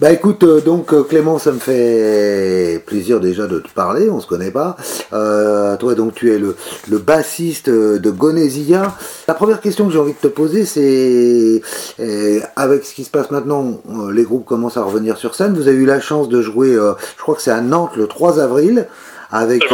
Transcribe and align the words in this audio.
Bah 0.00 0.12
écoute, 0.12 0.44
euh, 0.44 0.60
donc 0.60 0.94
euh, 0.94 1.02
Clément, 1.02 1.40
ça 1.40 1.50
me 1.50 1.58
fait 1.58 2.80
plaisir 2.86 3.18
déjà 3.18 3.48
de 3.48 3.58
te 3.58 3.68
parler, 3.68 4.08
on 4.08 4.20
se 4.20 4.28
connaît 4.28 4.52
pas. 4.52 4.76
Euh, 5.12 5.76
toi 5.76 5.96
donc 5.96 6.14
tu 6.14 6.32
es 6.32 6.38
le, 6.38 6.54
le 6.88 6.98
bassiste 6.98 7.68
de 7.68 8.10
Gonésia. 8.10 8.94
La 9.26 9.34
première 9.34 9.60
question 9.60 9.86
que 9.86 9.92
j'ai 9.92 9.98
envie 9.98 10.12
de 10.12 10.18
te 10.18 10.28
poser, 10.28 10.66
c'est 10.66 11.62
avec 12.54 12.84
ce 12.84 12.94
qui 12.94 13.02
se 13.02 13.10
passe 13.10 13.32
maintenant, 13.32 13.80
les 14.12 14.22
groupes 14.22 14.44
commencent 14.44 14.76
à 14.76 14.84
revenir 14.84 15.16
sur 15.16 15.34
scène. 15.34 15.54
Vous 15.54 15.66
avez 15.66 15.78
eu 15.78 15.86
la 15.86 16.00
chance 16.00 16.28
de 16.28 16.42
jouer, 16.42 16.74
je 16.74 17.22
crois 17.22 17.34
que 17.34 17.42
c'est 17.42 17.50
à 17.50 17.60
Nantes 17.60 17.96
le 17.96 18.06
3 18.06 18.38
avril, 18.38 18.86
avec. 19.32 19.64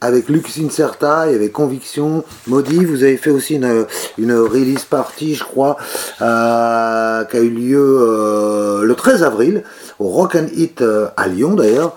Avec 0.00 0.28
Lux 0.28 0.58
Incerta, 0.58 1.30
y 1.30 1.34
avait 1.34 1.50
Conviction, 1.50 2.24
Maudit, 2.46 2.84
vous 2.84 3.02
avez 3.02 3.16
fait 3.16 3.30
aussi 3.30 3.56
une, 3.56 3.86
une 4.16 4.32
release 4.32 4.84
party, 4.84 5.34
je 5.34 5.44
crois, 5.44 5.76
euh, 6.22 7.24
qui 7.24 7.36
a 7.36 7.40
eu 7.40 7.50
lieu 7.50 7.98
euh, 8.00 8.84
le 8.84 8.94
13 8.94 9.24
avril, 9.24 9.64
au 9.98 10.08
Rock 10.08 10.36
and 10.36 10.46
Hit 10.54 10.82
euh, 10.82 11.08
à 11.16 11.26
Lyon 11.26 11.54
d'ailleurs. 11.54 11.94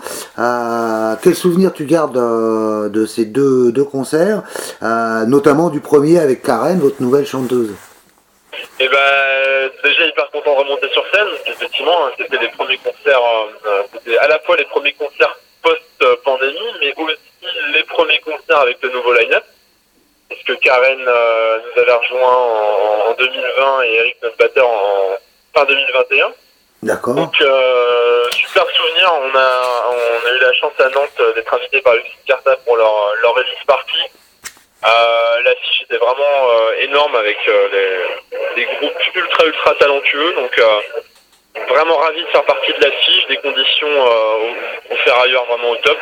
Quel 1.22 1.36
souvenir 1.36 1.74
tu 1.74 1.86
gardes 1.86 2.18
de 2.92 3.06
ces 3.06 3.26
deux, 3.26 3.72
deux 3.72 3.84
concerts, 3.84 4.44
notamment 5.28 5.70
du 5.70 5.80
premier 5.80 6.20
avec 6.20 6.42
Karen, 6.42 6.80
votre 6.80 7.02
nouvelle 7.02 7.26
chanteuse? 7.26 7.72
Et 8.80 8.88
ben 8.88 9.70
déjà 9.84 10.06
hyper 10.08 10.30
content 10.32 10.54
de 10.54 10.60
remonter 10.60 10.88
sur 10.92 11.04
scène. 11.14 11.28
Effectivement, 11.48 12.06
hein, 12.06 12.12
c'était 12.18 12.38
les 12.38 12.50
premiers 12.50 12.78
concerts, 12.78 13.22
c'était 13.94 14.18
à 14.18 14.28
la 14.28 14.40
fois 14.40 14.58
les 14.58 14.66
premiers 14.66 14.94
concerts 14.94 15.38
post-pandémie, 15.62 16.58
mais 16.80 16.94
aussi 16.98 17.31
les 17.72 17.84
premiers 17.84 18.20
concerts 18.20 18.60
avec 18.60 18.78
le 18.82 18.90
nouveau 18.90 19.14
line-up. 19.14 19.44
Parce 20.30 20.44
que 20.44 20.54
Karen 20.54 21.06
euh, 21.08 21.58
nous 21.60 21.82
avait 21.82 21.94
rejoint 21.94 22.36
en, 22.36 23.12
en 23.12 23.14
2020 23.14 23.82
et 23.84 23.96
Eric 23.96 24.18
notre 24.24 24.38
batteur 24.38 24.68
en 24.68 25.18
fin 25.54 25.66
2021. 25.66 26.32
D'accord 26.84 27.14
Donc 27.14 27.40
euh, 27.42 28.24
super 28.32 28.66
souvenir. 28.72 29.14
On 29.22 29.38
a 29.38 29.62
on 29.92 30.28
a 30.28 30.32
eu 30.32 30.40
la 30.40 30.54
chance 30.54 30.74
à 30.80 30.90
Nantes 30.90 31.22
d'être 31.36 31.54
invité 31.54 31.80
par 31.82 31.94
Lucie 31.94 32.10
Carta 32.26 32.56
pour 32.66 32.76
leur 32.76 33.14
leur 33.22 33.36
release 33.36 33.64
party. 33.68 34.00
Euh, 34.84 35.42
L'affiche 35.44 35.84
était 35.84 35.98
vraiment 35.98 36.50
euh, 36.50 36.74
énorme 36.80 37.16
avec 37.16 37.38
des, 38.56 38.66
groupes 38.66 38.98
ultra 39.14 39.46
ultra 39.46 39.76
talentueux. 39.76 40.34
Donc 40.34 40.60
vraiment 41.70 41.98
ravi 41.98 42.24
de 42.24 42.30
faire 42.30 42.46
partie 42.46 42.74
de 42.74 42.82
l'affiche, 42.82 43.28
des 43.28 43.38
conditions 43.38 43.88
au, 43.88 44.94
au 44.94 44.96
ferrailleur 45.04 45.46
vraiment 45.46 45.70
au 45.70 45.76
top. 45.78 46.00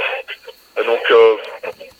Euh, 0.77 0.83
Donc 0.83 1.11
euh, 1.11 1.35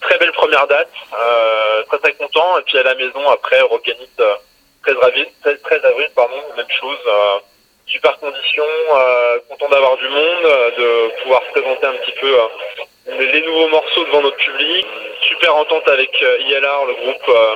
très 0.02 0.18
belle 0.18 0.32
première 0.34 0.68
date, 0.68 0.90
euh, 1.18 1.84
très 1.84 1.98
très 2.00 2.14
content. 2.14 2.58
Et 2.60 2.62
puis 2.64 2.78
à 2.78 2.84
la 2.84 2.96
maison 2.96 3.28
après 3.30 3.62
Rockanit 3.62 4.10
euh, 4.20 4.36
13 4.84 4.96
avril, 5.02 5.28
13, 5.44 5.62
13 5.64 5.86
avril 5.86 6.10
pardon, 6.16 6.42
même 6.56 6.70
chose. 6.80 6.98
euh, 7.08 7.40
super 7.88 8.18
conditions, 8.20 8.64
euh, 8.94 9.40
content 9.50 9.68
d'avoir 9.70 9.98
du 9.98 10.08
monde, 10.10 10.46
euh, 10.46 10.72
de 10.78 11.22
pouvoir 11.24 11.42
se 11.48 11.52
présenter 11.60 11.88
un 11.88 11.94
petit 11.94 12.12
peu 12.22 12.40
euh, 12.40 13.18
les, 13.20 13.42
nouveaux 13.42 13.68
morceaux 13.70 14.06
devant 14.06 14.22
notre 14.22 14.38
public. 14.38 14.86
Super 15.28 15.56
entente 15.56 15.88
avec 15.88 16.12
euh, 16.22 16.38
ILR, 16.42 16.86
le 16.86 16.94
groupe 16.94 17.30
euh, 17.30 17.56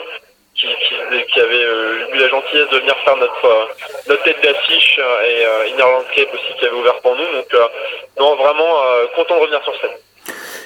qui, 0.56 0.67
qui, 0.67 0.95
qui 1.31 1.39
avait 1.39 1.64
euh, 1.64 2.08
eu 2.14 2.17
la 2.17 2.30
gentillesse 2.30 2.69
de 2.69 2.78
venir 2.80 2.95
faire 3.06 3.16
notre 3.17 3.45
euh, 3.45 3.66
notre 4.08 4.23
tête 4.23 4.41
d'affiche 4.44 4.95
euh, 5.00 5.22
et 5.23 5.45
euh, 5.45 5.67
Inner 5.67 5.84
Landscape 5.84 6.34
aussi 6.34 6.53
qui 6.58 6.66
avait 6.66 6.75
ouvert 6.75 7.00
pour 7.02 7.16
nous. 7.16 7.31
Donc 7.31 7.53
euh, 7.53 7.67
non 8.17 8.36
vraiment 8.36 8.84
euh, 8.86 9.06
content 9.16 9.36
de 9.36 9.41
revenir 9.41 9.64
sur 9.64 9.80
scène. 9.81 9.97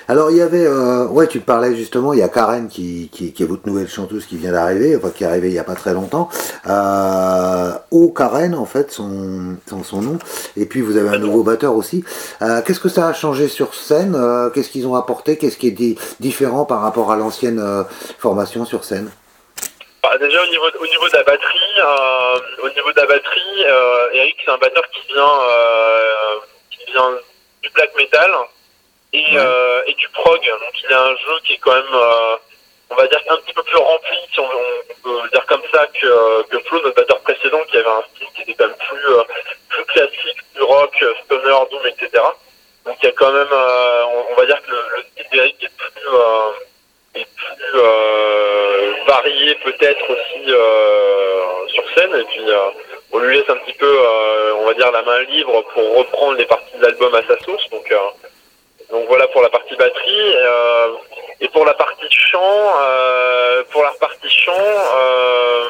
Alors 0.10 0.32
il 0.32 0.38
y 0.38 0.42
avait, 0.42 0.66
euh, 0.66 1.06
ouais, 1.08 1.28
tu 1.28 1.42
parlais 1.42 1.76
justement, 1.76 2.14
il 2.14 2.20
y 2.20 2.24
a 2.24 2.30
Karen 2.30 2.70
qui, 2.70 3.10
qui, 3.12 3.34
est 3.38 3.46
votre 3.46 3.68
nouvelle 3.68 3.90
chanteuse 3.90 4.26
qui 4.26 4.38
vient 4.38 4.54
d'arriver, 4.54 4.96
enfin 4.96 5.10
qui 5.10 5.26
est 5.26 5.28
arrivée 5.28 5.50
il 5.50 5.54
y 5.54 5.60
a 5.60 5.66
pas 5.66 5.76
très 5.76 5.94
longtemps. 5.94 6.30
Euh, 6.66 7.72
O 7.92 8.10
Karen 8.12 8.56
en 8.56 8.66
fait, 8.66 8.90
son, 8.90 9.58
son, 9.68 10.02
nom. 10.02 10.18
Et 10.56 10.66
puis 10.66 10.80
vous 10.80 10.96
avez 10.96 11.10
un 11.10 11.20
nouveau 11.20 11.44
batteur 11.44 11.76
aussi. 11.76 12.06
Euh, 12.42 12.62
Qu'est-ce 12.66 12.80
que 12.80 12.88
ça 12.88 13.10
a 13.10 13.14
changé 13.14 13.50
sur 13.50 13.74
scène? 13.74 14.16
Euh, 14.16 14.50
Qu'est-ce 14.50 14.70
qu'ils 14.70 14.88
ont 14.88 14.96
apporté? 14.96 15.38
Qu'est-ce 15.38 15.58
qui 15.58 15.68
est 15.68 15.72
di- 15.72 15.98
différent 16.22 16.64
par 16.64 16.80
rapport 16.82 17.12
à 17.12 17.18
l'ancienne 17.18 17.60
euh, 17.60 17.84
formation 18.18 18.64
sur 18.64 18.86
scène? 18.86 19.12
Bah, 20.02 20.18
déjà 20.20 20.42
au 20.42 20.48
niveau 20.48 20.64
au 20.80 20.86
niveau 20.88 21.08
de 21.10 21.18
la 21.18 21.24
batterie, 21.24 21.82
au 22.64 22.70
niveau 22.70 22.92
de 22.94 22.98
la 22.98 23.08
batterie, 23.08 23.66
Eric 24.14 24.38
c'est 24.46 24.52
un 24.52 24.58
batteur 24.58 24.84
qui 24.94 25.14
vient 25.14 25.32
qui 26.72 26.92
vient 26.94 27.10
du 27.62 27.70
black 27.72 27.90
metal 27.98 28.32
et, 29.14 29.20
Ouais. 29.20 29.38
euh, 29.38 29.82
et 29.88 29.94
du 29.94 30.08
prog. 30.10 30.40
Donc 30.42 30.84
il 30.84 30.94
a 30.94 31.02
un 31.04 31.16
jeu 31.16 31.40
qui 31.46 31.54
est 31.54 31.58
quand 31.58 31.74
même 31.76 31.94
euh, 31.94 32.36
on 32.90 32.96
va 32.96 33.08
dire 33.08 33.20
un 33.30 33.36
petit 33.38 33.54
peu 33.54 33.64
plus 33.64 33.78
rempli, 33.78 34.18
si 34.34 34.40
on, 34.40 34.46
on 34.46 34.96
peut 35.04 35.30
dire 35.30 35.46
comme 35.48 35.62
ça 35.74 35.86
que 35.88 36.44
que 36.44 36.60
Flo, 36.60 36.80
notre 36.82 36.96
batteur 36.96 37.20
précédent, 37.22 37.60
qui 37.70 37.78
avait 37.78 37.88
un 37.90 38.04
style 38.16 38.28
qui 38.36 38.42
était 38.44 38.54
quand 38.54 38.68
même 38.68 38.78
plus 38.78 39.14
euh, 39.14 39.24
plus 39.70 39.86
classique, 39.86 40.38
plus 40.54 40.64
rock, 40.64 40.94
euh, 41.02 41.14
stoner, 41.26 41.56
doom, 41.72 41.86
etc. 41.88 42.24
Donc 42.86 42.96
il 43.02 43.06
y 43.06 43.10
a 43.10 43.12
quand 43.12 43.32
même, 43.32 43.48
euh, 43.52 44.04
on, 44.06 44.26
on 44.32 44.36
va 44.36 44.46
dire 44.46 44.62
que 44.62 44.72
le, 44.72 44.82
le 44.96 45.04
style 45.12 45.26
d'Eric 45.32 45.64
est 45.64 45.78
plus 45.78 46.08
euh, 46.14 46.52
est 47.16 47.28
plus 47.36 47.80
euh, 47.80 48.94
varié 49.08 49.56
peut-être 49.56 50.10
aussi 50.10 50.44
euh, 50.48 51.68
sur 51.68 51.84
scène 51.96 52.16
et 52.16 52.24
puis 52.24 52.50
euh, 52.50 52.70
on 53.12 53.20
lui 53.20 53.38
laisse 53.38 53.50
un 53.50 53.56
petit 53.58 53.74
peu 53.74 53.86
euh, 53.92 54.54
on 54.60 54.66
va 54.66 54.74
dire 54.76 54.92
la 54.92 55.02
main 55.02 55.22
libre 55.24 55.62
pour 55.74 55.98
reprendre 55.98 56.36
les 56.38 56.46
parties 56.46 56.78
de 56.78 56.84
l'album 56.84 57.14
à 57.16 57.22
sa 57.28 57.38
sauce 57.44 57.70
donc 57.72 57.92
euh, 57.92 57.98
donc 58.92 59.08
voilà 59.08 59.28
pour 59.28 59.42
la 59.42 59.50
partie 59.50 59.76
batterie 59.76 60.34
euh, 60.36 60.88
et 61.42 61.48
pour 61.50 61.66
la 61.66 61.74
partie 61.74 62.08
chant 62.10 62.72
euh, 62.82 63.64
pour 63.72 63.84
la 63.84 63.92
partie 64.00 64.30
chant 64.30 64.54
euh, 64.58 65.66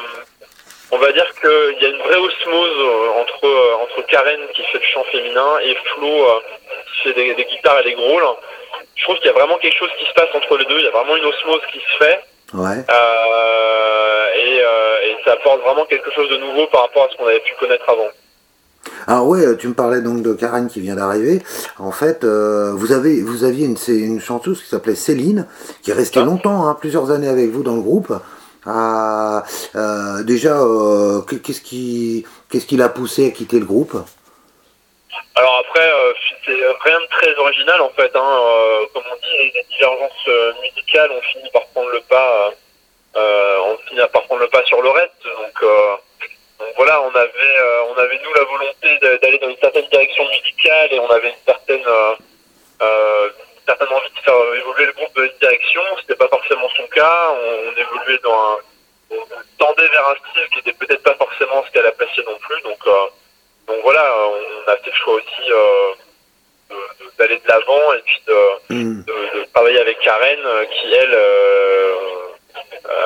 on 0.92 0.98
va 0.98 1.12
dire 1.12 1.26
qu'il 1.40 1.76
y 1.82 1.86
a 1.86 1.88
une 1.88 2.02
vraie 2.02 2.16
osmose 2.16 3.12
entre 3.20 3.76
entre 3.82 4.02
Karen 4.08 4.40
qui 4.54 4.62
fait 4.64 4.78
le 4.78 4.84
chant 4.84 5.04
féminin 5.12 5.58
et 5.62 5.74
Flo 5.86 6.42
qui 6.92 7.02
fait 7.08 7.12
des, 7.14 7.34
des 7.34 7.44
guitares 7.44 7.80
et 7.80 7.84
des 7.84 7.94
growls 7.94 8.24
je 8.96 9.04
trouve 9.04 9.16
qu'il 9.18 9.26
y 9.26 9.30
a 9.30 9.32
vraiment 9.38 9.58
quelque 9.58 9.76
chose 9.78 9.90
qui 9.98 10.06
se 10.06 10.12
passe 10.12 10.28
entre 10.34 10.56
les 10.56 10.64
deux. 10.64 10.76
Il 10.80 10.84
y 10.84 10.88
a 10.88 10.90
vraiment 10.90 11.14
une 11.16 11.24
osmose 11.24 11.60
qui 11.72 11.78
se 11.78 12.04
fait 12.04 12.20
Ouais. 12.52 12.78
euh, 12.90 14.26
et, 14.34 14.60
euh, 14.60 15.00
et 15.04 15.16
ça 15.24 15.32
apporte 15.34 15.60
vraiment 15.60 15.84
quelque 15.84 16.10
chose 16.12 16.28
de 16.30 16.36
nouveau 16.38 16.66
par 16.66 16.80
rapport 16.82 17.04
à 17.04 17.08
ce 17.10 17.16
qu'on 17.16 17.26
avait 17.28 17.38
pu 17.40 17.54
connaître 17.60 17.88
avant. 17.88 18.08
Alors 19.06 19.26
ouais, 19.28 19.44
euh, 19.44 19.54
tu 19.56 19.68
me 19.68 19.74
parlais 19.74 20.00
donc 20.00 20.22
de 20.22 20.32
Karen 20.34 20.68
qui 20.68 20.80
vient 20.80 20.96
d'arriver. 20.96 21.42
En 21.78 21.92
fait, 21.92 22.24
euh, 22.24 22.72
vous 22.74 22.92
avez, 22.92 23.22
vous 23.22 23.44
aviez 23.44 23.66
une, 23.66 23.76
une 23.88 24.20
chanteuse 24.20 24.62
qui 24.62 24.68
s'appelait 24.68 24.94
Céline, 24.94 25.46
qui 25.82 25.90
est 25.90 25.94
restée 25.94 26.20
Ah. 26.20 26.24
longtemps, 26.24 26.66
hein, 26.66 26.76
plusieurs 26.78 27.10
années 27.10 27.28
avec 27.28 27.50
vous 27.50 27.62
dans 27.62 27.74
le 27.76 27.82
groupe. 27.82 28.12
Ah, 28.66 29.44
euh, 29.76 30.22
déjà, 30.24 30.60
euh, 30.60 31.22
que- 31.22 31.36
qu'est-ce 31.36 31.60
qui, 31.62 32.26
qu'est-ce 32.50 32.66
qui 32.66 32.76
l'a 32.76 32.88
poussé 32.88 33.28
à 33.28 33.30
quitter 33.30 33.58
le 33.58 33.64
groupe? 33.64 33.96
Alors 35.34 35.62
après, 35.66 35.88
c'est 36.44 36.52
rien 36.52 37.00
de 37.00 37.06
très 37.18 37.34
original 37.36 37.80
en 37.80 37.90
fait. 37.90 38.10
Hein, 38.14 38.30
comme 38.92 39.04
on 39.10 39.16
dit, 39.16 39.52
les, 39.54 39.64
divergences 39.70 40.28
musicales 40.62 41.10
ont 41.12 41.22
fini 41.32 41.48
par 41.52 41.64
prendre 41.68 41.88
le 41.90 42.00
pas. 42.08 42.50
On 43.14 43.76
finit 43.88 44.00
par 44.12 44.22
prendre 44.24 44.40
le 44.42 44.48
pas 44.48 44.62
sur 44.64 44.82
le 44.82 44.90
reste. 44.90 45.22
Donc, 45.24 45.70
donc 46.68 46.76
voilà, 46.76 47.00
on 47.02 47.14
avait, 47.14 47.58
euh, 47.60 47.82
on 47.90 47.98
avait 47.98 48.18
nous 48.22 48.32
la 48.34 48.44
volonté 48.44 48.98
d'aller 49.22 49.38
dans 49.38 49.48
une 49.48 49.56
certaine 49.58 49.86
direction 49.88 50.24
musicale 50.28 50.88
et 50.92 51.00
on 51.00 51.08
avait 51.10 51.30
une 51.30 51.44
certaine, 51.46 51.82
euh, 51.86 52.14
euh, 52.82 53.28
une 53.56 53.64
certaine 53.66 53.88
envie 53.88 54.10
de 54.14 54.20
faire 54.20 54.54
évoluer 54.54 54.84
le 54.86 54.92
groupe 54.92 55.14
dans 55.16 55.22
une 55.22 55.38
direction. 55.40 55.80
C'était 56.00 56.16
pas 56.16 56.28
forcément 56.28 56.68
son 56.76 56.86
cas. 56.88 57.30
On, 57.30 57.70
on 57.72 57.80
évoluait 57.80 58.18
dans 58.22 58.34
un, 58.34 58.56
on 59.12 59.64
tendait 59.64 59.88
vers 59.88 60.08
un 60.08 60.14
style 60.30 60.48
qui 60.52 60.58
était 60.60 60.72
peut-être 60.74 61.02
pas 61.02 61.14
forcément 61.14 61.64
ce 61.66 61.70
qu'elle 61.72 61.86
appréciait 61.86 62.24
non 62.24 62.36
plus. 62.38 62.60
Donc 62.62 62.78
donc 62.84 63.76
voilà, 63.82 64.14
on 64.28 64.70
a 64.70 64.76
fait 64.76 64.90
le 64.90 64.96
choix 64.96 65.14
aussi 65.14 65.50
d'aller 67.18 67.36
de 67.38 67.48
l'avant 67.48 67.92
et 67.94 68.02
puis 68.04 68.22
de, 68.26 68.74
de- 69.02 69.38
de 69.40 69.44
travailler 69.54 69.80
avec 69.80 69.98
Karen 70.00 70.38
qui 70.70 70.92
elle 70.92 71.14
euh, 71.14 71.94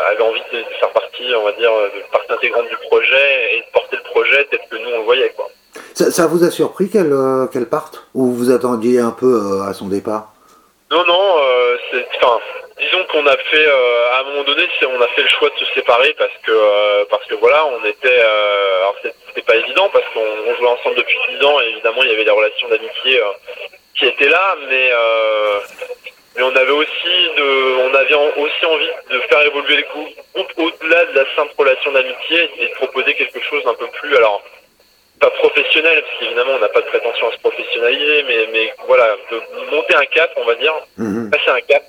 avait 0.09 0.23
envie 0.23 0.41
de, 0.53 0.63
faire 0.79 0.91
partie, 0.91 1.35
on 1.37 1.45
va 1.45 1.53
dire, 1.53 1.71
de 1.95 2.11
partie 2.11 2.33
intégrante 2.33 2.69
du 2.69 2.77
projet 2.89 3.57
et 3.57 3.61
de 3.61 3.73
porter 3.73 3.97
le 3.97 4.11
projet 4.11 4.47
tel 4.51 4.61
que 4.71 4.77
nous 4.77 4.91
on 4.95 4.99
le 4.99 5.05
voyait 5.05 5.31
quoi. 5.31 5.49
ça, 5.95 6.11
ça 6.11 6.27
vous 6.27 6.45
a 6.45 6.51
surpris 6.51 6.91
qu'elle, 6.91 7.13
euh, 7.13 7.47
qu'elle 7.47 7.67
parte 7.67 8.05
Ou 8.15 8.33
vous 8.33 8.51
attendiez 8.51 9.01
un 9.01 9.11
peu 9.11 9.35
euh, 9.35 9.69
à 9.69 9.75
son 9.75 9.89
départ? 9.89 10.33
Non 10.91 11.05
non, 11.07 11.39
euh, 11.39 11.77
c'est 11.91 12.07
disons 12.83 13.05
qu'on 13.11 13.27
a 13.27 13.37
fait 13.37 13.67
euh, 13.67 14.13
à 14.13 14.21
un 14.21 14.25
moment 14.25 14.45
donné, 14.45 14.69
on 14.87 15.01
a 15.01 15.09
fait 15.09 15.23
le 15.23 15.29
choix 15.29 15.49
de 15.49 15.65
se 15.65 15.73
séparer 15.75 16.15
parce 16.19 16.33
que 16.45 16.53
euh, 16.53 17.05
parce 17.11 17.25
que 17.27 17.35
voilà, 17.37 17.65
on 17.67 17.85
était 17.85 18.21
euh, 18.23 18.81
alors 18.81 18.97
c'était 19.03 19.43
pas 19.43 19.57
évident 19.57 19.89
parce 19.93 20.05
qu'on 20.13 20.21
on 20.21 20.55
jouait 20.57 20.69
ensemble 20.69 20.97
depuis 20.97 21.19
10 21.39 21.45
ans 21.45 21.61
et 21.61 21.71
évidemment 21.71 22.03
il 22.03 22.11
y 22.11 22.13
avait 22.13 22.25
des 22.25 22.31
relations 22.31 22.69
d'amitié 22.69 23.21
euh, 23.21 23.33
qui 23.99 24.07
étaient 24.07 24.29
là, 24.29 24.57
mais 24.69 24.91
euh, 24.93 25.61
mais 26.37 26.43
on 26.43 26.57
avait 26.57 26.71
aussi 26.73 27.15
de 27.37 27.77
on 27.91 27.95
avait 27.95 28.15
aussi 28.15 28.67
envie 28.67 28.89
de 29.11 29.21
faire 29.29 29.43
évoluer 29.43 29.77
le 29.77 29.83
grou- 29.83 30.09
groupe 30.35 30.53
au-delà 30.57 31.05
de 31.07 31.13
la 31.19 31.25
simple 31.37 31.53
relation 31.59 31.93
d'amitié 31.93 32.51
et 32.59 32.69
de 32.69 32.75
proposer 32.75 33.15
quelque 33.15 33.41
chose 33.43 33.63
d'un 33.65 33.75
peu 33.75 33.87
plus 33.89 34.17
alors 34.17 34.43
pas 35.21 35.31
professionnel 35.31 36.03
parce 36.03 36.19
qu'évidemment 36.19 36.53
on 36.55 36.59
n'a 36.59 36.69
pas 36.69 36.81
de 36.81 36.87
prétention 36.87 37.29
à 37.29 37.33
se 37.33 37.39
professionnaliser 37.39 38.23
mais 38.25 38.49
mais 38.53 38.75
voilà 38.87 39.17
de 39.31 39.41
monter 39.71 39.95
un 39.95 40.07
cap 40.07 40.31
on 40.37 40.45
va 40.45 40.55
dire 40.57 40.75
Mhm. 40.99 41.31
passer 41.31 41.51
un 41.51 41.61
cap 41.61 41.83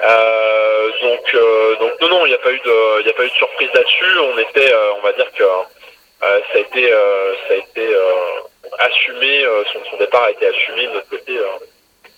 euh, 0.00 0.90
donc 1.02 1.34
euh, 1.34 1.76
donc 1.76 1.92
non 2.00 2.08
non 2.08 2.26
il 2.26 2.30
n'y 2.30 2.34
a 2.34 2.38
pas 2.38 2.52
eu 2.52 2.58
de 2.60 3.00
il 3.00 3.06
y 3.06 3.10
a 3.10 3.12
pas 3.12 3.24
eu 3.24 3.28
de 3.30 3.34
surprise 3.34 3.68
là-dessus 3.74 4.18
on 4.18 4.38
était 4.38 4.72
euh, 4.72 4.92
on 4.98 5.00
va 5.02 5.12
dire 5.12 5.30
que 5.36 5.42
euh, 5.44 6.40
ça 6.52 6.56
a 6.56 6.58
été 6.58 6.92
euh, 6.92 7.34
ça 7.46 7.54
a 7.54 7.56
été 7.58 7.86
euh, 7.86 8.04
assumé, 8.80 9.44
son, 9.72 9.80
son, 9.90 9.96
départ 9.96 10.24
a 10.24 10.30
été 10.30 10.46
assumé 10.46 10.86
de 10.86 10.92
notre 10.92 11.08
côté 11.08 11.32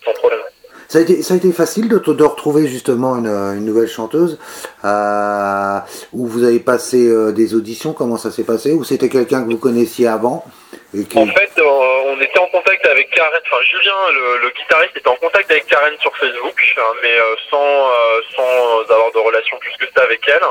sans 0.04 0.12
problème. 0.14 0.40
Ça 0.90 0.98
a, 0.98 1.02
été, 1.02 1.22
ça 1.22 1.34
a 1.34 1.36
été 1.36 1.52
facile 1.52 1.88
de, 1.88 1.98
de 2.00 2.24
retrouver 2.24 2.66
justement 2.66 3.14
une, 3.14 3.28
une 3.28 3.64
nouvelle 3.64 3.86
chanteuse 3.86 4.40
euh, 4.84 5.78
où 6.12 6.26
vous 6.26 6.42
avez 6.42 6.58
passé 6.58 7.06
euh, 7.06 7.30
des 7.30 7.54
auditions, 7.54 7.92
comment 7.92 8.16
ça 8.16 8.32
s'est 8.32 8.42
passé? 8.42 8.72
Ou 8.72 8.82
c'était 8.82 9.08
quelqu'un 9.08 9.44
que 9.44 9.52
vous 9.52 9.58
connaissiez 9.58 10.08
avant 10.08 10.44
et 10.92 11.04
qui... 11.04 11.16
En 11.16 11.28
fait, 11.28 11.52
euh, 11.58 11.62
on 12.06 12.20
était 12.20 12.40
en 12.40 12.48
contact 12.48 12.84
avec 12.86 13.08
Karen, 13.10 13.40
enfin 13.46 13.62
Julien, 13.70 13.94
le, 14.14 14.38
le, 14.42 14.50
guitariste, 14.50 14.96
était 14.96 15.08
en 15.08 15.14
contact 15.14 15.48
avec 15.48 15.64
Karen 15.66 15.94
sur 16.00 16.10
Facebook, 16.16 16.74
hein, 16.76 16.92
mais 17.04 17.14
euh, 17.20 17.36
sans, 17.48 17.86
sans 18.34 18.92
avoir 18.92 19.12
de 19.12 19.18
relation 19.18 19.58
plus 19.60 19.76
que 19.78 19.86
ça 19.94 20.02
avec 20.02 20.20
elle. 20.26 20.42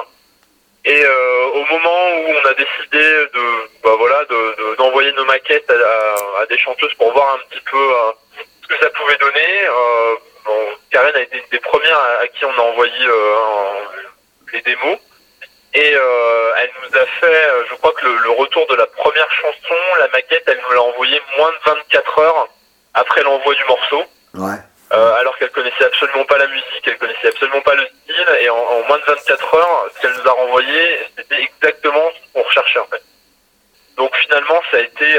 Et 0.86 1.03
au 1.53 1.65
moment 1.65 2.00
où 2.15 2.31
on 2.41 2.47
a 2.47 2.53
décidé 2.53 3.03
de, 3.33 3.45
bah 3.83 3.95
voilà, 4.00 4.24
d'envoyer 4.77 5.12
de, 5.12 5.18
nos 5.18 5.25
maquettes 5.25 5.69
à, 5.69 6.41
à, 6.41 6.45
des 6.45 6.57
chanteuses 6.57 6.94
pour 6.97 7.12
voir 7.12 7.36
un 7.36 7.50
petit 7.50 7.62
peu 7.69 7.77
ce 8.63 8.68
que 8.69 8.80
ça 8.81 8.89
pouvait 8.91 9.18
donner, 9.18 9.68
Karen 10.92 11.16
a 11.16 11.22
été 11.22 11.38
une 11.38 11.50
des 11.51 11.60
premières 11.60 12.00
à, 12.22 12.28
qui 12.28 12.46
on 12.46 12.51
a 12.51 12.62
envoyé 12.62 13.06
euh, 13.06 13.86
les 14.54 14.62
démos. 14.62 14.98
Et 15.74 15.94
euh, 15.96 16.51
elle 16.57 16.72
nous 16.84 16.98
a 16.98 17.06
fait, 17.06 17.46
euh, 17.46 17.63
je 17.69 17.75
crois 17.75 17.94
que 17.94 18.06
le, 18.06 18.31
retour 18.31 18.66
de 18.68 18.75
la 18.75 18.88
première 18.88 19.31
chanson, 19.31 19.75
la 20.00 20.07
maquette, 20.07 20.44
elle 20.48 20.60
nous 20.68 20.74
l'a 20.74 20.81
envoyé 20.81 21.22
moins 21.38 21.51
de 21.51 21.72
24 21.72 22.19
heures 22.19 22.48
après 22.96 23.22
l'envoi 23.22 23.54
du 23.54 23.63
morceau. 23.66 24.04
Ouais. 24.36 24.57
alors 24.92 25.38
qu'elle 25.38 25.51
connaissait 25.51 25.86
absolument 25.86 26.25
pas 26.25 26.38
la 26.38 26.48
musique, 26.48 26.84
elle 26.86 26.98
connaissait 26.98 27.28
absolument 27.28 27.62
pas 27.62 27.75
le 27.75 27.86
style, 27.86 28.28
et 28.42 28.50
en, 28.50 28.84
moins 28.88 29.00
de 29.00 29.06
24 29.06 29.54
heures, 29.56 29.90
ce 29.94 30.01
qu'elle 30.01 30.13
nous 30.13 30.28
a 30.28 30.31
renvoyé, 30.31 31.00
c'était 31.18 31.42
exactement 31.42 32.10
ce 32.13 32.34
qu'on 32.34 32.48
recherchait 32.48 32.80
en 32.80 32.86
fait. 32.86 33.01
Donc 33.98 34.16
finalement, 34.16 34.62
ça 34.72 34.78
a 34.78 34.81
été, 34.81 35.16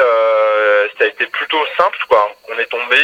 ça 0.99 1.05
a 1.05 1.07
été 1.07 1.27
plutôt 1.27 1.63
simple, 1.77 1.99
quoi. 2.09 2.31
On 2.49 2.59
est 2.59 2.67
tombé 2.67 2.97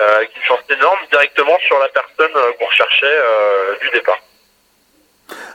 euh, 0.00 0.24
qui 0.32 0.40
chance 0.46 0.60
énorme 0.70 0.98
directement 1.10 1.58
sur 1.66 1.78
la 1.78 1.88
personne 1.88 2.34
euh, 2.36 2.52
qu'on 2.58 2.66
recherchait 2.66 3.06
euh, 3.06 3.74
du 3.82 3.90
départ. 3.90 4.18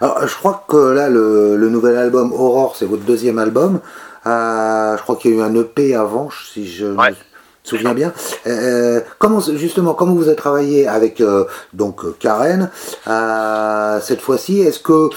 Alors, 0.01 0.27
je 0.27 0.35
crois 0.35 0.65
que 0.67 0.91
là, 0.93 1.09
le, 1.09 1.55
le 1.55 1.69
nouvel 1.69 1.97
album 1.97 2.33
Aurore, 2.33 2.75
c'est 2.75 2.85
votre 2.85 3.03
deuxième 3.03 3.39
album. 3.39 3.79
Euh, 4.25 4.97
je 4.97 5.01
crois 5.01 5.15
qu'il 5.15 5.31
y 5.31 5.33
a 5.33 5.37
eu 5.37 5.41
un 5.41 5.55
EP 5.55 5.95
avant, 5.95 6.29
si 6.53 6.67
je 6.67 6.85
me 6.85 6.97
souviens 7.63 7.93
bien. 7.93 8.13
Euh, 8.45 9.01
comment, 9.19 9.39
justement, 9.39 9.93
comment 9.93 10.13
vous 10.13 10.27
avez 10.27 10.35
travaillé 10.35 10.87
avec 10.87 11.21
euh, 11.21 11.45
donc 11.73 12.17
Karen 12.19 12.69
cette 14.01 14.21
fois-ci? 14.21 14.61
Est-ce 14.61 14.79
que 14.79 15.09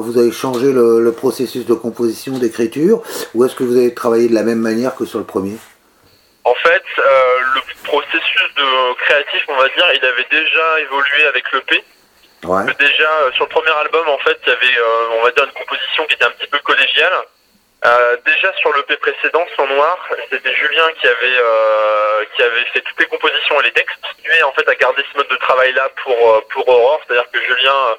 vous 0.00 0.18
avez 0.18 0.32
changé 0.32 0.72
le, 0.72 1.00
le 1.00 1.12
processus 1.12 1.66
de 1.66 1.74
composition, 1.74 2.38
d'écriture, 2.38 3.02
ou 3.34 3.44
est-ce 3.44 3.54
que 3.54 3.64
vous 3.64 3.76
avez 3.76 3.94
travaillé 3.94 4.28
de 4.28 4.34
la 4.34 4.42
même 4.44 4.60
manière 4.60 4.94
que 4.94 5.04
sur 5.04 5.18
le 5.18 5.24
premier? 5.24 5.56
En 6.44 6.54
fait, 6.54 6.82
euh, 6.98 7.40
le 7.54 7.60
processus 7.84 8.54
de 8.56 8.94
créatif, 8.94 9.44
on 9.48 9.56
va 9.56 9.68
dire, 9.68 9.86
il 9.94 10.04
avait 10.04 10.26
déjà 10.30 10.80
évolué 10.80 11.24
avec 11.26 11.44
l'EP. 11.52 11.84
Ouais. 12.44 12.64
Déjà, 12.78 13.10
euh, 13.20 13.32
sur 13.32 13.44
le 13.44 13.50
premier 13.50 13.70
album, 13.70 14.08
en 14.08 14.18
fait, 14.18 14.36
il 14.44 14.50
y 14.50 14.52
avait, 14.52 14.78
euh, 14.78 15.18
on 15.20 15.22
va 15.22 15.30
dire, 15.30 15.44
une 15.44 15.52
composition 15.52 16.04
qui 16.06 16.14
était 16.14 16.24
un 16.24 16.30
petit 16.30 16.48
peu 16.48 16.58
collégiale. 16.58 17.12
Euh, 17.84 18.16
déjà 18.24 18.52
sur 18.58 18.72
l'EP 18.76 18.96
précédent, 18.96 19.44
Sans 19.56 19.66
Noir, 19.66 19.98
c'était 20.30 20.54
Julien 20.54 20.86
qui 21.00 21.06
avait 21.06 21.38
euh, 21.38 22.24
qui 22.36 22.42
avait 22.42 22.64
fait 22.72 22.80
toutes 22.80 23.00
les 23.00 23.06
compositions 23.06 23.60
et 23.60 23.64
les 23.64 23.72
textes. 23.72 23.98
Lui, 24.24 24.42
en 24.44 24.52
fait, 24.52 24.68
a 24.68 24.74
gardé 24.76 25.04
ce 25.10 25.16
mode 25.16 25.28
de 25.28 25.36
travail 25.36 25.72
là 25.72 25.88
pour 26.04 26.46
pour 26.50 26.68
Aurore, 26.68 27.00
c'est-à-dire 27.06 27.28
que 27.32 27.40
Julien 27.40 27.96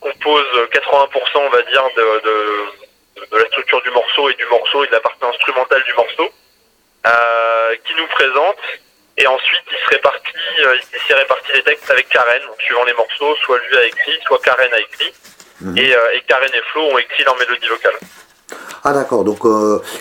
compose 0.00 0.68
80%, 0.70 1.08
on 1.34 1.50
va 1.50 1.62
dire, 1.62 1.82
de, 1.96 2.20
de, 2.24 3.26
de 3.26 3.36
la 3.38 3.46
structure 3.46 3.82
du 3.82 3.90
morceau 3.90 4.30
et 4.30 4.34
du 4.34 4.46
morceau 4.46 4.84
et 4.84 4.86
de 4.86 4.92
la 4.92 5.00
partie 5.00 5.24
instrumentale 5.24 5.82
du 5.82 5.94
morceau. 5.94 6.30
Euh, 7.06 7.76
qui 7.84 7.94
nous 7.96 8.06
présente. 8.06 8.56
Et 9.18 9.26
ensuite, 9.26 9.62
il 9.70 9.76
se 9.76 9.90
répartit, 9.90 10.64
euh, 10.64 10.74
il 10.94 11.00
s'est 11.06 11.14
réparti 11.14 11.52
les 11.54 11.62
textes 11.62 11.90
avec 11.90 12.08
Karen, 12.08 12.40
donc 12.46 12.60
suivant 12.62 12.84
les 12.84 12.94
morceaux, 12.94 13.36
soit 13.44 13.58
lui 13.68 13.76
a 13.76 13.84
écrit, 13.84 14.18
soit 14.26 14.40
Karen 14.42 14.72
a 14.72 14.80
écrit. 14.80 15.12
Mhm. 15.60 15.76
Et, 15.76 15.94
euh, 15.94 16.14
et, 16.14 16.22
Karen 16.22 16.48
et 16.52 16.62
Flo 16.72 16.82
ont 16.82 16.98
écrit 16.98 17.22
leur 17.24 17.36
mélodie 17.38 17.68
vocale. 17.68 17.92
Ah 18.84 18.92
d'accord, 18.92 19.24
donc 19.24 19.40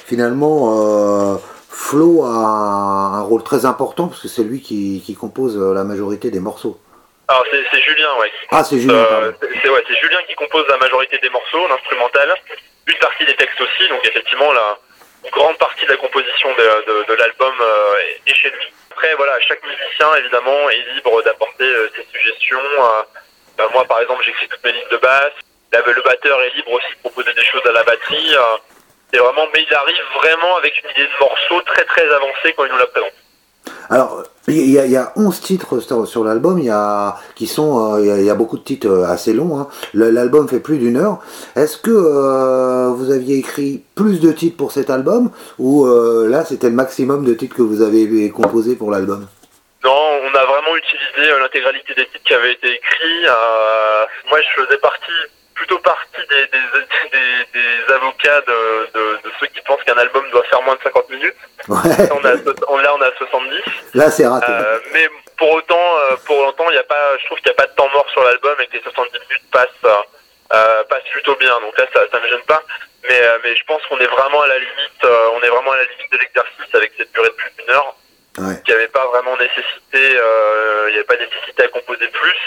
finalement, 0.07 1.39
Flo 1.69 2.23
a 2.23 3.17
un 3.17 3.21
rôle 3.21 3.43
très 3.43 3.65
important 3.65 4.07
parce 4.07 4.21
que 4.21 4.27
c'est 4.27 4.43
lui 4.43 4.61
qui, 4.61 5.03
qui, 5.05 5.15
compose 5.15 5.57
la 5.57 5.83
majorité 5.83 6.31
des 6.31 6.39
morceaux. 6.39 6.79
Alors 7.27 7.45
c'est 7.51 7.81
Julien, 7.81 8.09
ouais. 8.19 8.31
Ah 8.51 8.63
c'est 8.63 8.79
Julien. 8.79 9.05
c'est 9.41 9.69
ouais, 9.69 9.83
Julien 10.01 10.19
qui 10.27 10.35
compose 10.35 10.65
la 10.69 10.77
majorité 10.77 11.17
des 11.19 11.29
morceaux, 11.29 11.67
l'instrumental, 11.67 12.33
une 12.87 12.97
partie 12.97 13.25
des 13.25 13.35
textes 13.35 13.61
aussi, 13.61 13.89
donc 13.89 14.05
effectivement 14.05 14.51
là 14.51 14.77
grande 15.31 15.57
partie 15.57 15.85
de 15.85 15.91
la 15.91 15.97
composition 15.97 16.49
de, 16.53 17.05
de, 17.07 17.13
l'album 17.13 17.53
euh, 17.59 18.27
est 18.27 18.33
chez 18.33 18.49
lui. 18.49 18.73
Après, 18.91 19.13
voilà, 19.15 19.39
chaque 19.41 19.63
musicien, 19.63 20.13
évidemment, 20.15 20.69
est 20.69 20.93
libre 20.93 21.21
d'apporter 21.23 21.63
euh, 21.63 21.89
ses 21.95 22.05
suggestions. 22.11 22.59
Euh, 22.59 23.03
ben, 23.57 23.67
moi, 23.73 23.85
par 23.85 24.01
exemple, 24.01 24.23
j'écris 24.23 24.47
toutes 24.47 24.63
mes 24.63 24.71
lignes 24.71 24.89
de 24.91 24.97
basse. 24.97 25.33
Le 25.71 26.01
batteur 26.03 26.41
est 26.41 26.55
libre 26.55 26.71
aussi 26.71 26.93
de 26.93 26.99
proposer 26.99 27.33
des 27.33 27.45
choses 27.45 27.65
à 27.65 27.71
la 27.71 27.83
batterie. 27.83 28.35
c'est 29.11 29.17
vraiment, 29.17 29.47
mais 29.53 29.65
il 29.67 29.73
arrive 29.73 30.03
vraiment 30.15 30.55
avec 30.57 30.79
une 30.83 30.89
idée 30.91 31.05
de 31.05 31.19
morceau 31.19 31.61
très 31.61 31.83
très 31.85 32.07
avancée 32.13 32.53
quand 32.55 32.65
il 32.65 32.71
nous 32.71 32.77
la 32.77 32.85
présente. 32.87 33.22
Alors, 33.89 34.23
il 34.47 34.71
y, 34.71 34.77
a, 34.77 34.85
il 34.85 34.91
y, 34.91 34.97
a 34.97 35.13
11 35.15 35.39
titres 35.39 35.79
sur 36.05 36.23
l'album, 36.25 36.59
il 36.59 36.65
y 36.65 36.69
a, 36.69 37.15
qui 37.35 37.47
sont, 37.47 37.95
euh, 37.95 38.01
il, 38.01 38.25
y 38.25 38.29
a, 38.29 38.35
beaucoup 38.35 38.57
de 38.57 38.63
titres 38.63 38.89
euh, 38.89 39.05
assez 39.05 39.31
longs. 39.31 39.57
Hein. 39.57 39.67
L'album 39.93 40.49
fait 40.49 40.59
plus 40.59 40.77
d'une 40.79 40.97
heure. 40.97 41.19
Est-ce 41.55 41.77
que 41.77 41.91
euh, 41.91 42.89
vous 42.89 43.11
aviez 43.11 43.37
écrit 43.37 43.83
plus 43.95 44.19
de 44.19 44.31
titres 44.33 44.57
pour 44.57 44.73
cet 44.73 44.89
album 44.89 45.31
ou 45.59 45.85
là 45.85 46.43
c'était 46.43 46.69
le 46.69 46.75
maximum 46.75 47.23
de 47.23 47.33
titres 47.33 47.55
que 47.55 47.61
vous 47.61 47.81
avez 47.81 48.29
composé 48.31 48.75
pour 48.75 48.91
l'album? 48.91 49.27
Non, 49.83 49.91
on 49.91 50.35
a 50.35 50.45
vraiment 50.45 50.75
utilisé 50.75 51.39
l'intégralité 51.39 51.93
des 51.93 52.05
titres 52.05 52.23
qui 52.25 52.33
avaient 52.33 52.53
été 52.53 52.67
écrits. 52.67 53.25
moi, 54.29 54.39
je 54.41 54.61
faisais 54.61 54.77
partie 54.77 55.11
plutôt 55.63 55.79
partie 55.79 56.21
des, 56.29 56.45
des, 56.47 57.45
des, 57.53 57.93
avocats 57.93 58.41
de, 58.41 58.91
de, 58.93 59.15
de, 59.23 59.31
ceux 59.39 59.47
qui 59.47 59.61
pensent 59.61 59.81
qu'un 59.83 59.97
album 59.97 60.29
doit 60.31 60.43
faire 60.43 60.61
moins 60.63 60.75
de 60.75 60.81
50 60.83 61.09
minutes. 61.09 61.35
Ouais. 61.69 61.77
On 62.11 62.25
a, 62.25 62.33
on, 62.67 62.77
là, 62.79 62.93
on 62.95 63.01
a 63.01 63.11
70. 63.15 63.61
Là, 63.93 64.11
c'est 64.11 64.27
raté. 64.27 64.51
Euh, 64.51 64.79
mais 64.91 65.07
pour 65.37 65.53
autant, 65.53 65.79
euh, 65.79 66.17
pour 66.25 66.37
autant, 66.47 66.69
il 66.69 66.75
y 66.75 66.79
a 66.79 66.83
pas, 66.83 67.17
je 67.17 67.25
trouve 67.27 67.37
qu'il 67.39 67.47
n'y 67.47 67.55
a 67.55 67.61
pas 67.63 67.67
de 67.67 67.75
temps 67.75 67.87
mort 67.93 68.05
sur 68.11 68.23
l'album 68.23 68.55
et 68.59 68.67
que 68.67 68.73
les 68.73 68.83
70 68.83 69.11
minutes 69.13 69.51
passent, 69.53 69.69
euh, 70.53 70.83
passent 70.83 71.09
plutôt 71.13 71.35
bien. 71.35 71.57
Donc 71.61 71.77
là, 71.77 71.85
ça, 71.93 72.01
ça 72.11 72.19
me 72.19 72.27
gêne 72.27 72.45
pas. 72.45 72.61
Mais, 73.07 73.21
mais 73.43 73.55
je 73.55 73.63
pense 73.65 73.81
qu'on 73.87 73.99
est 73.99 74.07
vraiment 74.07 74.41
à 74.41 74.47
la 74.47 74.59
limite, 74.59 75.03
on 75.35 75.41
est 75.41 75.49
vraiment 75.49 75.71
à 75.71 75.77
la 75.77 75.83
limite 75.83 76.11
de 76.11 76.17
l'exercice 76.17 76.73
avec 76.73 76.91
cette 76.97 77.11
durée 77.13 77.29
de 77.29 77.33
plus 77.33 77.51
d'une 77.57 77.73
heure. 77.73 77.95
Ouais. 78.39 78.61
Qui 78.65 78.73
avait 78.73 78.87
pas 78.87 79.05
vraiment 79.07 79.37
nécessité, 79.37 80.17
il 80.17 80.91
n'y 80.91 80.95
avait 80.95 81.03
pas 81.03 81.17
nécessité 81.17 81.63
à 81.63 81.67
composer 81.67 82.07
plus. 82.07 82.39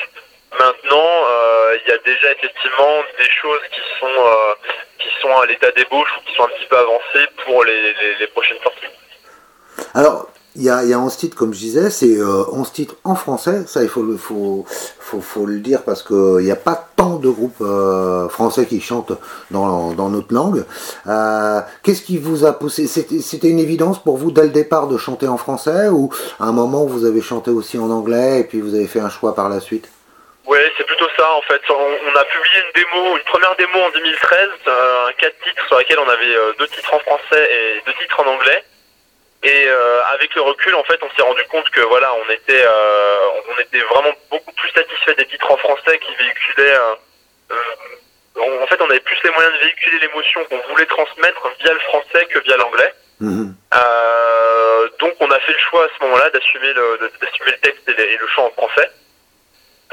Maintenant, 0.52 1.10
euh, 1.30 1.76
il 1.84 1.90
y 1.90 1.92
a 1.92 1.98
déjà 1.98 2.32
effectivement 2.32 3.02
des 3.18 3.28
choses 3.42 3.60
qui 3.72 3.80
sont 4.00 4.06
euh, 4.06 4.54
qui 4.98 5.08
sont 5.20 5.36
à 5.36 5.46
l'état 5.46 5.70
d'ébauche 5.72 6.08
ou 6.16 6.28
qui 6.28 6.36
sont 6.36 6.44
un 6.44 6.48
petit 6.48 6.66
peu 6.70 6.78
avancées 6.78 7.26
pour 7.44 7.64
les, 7.64 7.94
les, 8.18 8.26
prochaines 8.28 8.58
sorties. 8.62 8.86
Alors, 9.94 10.28
il 10.54 10.62
y 10.62 10.70
a, 10.70 10.84
y 10.84 10.94
a 10.94 10.98
11 10.98 11.14
titres, 11.16 11.36
comme 11.36 11.52
je 11.52 11.58
disais, 11.58 11.90
c'est 11.90 12.16
euh, 12.16 12.44
11 12.52 12.72
titres 12.72 12.94
en 13.04 13.16
français, 13.16 13.64
ça 13.66 13.82
il 13.82 13.88
faut 13.88 14.02
le, 14.02 14.16
faut, 14.16 14.64
faut, 14.68 15.20
faut 15.20 15.44
le 15.44 15.58
dire 15.58 15.82
parce 15.82 16.02
qu'il 16.02 16.38
n'y 16.44 16.50
a 16.50 16.56
pas 16.56 16.88
tant 16.96 17.16
de 17.16 17.28
groupes 17.28 17.60
euh, 17.60 18.28
français 18.28 18.64
qui 18.64 18.80
chantent 18.80 19.12
dans, 19.50 19.92
dans 19.92 20.08
notre 20.08 20.32
langue. 20.32 20.64
Qu'est-ce 21.82 22.02
qui 22.02 22.16
vous 22.16 22.44
a 22.44 22.52
poussé? 22.52 22.86
C'était 22.86 23.48
une 23.48 23.58
évidence 23.58 24.02
pour 24.02 24.16
vous 24.16 24.30
dès 24.30 24.44
le 24.44 24.50
départ 24.50 24.86
de 24.86 24.96
chanter 24.96 25.28
en 25.28 25.36
français 25.36 25.88
ou 25.88 26.08
à 26.40 26.44
un 26.44 26.52
moment 26.52 26.86
vous 26.86 27.04
avez 27.04 27.20
chanté 27.20 27.50
aussi 27.50 27.78
en 27.78 27.90
anglais 27.90 28.40
et 28.40 28.44
puis 28.44 28.60
vous 28.60 28.74
avez 28.74 28.86
fait 28.86 29.00
un 29.00 29.10
choix 29.10 29.34
par 29.34 29.50
la 29.50 29.60
suite? 29.60 29.90
Ouais, 30.46 30.72
c'est 30.78 30.86
plutôt 30.86 31.08
ça 31.16 31.28
en 31.32 31.42
fait. 31.42 31.60
On, 31.70 32.16
a 32.16 32.24
publié 32.24 32.60
une 32.60 32.82
démo, 32.82 33.16
une 33.16 33.24
première 33.24 33.56
démo 33.56 33.80
en 33.80 33.90
2013, 33.90 34.48
euh, 34.68 35.12
quatre 35.18 35.38
titres 35.40 35.66
sur 35.66 35.76
laquelle 35.76 35.98
on 35.98 36.08
avait 36.08 36.36
euh, 36.36 36.52
deux 36.58 36.68
titres 36.68 36.94
en 36.94 37.00
français 37.00 37.48
et 37.50 37.82
deux 37.84 37.92
titres 37.94 38.20
en 38.20 38.30
anglais. 38.30 38.62
Et 39.42 39.66
euh, 39.66 40.00
avec 40.14 40.34
le 40.36 40.42
recul, 40.42 40.74
en 40.76 40.84
fait, 40.84 41.00
on 41.02 41.10
s'est 41.16 41.22
rendu 41.22 41.42
compte 41.50 41.68
que 41.70 41.80
voilà, 41.80 42.12
on 42.14 42.30
était, 42.30 42.64
euh, 42.64 43.18
on 43.48 43.60
était 43.60 43.80
vraiment 43.80 44.12
beaucoup 44.30 44.52
plus 44.52 44.70
satisfait 44.70 45.14
des 45.16 45.26
titres 45.26 45.50
en 45.50 45.56
français 45.56 45.98
qui 45.98 46.14
véhiculaient. 46.14 46.78
en 48.38 48.66
fait, 48.68 48.80
on 48.80 48.90
avait 48.90 49.00
plus 49.00 49.18
les 49.24 49.30
moyens 49.30 49.52
de 49.52 49.58
véhiculer 49.64 49.98
l'émotion 49.98 50.44
qu'on 50.44 50.60
voulait 50.70 50.86
transmettre 50.86 51.48
via 51.60 51.72
le 51.72 51.80
français 51.80 52.24
que 52.26 52.38
via 52.40 52.56
l'anglais. 52.56 52.92
Mhm. 53.18 53.54
donc, 55.00 55.14
on 55.20 55.30
a 55.30 55.40
fait 55.40 55.52
le 55.52 55.58
choix 55.58 55.84
à 55.84 55.88
ce 55.88 56.04
moment-là 56.04 56.30
d'assumer 56.30 56.72
le, 56.72 57.10
d'assumer 57.20 57.50
le 57.50 57.58
texte 57.58 57.88
et, 57.88 58.00
et 58.00 58.16
le 58.16 58.26
chant 58.28 58.46
en 58.46 58.50
français. 58.50 58.90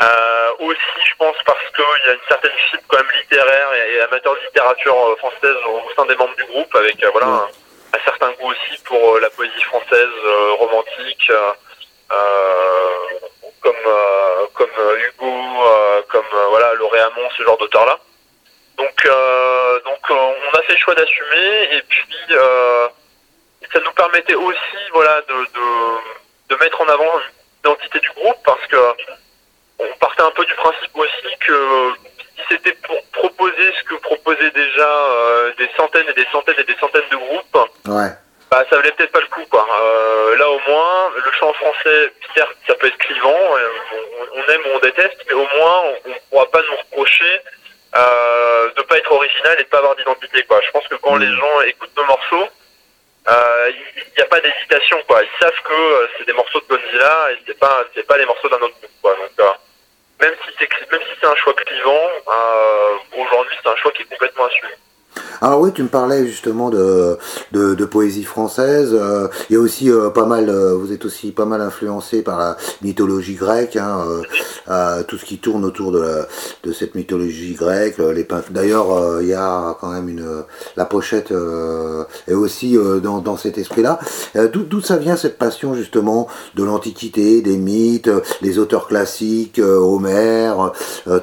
Euh, 0.01 0.53
aussi, 0.59 0.79
je 1.05 1.15
pense 1.19 1.35
parce 1.45 1.69
qu'il 1.75 2.07
y 2.07 2.09
a 2.09 2.13
une 2.13 2.27
certaine 2.27 2.57
fibre 2.71 2.83
quand 2.87 2.97
même 2.97 3.11
littéraire 3.21 3.73
et, 3.73 4.01
amateur 4.01 4.33
de 4.33 4.39
littérature 4.45 4.95
euh, 4.95 5.15
française 5.17 5.55
au, 5.67 5.83
sein 5.95 6.05
des 6.07 6.15
membres 6.15 6.35
du 6.35 6.45
groupe, 6.45 6.75
avec 6.75 7.03
euh, 7.03 7.09
voilà 7.11 7.27
un, 7.27 7.99
certain 8.03 8.31
goût 8.31 8.49
aussi 8.49 8.81
pour 8.85 9.19
la 9.19 9.29
poésie 9.29 9.61
française 9.63 10.09
romantique, 10.57 11.31
comme 13.61 13.75
comme 14.53 14.97
Hugo, 14.97 15.33
comme 16.09 16.25
voilà 16.49 16.73
Lauréamont, 16.73 17.29
ce 17.37 17.43
genre 17.43 17.57
d'auteur-là. 17.57 17.97
Donc, 18.77 19.07
donc 19.85 20.09
on 20.09 20.57
a 20.57 20.61
fait 20.63 20.73
le 20.73 20.79
choix 20.79 20.95
d'assumer 20.95 21.75
et 21.75 21.81
puis 21.83 22.03
ça 23.71 23.79
nous 23.79 23.91
permettait 23.91 24.35
aussi 24.35 24.77
voilà 24.91 25.21
de, 25.21 25.33
de, 25.33 26.55
de 26.55 26.55
mettre 26.63 26.81
en 26.81 26.87
avant 26.87 27.11
l'identité 27.63 27.99
du 27.99 28.09
groupe 28.11 28.37
parce 28.43 28.65
que 28.67 28.77
on 29.91 29.97
partait 29.97 30.23
un 30.23 30.31
peu 30.31 30.45
du 30.45 30.53
principe 30.55 30.95
aussi 30.95 31.37
que 31.45 31.93
si 32.37 32.43
c'était 32.49 32.73
pour 32.83 33.01
proposer 33.11 33.71
ce 33.77 33.83
que 33.83 33.95
proposaient 33.95 34.51
déjà 34.51 34.89
euh, 34.89 35.51
des 35.57 35.69
centaines 35.77 36.07
et 36.09 36.13
des 36.13 36.27
centaines 36.31 36.59
et 36.59 36.63
des 36.63 36.75
centaines 36.79 37.09
de 37.11 37.15
groupes, 37.15 37.57
ouais. 37.87 38.09
bah 38.49 38.63
ça 38.69 38.77
valait 38.77 38.91
peut-être 38.91 39.11
pas 39.11 39.21
le 39.21 39.27
coup 39.27 39.45
quoi. 39.49 39.67
Euh, 39.69 40.37
là 40.37 40.49
au 40.49 40.59
moins, 40.67 41.11
le 41.15 41.31
chant 41.39 41.53
français, 41.53 42.13
certes 42.35 42.57
ça 42.67 42.75
peut 42.75 42.87
être 42.87 42.97
clivant, 42.97 43.29
euh, 43.29 43.69
on, 44.35 44.51
aime 44.51 44.61
ou 44.61 44.75
on 44.75 44.79
déteste, 44.79 45.17
mais 45.27 45.33
au 45.33 45.47
moins 45.57 45.83
on, 46.05 46.09
ne 46.09 46.15
pourra 46.29 46.49
pas 46.51 46.61
nous 46.61 46.77
reprocher 46.77 47.41
euh, 47.95 48.71
de 48.75 48.81
pas 48.83 48.97
être 48.97 49.11
original 49.11 49.55
et 49.59 49.63
de 49.63 49.69
pas 49.69 49.79
avoir 49.79 49.95
d'identité 49.95 50.43
quoi. 50.43 50.59
Je 50.65 50.71
pense 50.71 50.87
que 50.87 50.95
quand 50.95 51.15
mmh. 51.15 51.21
les 51.21 51.35
gens 51.35 51.61
écoutent 51.67 51.97
nos 51.97 52.05
morceaux, 52.05 52.47
il 53.27 54.03
n'y 54.17 54.23
a 54.23 54.25
pas 54.25 54.39
d'hésitation 54.41 54.97
quoi. 55.07 55.21
Ils 55.23 55.39
savent 55.39 55.61
que 55.63 56.09
c'est 56.17 56.25
des 56.25 56.33
morceaux 56.33 56.59
de 56.59 56.65
Godzilla 56.67 57.31
et 57.31 57.37
c'est 57.47 57.59
pas 57.59 57.83
c'est 57.95 58.07
pas 58.07 58.17
les 58.17 58.25
morceaux 58.25 58.49
d'un 58.49 58.57
autre 58.57 58.75
groupe 58.79 59.01
quoi. 59.01 59.15
Donc 59.15 59.47
même 60.23 60.35
si 60.45 60.55
c'est 60.57 60.67
si 60.67 61.25
un 61.25 61.35
choix 61.35 61.53
clivant, 61.53 62.07
euh, 62.27 62.95
aujourd'hui 63.17 63.55
c'est 63.61 63.69
un 63.69 63.75
choix 63.75 63.91
qui 63.91 64.03
est 64.03 64.05
complètement 64.05 64.45
assumé. 64.45 64.71
Alors 65.41 65.61
oui, 65.61 65.71
tu 65.73 65.83
me 65.83 65.87
parlais 65.87 66.27
justement 66.27 66.69
de, 66.69 67.17
de, 67.51 67.85
poésie 67.85 68.23
française. 68.23 68.91
Euh, 68.93 69.27
il 69.49 69.53
y 69.53 69.55
a 69.57 69.59
aussi 69.59 69.89
euh, 69.89 70.09
pas 70.09 70.25
mal, 70.25 70.49
euh, 70.49 70.75
vous 70.75 70.91
êtes 70.91 71.05
aussi 71.05 71.31
pas 71.31 71.45
mal 71.45 71.61
influencé 71.61 72.21
par 72.21 72.39
la 72.39 72.57
mythologie 72.81 73.35
grecque, 73.35 73.75
hein, 73.77 74.05
tout 75.07 75.17
ce 75.17 75.25
qui 75.25 75.37
tourne 75.37 75.65
autour 75.65 75.91
de, 75.91 76.21
de 76.63 76.71
cette 76.71 76.95
mythologie 76.95 77.53
grecque. 77.53 77.97
Les 77.97 78.27
D'ailleurs, 78.49 79.21
il 79.21 79.27
y 79.27 79.33
a 79.33 79.77
quand 79.79 79.91
même 79.91 80.09
une 80.09 80.43
la 80.75 80.85
pochette 80.85 81.31
est 82.27 82.33
aussi 82.33 82.77
dans, 83.03 83.19
dans 83.19 83.37
cet 83.37 83.57
esprit-là. 83.57 83.99
D'où 84.53 84.81
ça 84.81 84.97
vient 84.97 85.15
cette 85.15 85.37
passion 85.37 85.75
justement 85.75 86.27
de 86.55 86.63
l'Antiquité, 86.63 87.41
des 87.41 87.57
mythes, 87.57 88.09
les 88.41 88.57
auteurs 88.57 88.87
classiques, 88.87 89.59
Homère, 89.59 90.71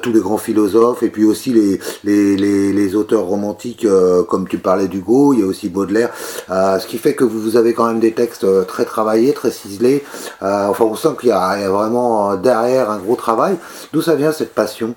tous 0.01 0.13
les 0.13 0.19
grands 0.19 0.37
philosophes, 0.37 1.03
et 1.03 1.09
puis 1.09 1.25
aussi 1.25 1.53
les, 1.53 1.79
les, 2.03 2.71
les 2.71 2.95
auteurs 2.95 3.23
romantiques 3.23 3.85
euh, 4.01 4.23
comme 4.23 4.47
tu 4.47 4.57
parlais 4.57 4.87
d'Hugo, 4.87 5.33
il 5.33 5.39
y 5.41 5.43
a 5.43 5.45
aussi 5.45 5.69
Baudelaire, 5.69 6.09
euh, 6.49 6.79
ce 6.79 6.87
qui 6.87 6.97
fait 6.97 7.15
que 7.15 7.23
vous 7.23 7.57
avez 7.57 7.73
quand 7.73 7.85
même 7.85 7.99
des 7.99 8.13
textes 8.13 8.43
euh, 8.43 8.63
très 8.63 8.85
travaillés, 8.85 9.33
très 9.33 9.51
ciselés. 9.51 10.03
enfin, 10.41 10.85
on 10.85 10.95
sent 10.95 11.15
qu'il 11.19 11.29
y, 11.29 11.31
a 11.31 11.69
vraiment 11.69 12.35
derrière 12.35 12.89
un 12.89 12.97
gros 12.97 13.15
travail. 13.15 13.57
D'où 13.93 14.01
ça 14.01 14.15
vient 14.15 14.31
cette 14.31 14.53
passion? 14.55 14.95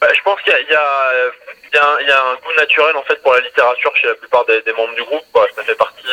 Bah, 0.00 0.08
Je 0.14 0.22
pense 0.22 0.40
qu'il 0.42 0.52
y, 0.52 0.74
a 0.74 2.20
un 2.20 2.34
goût 2.34 2.54
naturel 2.56 2.96
en 2.96 3.02
fait 3.02 3.20
pour 3.22 3.32
la 3.32 3.40
littérature 3.40 3.92
chez 3.96 4.08
la 4.08 4.14
plupart 4.14 4.44
des, 4.46 4.62
membres 4.76 4.94
du 4.94 5.04
groupe. 5.04 5.24
Ça 5.56 5.62
fait 5.62 5.74
partie. 5.74 6.06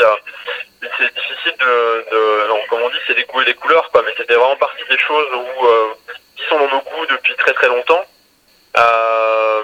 c'est 0.81 1.13
difficile 1.13 1.55
de, 1.59 2.69
comme 2.69 2.81
on 2.81 2.89
dit, 2.89 3.01
c'est 3.07 3.15
les 3.15 3.25
goûts 3.25 3.41
et 3.41 3.45
les 3.45 3.53
couleurs, 3.53 3.89
quoi. 3.91 4.01
Mais 4.05 4.13
c'était 4.17 4.35
vraiment 4.35 4.57
partie 4.57 4.83
des 4.89 4.97
choses 4.97 5.27
où 5.33 5.67
qui 6.35 6.43
sont 6.49 6.57
dans 6.57 6.69
nos 6.69 6.81
goûts 6.81 7.05
depuis 7.09 7.35
très 7.35 7.53
très 7.53 7.67
longtemps. 7.67 8.03
Euh, 8.77 9.61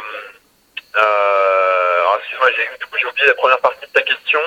excuse-moi, 2.48 2.52
j'ai, 2.56 3.00
j'ai 3.00 3.06
oublié 3.06 3.28
la 3.28 3.34
première 3.34 3.60
partie 3.60 3.86
de 3.86 3.92
ta 3.92 4.02
question. 4.02 4.40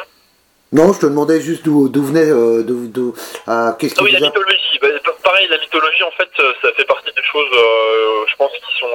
Non, 0.72 0.92
je 0.92 1.00
te 1.00 1.06
demandais 1.06 1.40
juste 1.40 1.64
d'où, 1.64 1.88
d'où 1.88 2.04
venait, 2.04 2.30
euh, 2.30 2.62
d'où, 2.62 3.14
ah, 3.48 3.74
qu'est-ce 3.78 3.94
qui 3.94 4.00
ah 4.00 4.04
oui, 4.04 4.12
la 4.12 4.20
mythologie. 4.20 4.78
Bah, 4.80 4.88
pareil, 5.24 5.48
la 5.48 5.58
mythologie, 5.58 6.02
en 6.04 6.12
fait, 6.12 6.30
euh, 6.38 6.52
ça 6.62 6.72
fait 6.74 6.84
partie 6.84 7.12
des 7.12 7.24
choses, 7.24 7.50
euh, 7.52 8.24
je 8.28 8.36
pense, 8.36 8.52
qui 8.52 8.78
sont, 8.78 8.94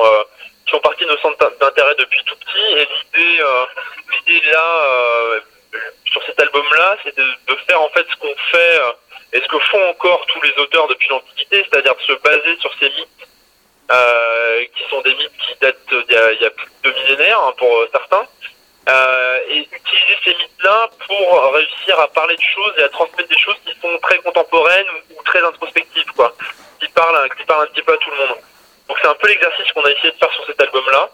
qui 0.66 0.72
sont 0.72 0.80
partie 0.80 1.04
de 1.04 1.10
nos 1.10 1.18
centres 1.18 1.52
d'intérêt 1.60 1.96
depuis 2.00 2.24
tout 2.26 2.36
petit. 2.38 2.80
Et 2.80 2.88
l'idée, 2.88 3.44
l'idée 4.14 4.46
là, 4.52 5.40
sur 6.06 6.24
cet 6.26 6.40
album-là, 6.40 6.98
c'est 7.04 7.16
de, 7.18 7.24
de, 7.24 7.56
faire 7.68 7.82
en 7.82 7.90
fait 7.90 8.06
ce 8.10 8.16
qu'on 8.22 8.36
fait 8.52 8.80
et 9.34 9.42
ce 9.42 9.48
que 9.50 9.60
font 9.60 9.90
encore 9.90 10.26
tous 10.28 10.42
les 10.44 10.54
auteurs 10.64 10.88
depuis 10.88 11.10
l'Antiquité, 11.10 11.66
c'est-à-dire 11.70 11.96
de 11.96 12.02
se 12.04 12.14
baser 12.22 12.58
sur 12.62 12.72
ces 12.80 12.86
mythes 12.86 13.28
qui 14.76 14.84
sont 14.90 15.02
des 15.02 15.14
mythes 15.14 15.38
qui 15.46 15.56
datent 15.60 16.08
d'il 16.08 16.16
y 16.16 16.18
a, 16.18 16.32
il 16.32 16.42
y 16.42 16.46
a 16.46 16.50
plus 16.52 16.68
de 16.68 16.90
deux 16.90 17.02
millénaires 17.02 17.40
hein, 17.42 17.54
pour 17.58 17.86
certains, 17.92 18.26
euh, 18.88 19.40
et 19.50 19.60
utiliser 19.62 20.18
ces 20.24 20.36
mythes-là 20.36 20.90
pour 21.08 21.54
réussir 21.54 22.00
à 22.00 22.08
parler 22.10 22.36
de 22.36 22.42
choses 22.42 22.74
et 22.78 22.84
à 22.84 22.90
transmettre 22.90 23.30
des 23.30 23.38
choses 23.38 23.56
qui 23.66 23.74
sont 23.82 23.98
très 24.04 24.18
contemporaines 24.20 24.86
ou, 25.10 25.24
très 25.24 25.44
introspectives, 25.44 26.12
quoi, 26.16 26.34
qui 26.80 26.88
parlent, 26.90 27.30
qui 27.36 27.46
parlent 27.46 27.64
un 27.64 27.72
petit 27.74 27.82
peu 27.82 27.94
à 27.94 27.98
tout 27.98 28.12
le 28.12 28.18
monde. 28.18 28.38
Donc 28.88 28.98
c'est 29.02 29.08
un 29.08 29.16
peu 29.16 29.28
l'exercice 29.28 29.72
qu'on 29.72 29.82
a 29.82 29.90
essayé 29.90 30.12
de 30.12 30.18
faire 30.18 30.32
sur 30.34 30.46
cet 30.46 30.62
album-là. 30.62 31.10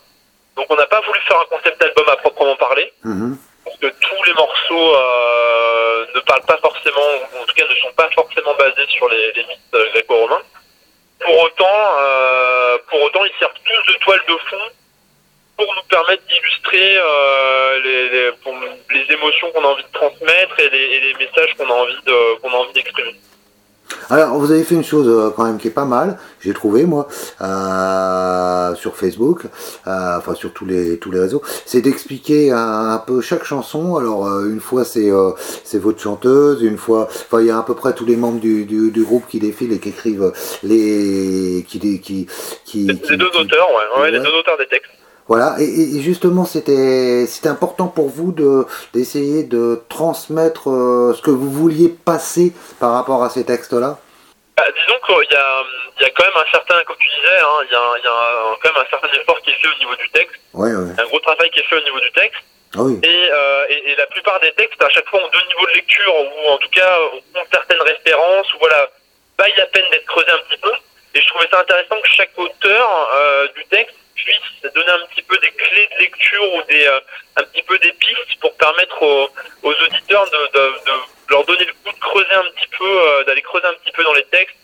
Donc 0.57 0.65
on 0.69 0.75
n'a 0.75 0.85
pas 0.85 0.99
voulu 1.01 1.19
faire 1.21 1.39
un 1.39 1.45
concept 1.45 1.79
d'album 1.79 2.09
à 2.09 2.15
proprement 2.17 2.55
parler, 2.57 2.91
mm-hmm. 3.05 3.37
parce 3.63 3.77
que 3.77 3.87
tous 3.87 4.23
les 4.25 4.33
morceaux 4.33 4.95
euh, 4.95 6.05
ne 6.13 6.19
parlent 6.21 6.45
pas 6.45 6.57
forcément, 6.57 7.07
ou 7.33 7.41
en 7.41 7.45
tout 7.45 7.55
cas 7.55 7.67
ne 7.67 7.75
sont 7.75 7.93
pas 7.95 8.09
forcément 8.09 8.53
basés 8.55 8.87
sur 8.89 9.07
les, 9.07 9.31
les 9.31 9.45
mythes 9.45 9.59
euh, 9.75 9.89
gréco-romains. 9.91 10.41
Pour 11.21 11.39
autant, 11.39 11.95
euh, 12.01 12.77
pour 12.89 13.01
autant, 13.03 13.23
ils 13.23 13.39
servent 13.39 13.53
tous 13.63 13.93
de 13.93 13.97
toile 13.99 14.21
de 14.27 14.37
fond 14.49 14.71
pour 15.57 15.67
nous 15.75 15.87
permettre 15.89 16.23
d'illustrer 16.27 16.97
euh, 16.97 17.79
les, 17.83 18.09
les, 18.09 18.31
les, 18.93 19.13
émotions 19.13 19.51
qu'on 19.51 19.63
a 19.63 19.67
envie 19.67 19.83
de 19.83 19.91
transmettre 19.93 20.59
et 20.59 20.69
les, 20.69 20.77
et 20.77 20.99
les 21.01 21.13
messages 21.13 21.53
qu'on 21.57 21.69
a 21.69 21.73
envie 21.73 22.01
de 22.05 22.39
qu'on 22.39 22.49
a 22.49 22.55
envie 22.55 22.73
d'exprimer. 22.73 23.15
Alors, 24.09 24.37
vous 24.37 24.51
avez 24.51 24.63
fait 24.63 24.75
une 24.75 24.83
chose 24.83 25.07
euh, 25.07 25.31
quand 25.35 25.45
même 25.45 25.57
qui 25.57 25.67
est 25.67 25.71
pas 25.71 25.85
mal, 25.85 26.17
j'ai 26.41 26.53
trouvé 26.53 26.85
moi, 26.85 27.07
euh, 27.41 28.75
sur 28.75 28.95
Facebook, 28.95 29.45
euh, 29.87 30.17
enfin 30.17 30.33
sur 30.35 30.53
tous 30.53 30.65
les 30.65 30.97
tous 30.99 31.11
les 31.11 31.19
réseaux, 31.19 31.41
c'est 31.65 31.81
d'expliquer 31.81 32.51
un, 32.51 33.01
peu 33.05 33.21
chaque 33.21 33.43
chanson. 33.43 33.95
Alors, 33.95 34.27
euh, 34.27 34.49
une 34.49 34.59
fois 34.59 34.85
c'est 34.85 35.09
c'est 35.63 35.79
votre 35.79 36.01
chanteuse, 36.01 36.61
une 36.61 36.77
fois, 36.77 37.07
enfin 37.09 37.41
il 37.41 37.47
y 37.47 37.51
a 37.51 37.57
à 37.57 37.63
peu 37.63 37.75
près 37.75 37.93
tous 37.93 38.05
les 38.05 38.15
membres 38.15 38.39
du, 38.39 38.65
du, 38.65 38.91
du 38.91 39.03
groupe 39.03 39.27
qui 39.27 39.39
défilent 39.39 39.73
et 39.73 39.79
qui 39.79 39.89
écrivent 39.89 40.31
les 40.63 41.65
qui 41.67 41.79
qui 41.79 41.99
qui, 41.99 42.27
qui 42.65 42.87
les 42.87 43.17
deux 43.17 43.31
auteurs, 43.37 43.67
ouais, 43.71 44.01
ouais, 44.01 44.11
les 44.11 44.19
deux 44.19 44.33
auteurs 44.33 44.57
des 44.57 44.67
textes. 44.67 44.91
Voilà, 45.27 45.55
et, 45.59 46.01
justement, 46.01 46.45
c'était 46.45 47.25
important 47.45 47.87
pour 47.87 48.09
vous 48.09 48.31
de 48.31 48.65
d'essayer 48.93 49.43
de 49.43 49.81
transmettre 49.87 50.69
euh, 50.69 51.13
ce 51.13 51.21
que 51.21 51.31
vous 51.31 51.49
vouliez 51.49 51.89
passer 51.89 52.53
par 52.79 52.93
rapport 52.93 53.23
à 53.23 53.29
ces 53.29 53.45
textes-là? 53.45 53.97
Bah, 54.57 54.63
disons 54.75 54.99
qu'il 55.05 55.31
y 55.31 55.35
a, 55.35 55.63
il 55.99 56.03
y 56.03 56.05
a 56.05 56.09
quand 56.09 56.23
même 56.23 56.37
un 56.37 56.51
certain, 56.51 56.83
comme 56.85 56.97
tu 56.99 57.09
disais, 57.09 57.39
hein, 57.39 57.65
il, 57.65 57.71
y 57.71 57.75
a, 57.75 57.85
il 57.97 58.03
y 58.03 58.07
a 58.07 58.57
quand 58.61 58.73
même 58.73 58.83
un 58.83 58.89
certain 58.89 59.07
effort 59.21 59.39
qui 59.41 59.51
est 59.51 59.61
fait 59.61 59.67
au 59.73 59.79
niveau 59.79 59.95
du 59.95 60.09
texte. 60.09 60.35
Ouais, 60.53 60.73
ouais. 60.73 60.93
Un 60.99 61.05
gros 61.05 61.19
travail 61.19 61.49
qui 61.51 61.59
est 61.59 61.69
fait 61.69 61.77
au 61.77 61.83
niveau 61.83 61.99
du 61.99 62.11
texte. 62.11 62.41
Ah 62.75 62.83
oui. 62.83 62.99
et, 63.03 63.29
euh, 63.31 63.65
et, 63.69 63.91
et, 63.91 63.95
la 63.95 64.07
plupart 64.07 64.39
des 64.39 64.51
textes, 64.53 64.81
à 64.81 64.89
chaque 64.89 65.07
fois, 65.09 65.19
ont 65.19 65.29
deux 65.31 65.45
niveaux 65.47 65.67
de 65.67 65.75
lecture, 65.75 66.13
ou 66.15 66.49
en 66.51 66.57
tout 66.57 66.69
cas, 66.69 66.97
ont 67.35 67.45
certaines 67.51 67.81
références, 67.81 68.53
ou 68.53 68.57
voilà, 68.59 68.87
vaille 69.37 69.53
la 69.57 69.65
peine 69.67 69.83
d'être 69.91 70.05
creusé 70.05 70.31
un 70.31 70.43
petit 70.49 70.59
peu. 70.61 70.71
Et 71.13 71.21
je 71.21 71.27
trouvais 71.27 71.47
ça 71.51 71.59
intéressant 71.59 71.99
que 72.01 72.07
chaque 72.07 72.31
auteur 72.37 73.09
euh, 73.13 73.47
du 73.55 73.65
texte 73.65 73.95
puisse 74.23 74.73
donner 74.73 74.89
un 74.89 75.07
petit 75.07 75.21
peu 75.23 75.37
des 75.37 75.51
clés 75.51 75.89
de 75.93 75.99
lecture 75.99 76.53
ou 76.53 76.61
des, 76.69 76.85
euh, 76.85 76.99
un 77.37 77.43
petit 77.43 77.63
peu 77.63 77.77
des 77.79 77.91
pistes 77.93 78.39
pour 78.39 78.55
permettre 78.57 79.01
aux, 79.01 79.29
aux 79.63 79.73
auditeurs 79.73 80.25
de, 80.29 80.59
de, 80.59 80.65
de, 80.85 80.91
leur 81.29 81.45
donner 81.45 81.65
le 81.65 81.73
coup 81.73 81.95
de 81.95 81.99
creuser 81.99 82.33
un 82.33 82.49
petit 82.55 82.67
peu, 82.77 82.85
euh, 82.85 83.23
d'aller 83.23 83.41
creuser 83.41 83.67
un 83.67 83.73
petit 83.75 83.91
peu 83.91 84.03
dans 84.03 84.13
les 84.13 84.25
textes 84.25 84.55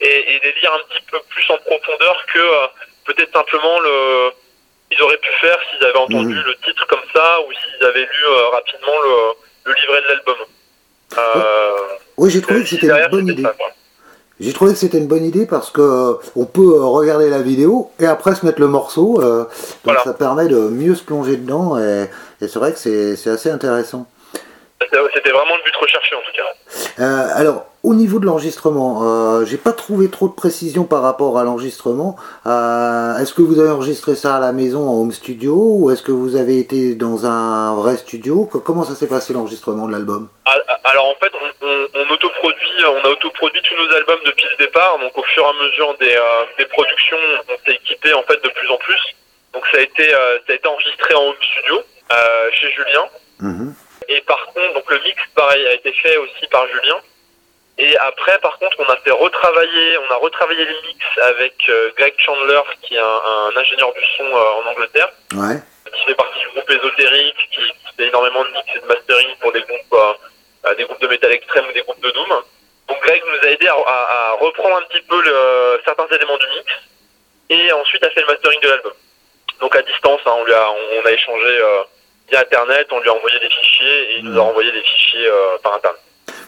et, 0.00 0.34
et 0.34 0.40
les 0.40 0.52
lire 0.60 0.72
un 0.72 0.82
petit 0.88 1.02
peu 1.10 1.20
plus 1.28 1.44
en 1.50 1.58
profondeur 1.58 2.24
que 2.32 2.38
euh, 2.38 2.66
peut-être 3.04 3.32
simplement 3.32 3.80
le 3.80 4.32
ils 4.90 5.02
auraient 5.02 5.18
pu 5.18 5.30
faire 5.40 5.58
s'ils 5.70 5.84
avaient 5.84 5.98
entendu 5.98 6.34
mmh. 6.34 6.44
le 6.44 6.56
titre 6.56 6.86
comme 6.86 7.02
ça 7.12 7.40
ou 7.40 7.52
s'ils 7.52 7.84
avaient 7.84 8.04
lu 8.04 8.26
rapidement 8.52 9.00
le, 9.02 9.72
le 9.72 9.74
livret 9.74 10.02
de 10.02 10.06
l'album. 10.08 10.36
oui, 12.16 12.30
j'ai 12.30 12.42
trouvé 12.42 12.60
que 12.62 12.68
c'était 12.68 12.86
une 12.86 13.08
bonne 13.08 13.28
idée. 13.28 13.42
Ça, 13.42 13.54
j'ai 14.44 14.52
trouvé 14.52 14.72
que 14.72 14.78
c'était 14.78 14.98
une 14.98 15.06
bonne 15.06 15.24
idée 15.24 15.46
parce 15.46 15.70
que 15.70 15.80
euh, 15.80 16.12
on 16.36 16.44
peut 16.44 16.76
euh, 16.76 16.84
regarder 16.84 17.30
la 17.30 17.40
vidéo 17.40 17.90
et 17.98 18.06
après 18.06 18.34
se 18.34 18.44
mettre 18.44 18.60
le 18.60 18.68
morceau. 18.68 19.20
Euh, 19.22 19.44
donc 19.84 19.96
ça 20.04 20.12
permet 20.12 20.48
de 20.48 20.58
mieux 20.68 20.94
se 20.94 21.02
plonger 21.02 21.36
dedans 21.36 21.78
et, 21.78 22.10
et 22.40 22.48
c'est 22.48 22.58
vrai 22.58 22.72
que 22.72 22.78
c'est 22.78 23.30
assez 23.30 23.50
intéressant. 23.50 24.06
C'était 24.80 25.30
vraiment 25.30 25.56
le 25.56 25.64
but 25.64 25.76
recherché 25.80 26.14
en 26.14 26.20
tout 26.20 26.32
cas. 26.36 27.02
Euh, 27.02 27.28
alors, 27.34 27.66
au 27.84 27.94
niveau 27.94 28.18
de 28.18 28.24
l'enregistrement, 28.24 29.02
euh, 29.02 29.44
j'ai 29.44 29.58
pas 29.58 29.72
trouvé 29.72 30.08
trop 30.10 30.26
de 30.26 30.32
précision 30.32 30.84
par 30.84 31.02
rapport 31.02 31.38
à 31.38 31.44
l'enregistrement. 31.44 32.16
Euh, 32.46 33.18
est-ce 33.18 33.34
que 33.34 33.42
vous 33.42 33.60
avez 33.60 33.70
enregistré 33.70 34.14
ça 34.14 34.36
à 34.36 34.40
la 34.40 34.52
maison 34.52 34.88
en 34.88 35.00
home 35.02 35.12
studio 35.12 35.54
ou 35.54 35.90
est-ce 35.90 36.02
que 36.02 36.10
vous 36.10 36.34
avez 36.36 36.58
été 36.58 36.94
dans 36.94 37.26
un 37.26 37.74
vrai 37.74 37.98
studio? 37.98 38.46
Comment 38.64 38.84
ça 38.84 38.94
s'est 38.94 39.06
passé 39.06 39.34
l'enregistrement 39.34 39.86
de 39.86 39.92
l'album? 39.92 40.30
Ah, 40.46 40.56
ah, 40.66 40.78
Alors 40.84 41.08
en 41.10 41.14
fait, 41.16 41.30
on, 41.34 41.66
on, 41.66 41.86
on, 41.94 42.10
autoproduit, 42.10 42.84
on 42.86 43.06
a 43.06 43.10
autoproduit 43.10 43.60
tous 43.62 43.76
nos 43.76 43.94
albums 43.94 44.20
depuis 44.24 44.46
le 44.58 44.64
départ. 44.64 44.98
Donc 44.98 45.16
au 45.18 45.22
fur 45.22 45.44
et 45.44 45.46
à 45.46 45.64
mesure 45.64 45.94
des, 46.00 46.16
euh, 46.16 46.44
des 46.58 46.64
productions, 46.64 47.18
on 47.50 47.66
s'est 47.66 47.76
équipé 47.76 48.14
en 48.14 48.22
fait 48.22 48.42
de 48.42 48.48
plus 48.48 48.70
en 48.70 48.78
plus. 48.78 49.00
Donc 49.52 49.62
ça 49.70 49.76
a 49.76 49.80
été, 49.82 50.08
euh, 50.08 50.38
ça 50.46 50.54
a 50.54 50.56
été 50.56 50.66
enregistré 50.66 51.14
en 51.14 51.22
home 51.22 51.42
studio 51.52 51.82
euh, 52.12 52.50
chez 52.52 52.70
Julien. 52.72 53.04
Mmh. 53.40 53.72
Et 54.08 54.20
par 54.22 54.42
contre, 54.46 54.72
donc 54.72 54.90
le 54.90 55.00
mix, 55.04 55.20
pareil, 55.34 55.66
a 55.66 55.74
été 55.74 55.92
fait 55.92 56.16
aussi 56.16 56.46
par 56.50 56.66
Julien. 56.68 56.96
Et 57.76 57.96
après, 57.98 58.38
par 58.38 58.58
contre, 58.58 58.76
on 58.78 58.92
a 58.92 58.96
fait 58.98 59.10
retravailler, 59.10 59.98
on 59.98 60.12
a 60.12 60.16
retravaillé 60.16 60.64
les 60.64 60.86
mix 60.86 61.04
avec 61.22 61.54
euh, 61.68 61.90
Greg 61.96 62.14
Chandler, 62.18 62.60
qui 62.82 62.94
est 62.94 63.00
un, 63.00 63.02
un 63.04 63.56
ingénieur 63.56 63.92
du 63.92 64.04
son 64.16 64.24
euh, 64.24 64.62
en 64.62 64.70
Angleterre. 64.70 65.10
Ouais. 65.34 65.60
qui 65.92 66.04
fait 66.04 66.14
partie 66.14 66.38
du 66.38 66.48
groupe 66.50 66.70
ésotérique, 66.70 67.36
qui, 67.52 67.60
qui 67.60 67.96
fait 67.96 68.08
énormément 68.08 68.44
de 68.44 68.50
mix 68.50 68.66
et 68.76 68.80
de 68.80 68.86
mastering 68.86 69.28
pour 69.40 69.52
des 69.52 69.62
groupes, 69.62 69.96
des 70.76 70.84
groupes 70.84 71.00
de 71.00 71.08
métal 71.08 71.32
extrême 71.32 71.64
ou 71.68 71.72
des 71.72 71.82
groupes 71.82 72.00
de 72.00 72.10
doom. 72.12 72.42
Donc 72.88 73.00
Greg 73.02 73.22
nous 73.26 73.48
a 73.48 73.50
aidé 73.50 73.66
à, 73.66 73.74
à, 73.74 74.32
reprendre 74.40 74.76
un 74.76 74.82
petit 74.82 75.00
peu 75.02 75.20
le, 75.22 75.80
certains 75.84 76.06
éléments 76.14 76.36
du 76.36 76.46
mix 76.48 76.72
et 77.50 77.72
ensuite 77.72 78.04
a 78.04 78.10
fait 78.10 78.20
le 78.20 78.26
mastering 78.26 78.60
de 78.60 78.68
l'album. 78.68 78.92
Donc 79.60 79.74
à 79.76 79.82
distance, 79.82 80.20
hein, 80.26 80.34
on, 80.36 80.44
lui 80.44 80.52
a, 80.52 80.70
on, 80.70 81.06
a 81.06 81.10
échangé 81.10 81.46
euh, 81.46 81.82
via 82.28 82.40
Internet, 82.40 82.86
on 82.90 83.00
lui 83.00 83.08
a 83.08 83.14
envoyé 83.14 83.38
des 83.40 83.48
fichiers 83.48 84.10
et 84.10 84.18
il 84.18 84.24
nous 84.24 84.32
a 84.38 84.42
mmh. 84.42 84.46
renvoyé 84.46 84.72
des 84.72 84.82
fichiers 84.82 85.26
euh, 85.26 85.58
par 85.62 85.74
Internet. 85.74 86.00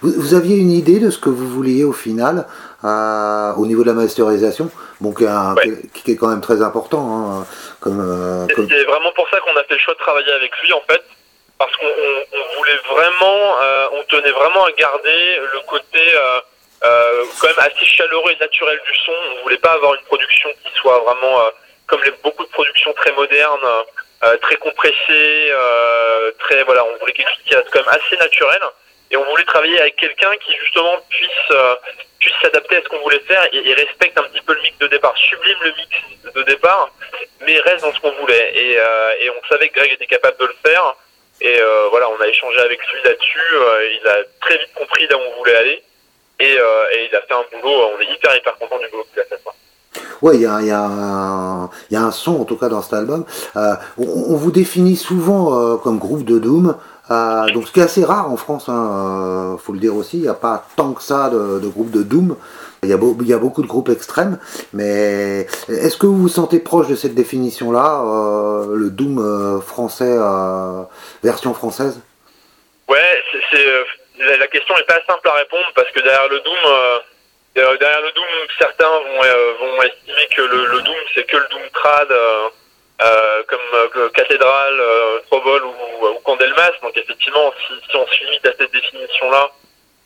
Vous, 0.02 0.12
vous, 0.16 0.34
aviez 0.34 0.56
une 0.56 0.70
idée 0.70 0.98
de 0.98 1.10
ce 1.10 1.18
que 1.18 1.30
vous 1.30 1.48
vouliez 1.48 1.84
au 1.84 1.92
final 1.92 2.46
euh, 2.84 3.52
au 3.54 3.66
niveau 3.66 3.82
de 3.82 3.88
la 3.88 3.94
masterisation, 3.94 4.70
bon, 5.00 5.12
qui, 5.12 5.24
est, 5.24 5.92
qui, 5.92 6.12
est 6.12 6.16
quand 6.16 6.28
même 6.28 6.40
très 6.40 6.62
important. 6.62 7.00
Hein, 7.40 7.46
comme, 7.80 8.46
C'est 8.54 8.84
vraiment 8.84 9.12
pour 9.12 9.28
ça 9.30 9.38
qu'on 9.40 9.56
a 9.56 9.64
fait 9.64 9.74
le 9.74 9.80
choix 9.80 9.94
de 9.94 9.98
travailler 9.98 10.32
avec 10.32 10.52
lui 10.62 10.72
en 10.72 10.82
fait, 10.88 11.02
parce 11.58 11.74
qu'on 11.76 11.86
on, 11.86 12.58
voulait 12.58 12.78
vraiment, 12.90 13.56
on 13.92 14.02
tenait 14.04 14.32
vraiment 14.32 14.64
à 14.64 14.72
garder 14.72 15.38
le 15.52 15.60
côté 15.66 16.00
quand 16.80 17.48
même 17.48 17.58
assez 17.58 17.84
chaleureux 17.84 18.32
et 18.32 18.40
naturel 18.40 18.78
du 18.84 18.96
son. 19.04 19.12
On 19.38 19.42
voulait 19.42 19.58
pas 19.58 19.72
avoir 19.72 19.94
une 19.94 20.04
production 20.04 20.50
qui 20.62 20.78
soit 20.78 20.98
vraiment 21.00 21.50
comme 21.86 22.02
les, 22.04 22.12
beaucoup 22.22 22.44
de 22.44 22.50
productions 22.50 22.92
très 22.94 23.12
modernes, 23.12 23.84
euh, 24.24 24.36
très 24.38 24.56
compressées, 24.56 25.50
euh, 25.50 26.30
très 26.38 26.62
voilà, 26.64 26.84
on 26.84 26.96
voulait 26.98 27.12
quelque 27.12 27.28
chose 27.28 27.44
qui 27.46 27.54
reste 27.54 27.68
quand 27.70 27.80
même 27.80 28.00
assez 28.00 28.16
naturel. 28.16 28.60
Et 29.10 29.16
on 29.16 29.24
voulait 29.30 29.44
travailler 29.44 29.80
avec 29.80 29.96
quelqu'un 29.96 30.32
qui 30.44 30.52
justement 30.56 30.96
puisse 31.08 31.50
euh, 31.50 31.74
puisse 32.18 32.34
s'adapter 32.42 32.76
à 32.76 32.82
ce 32.82 32.88
qu'on 32.88 33.00
voulait 33.00 33.20
faire 33.20 33.46
et, 33.52 33.74
respecte 33.74 34.18
un 34.18 34.22
petit 34.24 34.40
peu 34.40 34.54
le 34.54 34.62
mix 34.62 34.76
de 34.78 34.86
départ, 34.88 35.16
sublime 35.16 35.58
le 35.62 35.72
mix 35.72 36.34
de 36.34 36.42
départ, 36.42 36.90
mais 37.40 37.58
reste 37.60 37.84
dans 37.84 37.92
ce 37.92 38.00
qu'on 38.00 38.12
voulait. 38.20 38.52
Et, 38.54 38.72
et 38.72 39.30
on 39.30 39.48
savait 39.48 39.68
que 39.68 39.78
Greg 39.78 39.92
était 39.92 40.06
capable 40.06 40.38
de 40.38 40.46
le 40.46 40.54
faire. 40.64 40.96
Et 41.40 41.60
voilà, 41.90 42.08
on 42.08 42.20
a 42.20 42.26
échangé 42.26 42.58
avec 42.58 42.80
lui 42.80 43.02
là-dessus. 43.04 44.00
il 44.00 44.08
a 44.08 44.16
très 44.40 44.58
vite 44.58 44.72
compris 44.74 45.06
là 45.08 45.18
où 45.18 45.20
on 45.20 45.38
voulait 45.38 45.56
aller. 45.56 45.82
Et, 46.40 46.56
il 46.56 47.14
a 47.14 47.20
fait 47.20 47.34
un 47.34 47.44
boulot. 47.52 47.90
On 47.94 48.00
est 48.00 48.12
hyper 48.12 48.34
hyper 48.34 48.56
content 48.56 48.78
du 48.78 48.88
boulot 48.88 49.06
qu'il 49.12 49.20
a 49.20 49.24
fait. 49.24 49.36
Ouais, 50.22 50.36
il 50.36 50.42
y 50.42 50.46
a, 50.46 50.62
y, 50.62 50.70
a 50.70 51.68
y 51.90 51.96
a, 51.96 52.00
un 52.00 52.10
son 52.10 52.40
en 52.40 52.44
tout 52.44 52.56
cas 52.56 52.68
dans 52.68 52.82
cet 52.82 52.94
album. 52.94 53.24
Euh, 53.56 53.74
on, 53.98 54.36
vous 54.36 54.50
définit 54.50 54.96
souvent 54.96 55.58
euh, 55.58 55.76
comme 55.76 55.98
groupe 55.98 56.24
de 56.24 56.38
doom. 56.38 56.76
Euh, 57.10 57.46
donc 57.50 57.68
ce 57.68 57.72
qui 57.72 57.80
est 57.80 57.84
assez 57.84 58.04
rare 58.04 58.30
en 58.30 58.36
France, 58.36 58.68
hein, 58.68 59.56
faut 59.62 59.72
le 59.72 59.78
dire 59.78 59.94
aussi, 59.94 60.18
il 60.18 60.22
n'y 60.22 60.28
a 60.28 60.34
pas 60.34 60.64
tant 60.76 60.92
que 60.92 61.02
ça 61.02 61.30
de, 61.30 61.60
de 61.60 61.68
groupes 61.68 61.90
de 61.90 62.02
doom. 62.02 62.36
Il 62.82 62.90
y, 62.90 62.92
a 62.92 62.96
il 62.96 63.36
beaucoup 63.38 63.62
de 63.62 63.66
groupes 63.66 63.88
extrêmes, 63.88 64.38
mais 64.72 65.46
est-ce 65.68 65.96
que 65.96 66.06
vous 66.06 66.16
vous 66.16 66.28
sentez 66.28 66.60
proche 66.60 66.86
de 66.86 66.94
cette 66.94 67.14
définition-là, 67.14 68.02
le 68.72 68.90
doom 68.90 69.60
français, 69.60 70.16
version 71.24 71.52
française? 71.52 72.00
Ouais, 72.88 73.16
la 74.38 74.46
question 74.46 74.76
n'est 74.76 74.84
pas 74.84 75.00
simple 75.08 75.26
à 75.26 75.32
répondre 75.32 75.66
parce 75.74 75.90
que 75.90 76.00
derrière 76.00 76.28
le 76.28 76.38
doom 76.40 76.54
euh, 77.58 77.76
derrière 77.78 78.02
le 78.02 78.12
Doom, 78.12 78.26
certains 78.58 78.88
vont, 78.88 79.22
euh, 79.24 79.52
vont 79.58 79.82
estimer 79.82 80.28
que 80.36 80.42
le, 80.42 80.66
le 80.66 80.82
Doom, 80.82 80.96
c'est 81.14 81.24
que 81.24 81.36
le 81.38 81.46
Doom 81.50 81.62
trad, 81.72 82.08
euh, 83.02 83.42
comme 83.48 84.10
Cathédrale, 84.14 84.82
Trobol 85.26 85.64
ou, 85.64 86.06
ou 86.06 86.18
Candelmas. 86.24 86.72
Donc 86.82 86.96
effectivement, 86.96 87.52
si, 87.66 87.74
si 87.90 87.96
on 87.96 88.06
se 88.06 88.24
limite 88.24 88.46
à 88.46 88.52
cette 88.58 88.72
définition-là, 88.72 89.50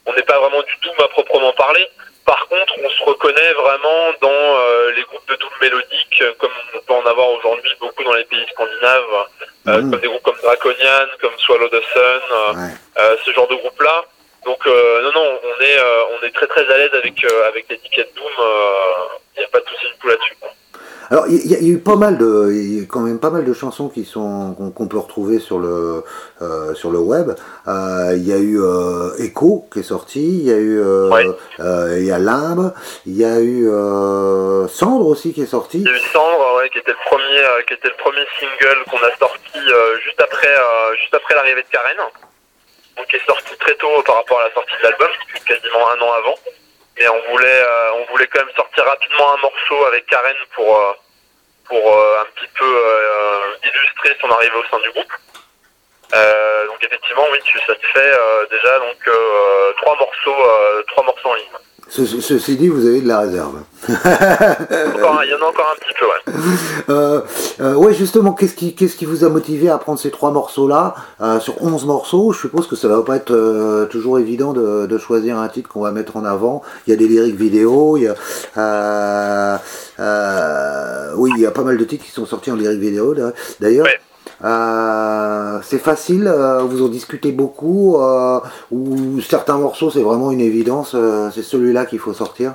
on 0.06 0.12
n'est 0.14 0.22
pas 0.22 0.38
vraiment 0.38 0.62
du 0.62 0.76
Doom 0.82 0.94
à 1.04 1.08
proprement 1.08 1.52
parler. 1.52 1.86
Par 2.24 2.46
contre, 2.48 2.74
on 2.84 2.88
se 2.90 3.04
reconnaît 3.04 3.52
vraiment 3.54 4.12
dans 4.20 4.90
les 4.94 5.02
groupes 5.02 5.28
de 5.28 5.34
doom 5.36 5.50
mélodiques, 5.60 6.22
comme 6.38 6.50
on 6.74 6.78
peut 6.78 6.92
en 6.92 7.06
avoir 7.06 7.28
aujourd'hui 7.30 7.72
beaucoup 7.80 8.04
dans 8.04 8.12
les 8.12 8.24
pays 8.24 8.44
scandinaves, 8.52 9.26
mmh. 9.64 9.90
comme 9.90 10.00
des 10.00 10.06
groupes 10.06 10.22
comme 10.22 10.38
Draconian, 10.42 11.06
comme 11.20 11.36
Swallow 11.38 11.68
the 11.68 11.82
Sun, 11.92 12.76
ce 13.24 13.32
genre 13.32 13.48
de 13.48 13.56
groupes-là. 13.56 14.04
Donc 14.44 14.66
euh, 14.66 15.02
non, 15.02 15.12
non, 15.14 15.38
on 15.42 15.62
est, 15.62 15.78
euh, 15.78 16.04
on 16.18 16.24
est 16.24 16.30
très 16.30 16.46
très 16.46 16.66
à 16.72 16.78
l'aise 16.78 16.94
avec, 16.94 17.22
euh, 17.24 17.48
avec 17.48 17.68
l'étiquette 17.68 18.14
Doom. 18.14 18.46
Il 19.36 19.40
n'y 19.40 19.44
a 19.44 19.48
pas 19.48 19.60
de 19.60 19.68
souci 19.68 19.86
du 19.86 19.98
tout 19.98 20.08
là-dessus. 20.08 20.36
Alors 21.10 21.26
il 21.28 21.44
y, 21.50 21.56
a 21.56 21.60
eu 21.60 21.78
pas 21.78 21.96
mal 21.96 22.18
de, 22.18 22.52
y 22.52 22.82
a 22.82 22.86
quand 22.86 23.00
même 23.00 23.18
pas 23.18 23.30
mal 23.30 23.44
de 23.44 23.52
chansons 23.52 23.88
qui 23.88 24.04
sont 24.04 24.54
qu'on 24.76 24.86
peut 24.86 24.98
retrouver 24.98 25.40
sur 25.40 25.58
le 25.58 26.04
euh, 26.40 26.72
sur 26.74 26.90
le 26.92 27.00
web. 27.00 27.32
Il 27.66 28.22
y 28.24 28.32
a 28.32 28.38
eu 28.38 28.60
euh, 28.60 29.16
Echo 29.18 29.66
qui 29.72 29.80
est 29.80 29.82
sorti, 29.82 30.20
il 30.20 30.44
y 30.44 30.52
a 30.52 30.58
eu 30.58 30.80
il 31.58 32.04
y 32.04 32.10
Limbe, 32.10 32.72
il 33.06 33.16
y 33.16 33.24
a 33.24 33.40
eu 33.40 33.66
Cendre 34.68 35.06
aussi 35.06 35.34
qui 35.34 35.42
est 35.42 35.46
sorti. 35.46 35.78
Il 35.78 35.86
y 35.86 35.90
a 35.90 35.96
eu 35.96 35.98
Cendre, 36.12 36.56
ouais, 36.58 36.70
qui 36.70 36.78
était 36.78 36.92
le 36.92 37.04
premier 37.04 37.42
qui 37.66 37.74
était 37.74 37.88
le 37.88 37.96
premier 37.98 38.24
single 38.38 38.84
qu'on 38.88 39.04
a 39.04 39.10
sorti 39.18 39.58
juste 40.04 40.20
après 40.20 40.54
juste 41.00 41.14
après 41.14 41.34
l'arrivée 41.34 41.62
de 41.62 41.68
Karen 41.72 41.96
qui 43.08 43.16
est 43.16 43.26
sorti 43.26 43.56
très 43.58 43.74
tôt 43.74 44.02
par 44.06 44.16
rapport 44.16 44.40
à 44.40 44.48
la 44.48 44.54
sortie 44.54 44.76
de 44.78 44.82
l'album, 44.82 45.08
quasiment 45.46 45.90
un 45.90 46.00
an 46.02 46.12
avant. 46.12 46.38
Mais 47.00 47.08
on 47.08 47.32
voulait, 47.32 47.62
euh, 47.62 47.92
on 47.94 48.12
voulait 48.12 48.26
quand 48.26 48.44
même 48.44 48.54
sortir 48.54 48.84
rapidement 48.84 49.32
un 49.32 49.40
morceau 49.40 49.86
avec 49.86 50.04
Karen 50.04 50.36
pour, 50.54 50.76
euh, 50.76 50.92
pour 51.64 51.96
euh, 51.96 52.20
un 52.20 52.26
petit 52.26 52.50
peu 52.58 52.78
illustrer 53.64 54.16
son 54.20 54.30
arrivée 54.30 54.56
au 54.56 54.64
sein 54.70 54.78
du 54.80 54.90
groupe. 54.90 55.12
Donc 56.12 56.78
effectivement, 56.82 57.24
oui, 57.32 57.38
ça 57.66 57.74
te 57.74 57.86
fait 57.86 58.12
déjà 58.50 58.78
donc 58.78 59.10
trois 59.82 59.96
morceaux, 59.98 60.42
trois 60.88 61.04
morceaux 61.04 61.28
en 61.28 61.34
ligne 61.34 61.60
ceci 61.90 62.56
dit, 62.56 62.68
vous 62.68 62.86
avez 62.86 63.00
de 63.00 63.08
la 63.08 63.20
réserve. 63.20 63.62
il 63.88 63.94
y 63.94 63.94
en 63.94 65.44
a 65.44 65.48
encore 65.48 65.74
un 65.74 65.78
petit 65.78 65.94
peu, 65.98 66.06
ouais. 66.06 66.22
Euh, 66.88 67.20
euh, 67.60 67.74
ouais, 67.74 67.94
justement, 67.94 68.32
qu'est-ce 68.32 68.54
qui, 68.54 68.74
qu'est-ce 68.74 68.96
qui 68.96 69.04
vous 69.04 69.24
a 69.24 69.28
motivé 69.28 69.68
à 69.68 69.78
prendre 69.78 69.98
ces 69.98 70.10
trois 70.10 70.32
morceaux-là 70.32 70.96
euh, 71.20 71.38
sur 71.38 71.62
11 71.62 71.84
morceaux? 71.84 72.32
Je 72.32 72.40
suppose 72.40 72.66
que 72.66 72.74
ça 72.74 72.88
va 72.88 73.02
pas 73.02 73.16
être 73.16 73.32
euh, 73.32 73.86
toujours 73.86 74.18
évident 74.18 74.52
de, 74.52 74.86
de, 74.86 74.98
choisir 74.98 75.38
un 75.38 75.48
titre 75.48 75.68
qu'on 75.68 75.82
va 75.82 75.92
mettre 75.92 76.16
en 76.16 76.24
avant. 76.24 76.62
Il 76.86 76.90
y 76.90 76.92
a 76.94 76.96
des 76.96 77.06
lyriques 77.06 77.36
vidéo, 77.36 77.96
il 77.96 78.04
y 78.04 78.08
a, 78.08 78.14
oui, 81.16 81.30
il 81.36 81.42
y 81.42 81.46
a 81.46 81.50
pas 81.52 81.62
mal 81.62 81.76
de 81.76 81.84
titres 81.84 82.04
qui 82.04 82.10
sont 82.10 82.26
sortis 82.26 82.50
en 82.50 82.56
lyrique 82.56 82.80
vidéo 82.80 83.14
d'ailleurs. 83.60 83.86
Euh, 83.86 83.90
c'est 84.42 85.82
facile, 85.82 86.26
euh, 86.26 86.60
vous 86.60 86.84
en 86.84 86.88
discutez 86.88 87.32
beaucoup, 87.32 88.00
euh, 88.00 88.40
ou 88.70 89.20
certains 89.20 89.58
morceaux 89.58 89.90
c'est 89.90 90.02
vraiment 90.02 90.30
une 90.30 90.40
évidence, 90.40 90.96
c'est 91.34 91.42
celui-là 91.42 91.86
qu'il 91.86 91.98
faut 91.98 92.14
sortir 92.14 92.54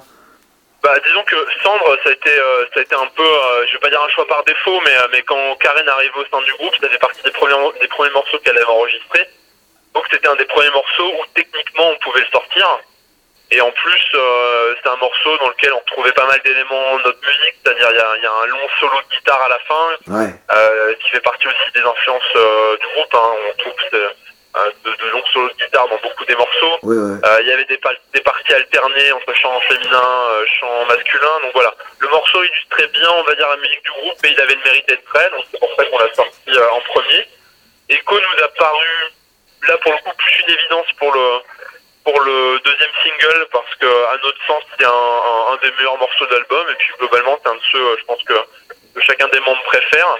bah, 0.84 0.94
disons 1.04 1.24
que 1.24 1.36
Cendre, 1.64 1.98
ça 2.04 2.12
a 2.12 2.14
été, 2.14 2.30
un 2.30 3.08
peu, 3.16 3.24
je 3.66 3.74
vais 3.74 3.80
pas 3.80 3.90
dire 3.90 4.04
un 4.06 4.10
choix 4.10 4.28
par 4.28 4.44
défaut, 4.44 4.80
mais, 4.86 5.24
quand 5.24 5.56
Karen 5.60 5.90
arrive 5.90 6.12
au 6.16 6.26
sein 6.30 6.44
du 6.46 6.54
groupe, 6.60 6.76
ça 6.80 6.88
fait 6.88 7.00
partie 7.00 7.24
des 7.24 7.32
premiers, 7.32 7.56
des 7.82 7.88
premiers 7.88 8.12
morceaux 8.12 8.38
qu'elle 8.44 8.56
avait 8.56 8.68
enregistrés. 8.68 9.28
Donc 9.96 10.04
c'était 10.12 10.28
un 10.28 10.36
des 10.36 10.46
premiers 10.46 10.70
morceaux 10.70 11.08
où 11.08 11.24
techniquement 11.34 11.90
on 11.90 11.98
pouvait 12.04 12.20
le 12.20 12.32
sortir. 12.32 12.68
Et 13.52 13.62
en 13.62 13.72
plus, 13.72 14.04
euh, 14.16 14.76
c'est 14.82 14.90
un 14.90 14.96
morceau 14.96 15.38
dans 15.38 15.50
lequel 15.50 15.72
on 15.74 15.80
retrouvait 15.80 16.12
pas 16.14 16.26
mal 16.26 16.42
d'éléments 16.44 16.98
de 16.98 17.04
notre 17.04 17.20
musique, 17.22 17.56
c'est-à-dire 17.64 17.90
il 17.92 17.98
y 17.98 18.00
a, 18.00 18.18
y 18.18 18.26
a, 18.26 18.34
un 18.44 18.46
long 18.48 18.68
solo 18.80 18.98
de 19.02 19.16
guitare 19.16 19.42
à 19.42 19.50
la 19.50 19.60
fin, 19.60 19.86
ouais. 20.08 20.34
euh, 20.52 20.94
qui 20.96 21.10
fait 21.12 21.20
partie 21.20 21.48
aussi 21.48 21.72
des 21.76 21.82
influences 21.82 22.36
euh, 22.36 22.78
du 22.78 22.88
groupe. 22.88 23.14
Hein. 23.14 23.32
On 23.50 23.58
trouve 23.62 23.74
de, 23.92 24.10
de, 24.84 25.10
longs 25.12 25.26
solos 25.32 25.50
de 25.50 25.64
guitare 25.64 25.88
dans 25.90 26.00
beaucoup 26.02 26.26
des 26.26 26.36
morceaux. 26.36 26.80
Il 26.84 26.90
ouais, 26.90 27.20
ouais. 27.22 27.46
y 27.46 27.52
avait 27.52 27.66
des, 27.66 27.80
des, 28.14 28.22
parties 28.22 28.54
alternées 28.54 29.12
entre 29.12 29.34
chant 29.36 29.60
féminin, 29.62 30.10
chant 30.60 30.86
masculin. 30.88 31.40
Donc 31.44 31.52
voilà, 31.54 31.74
le 32.00 32.08
morceau 32.08 32.44
illustrait 32.44 32.88
bien, 32.88 33.12
on 33.12 33.24
va 33.24 33.36
dire, 33.36 33.48
la 33.48 33.58
musique 33.58 33.84
du 33.84 33.92
groupe, 33.92 34.18
mais 34.24 34.32
il 34.32 34.42
avait 34.42 34.56
le 34.56 34.64
mérite 34.66 34.88
d'être 34.88 35.06
prêt, 35.06 35.30
donc 35.30 35.46
c'est 35.52 35.60
pour 35.60 35.70
ça 35.78 35.86
qu'on 35.86 36.00
l'a 36.00 36.14
sorti 36.16 36.50
en 36.72 36.82
premier. 36.82 37.28
Echo 37.90 38.16
nous 38.16 38.44
a 38.44 38.48
paru, 38.48 38.88
là 39.68 39.78
pour 39.78 39.92
le 39.92 39.98
coup, 40.00 40.18
plus 40.18 40.44
une 40.48 40.54
évidence 40.56 40.88
pour 40.98 41.14
le 41.14 41.40
pour 42.06 42.22
le 42.22 42.60
deuxième 42.64 42.92
single 43.04 43.48
parce 43.52 43.76
que 43.80 43.86
à 43.86 44.18
notre 44.24 44.46
sens 44.46 44.64
c'est 44.78 44.86
un, 44.86 44.90
un, 44.92 45.58
des 45.58 45.72
meilleurs 45.72 45.98
morceaux 45.98 46.28
d'album 46.28 46.66
et 46.70 46.76
puis 46.76 46.94
globalement 47.00 47.38
c'est 47.42 47.50
un 47.50 47.56
de 47.56 47.62
ceux 47.72 47.82
euh, 47.82 47.96
je 48.00 48.06
pense 48.06 48.24
que, 48.24 48.34
chacun 49.02 49.28
des 49.28 49.40
membres 49.42 49.64
préfère. 49.64 50.16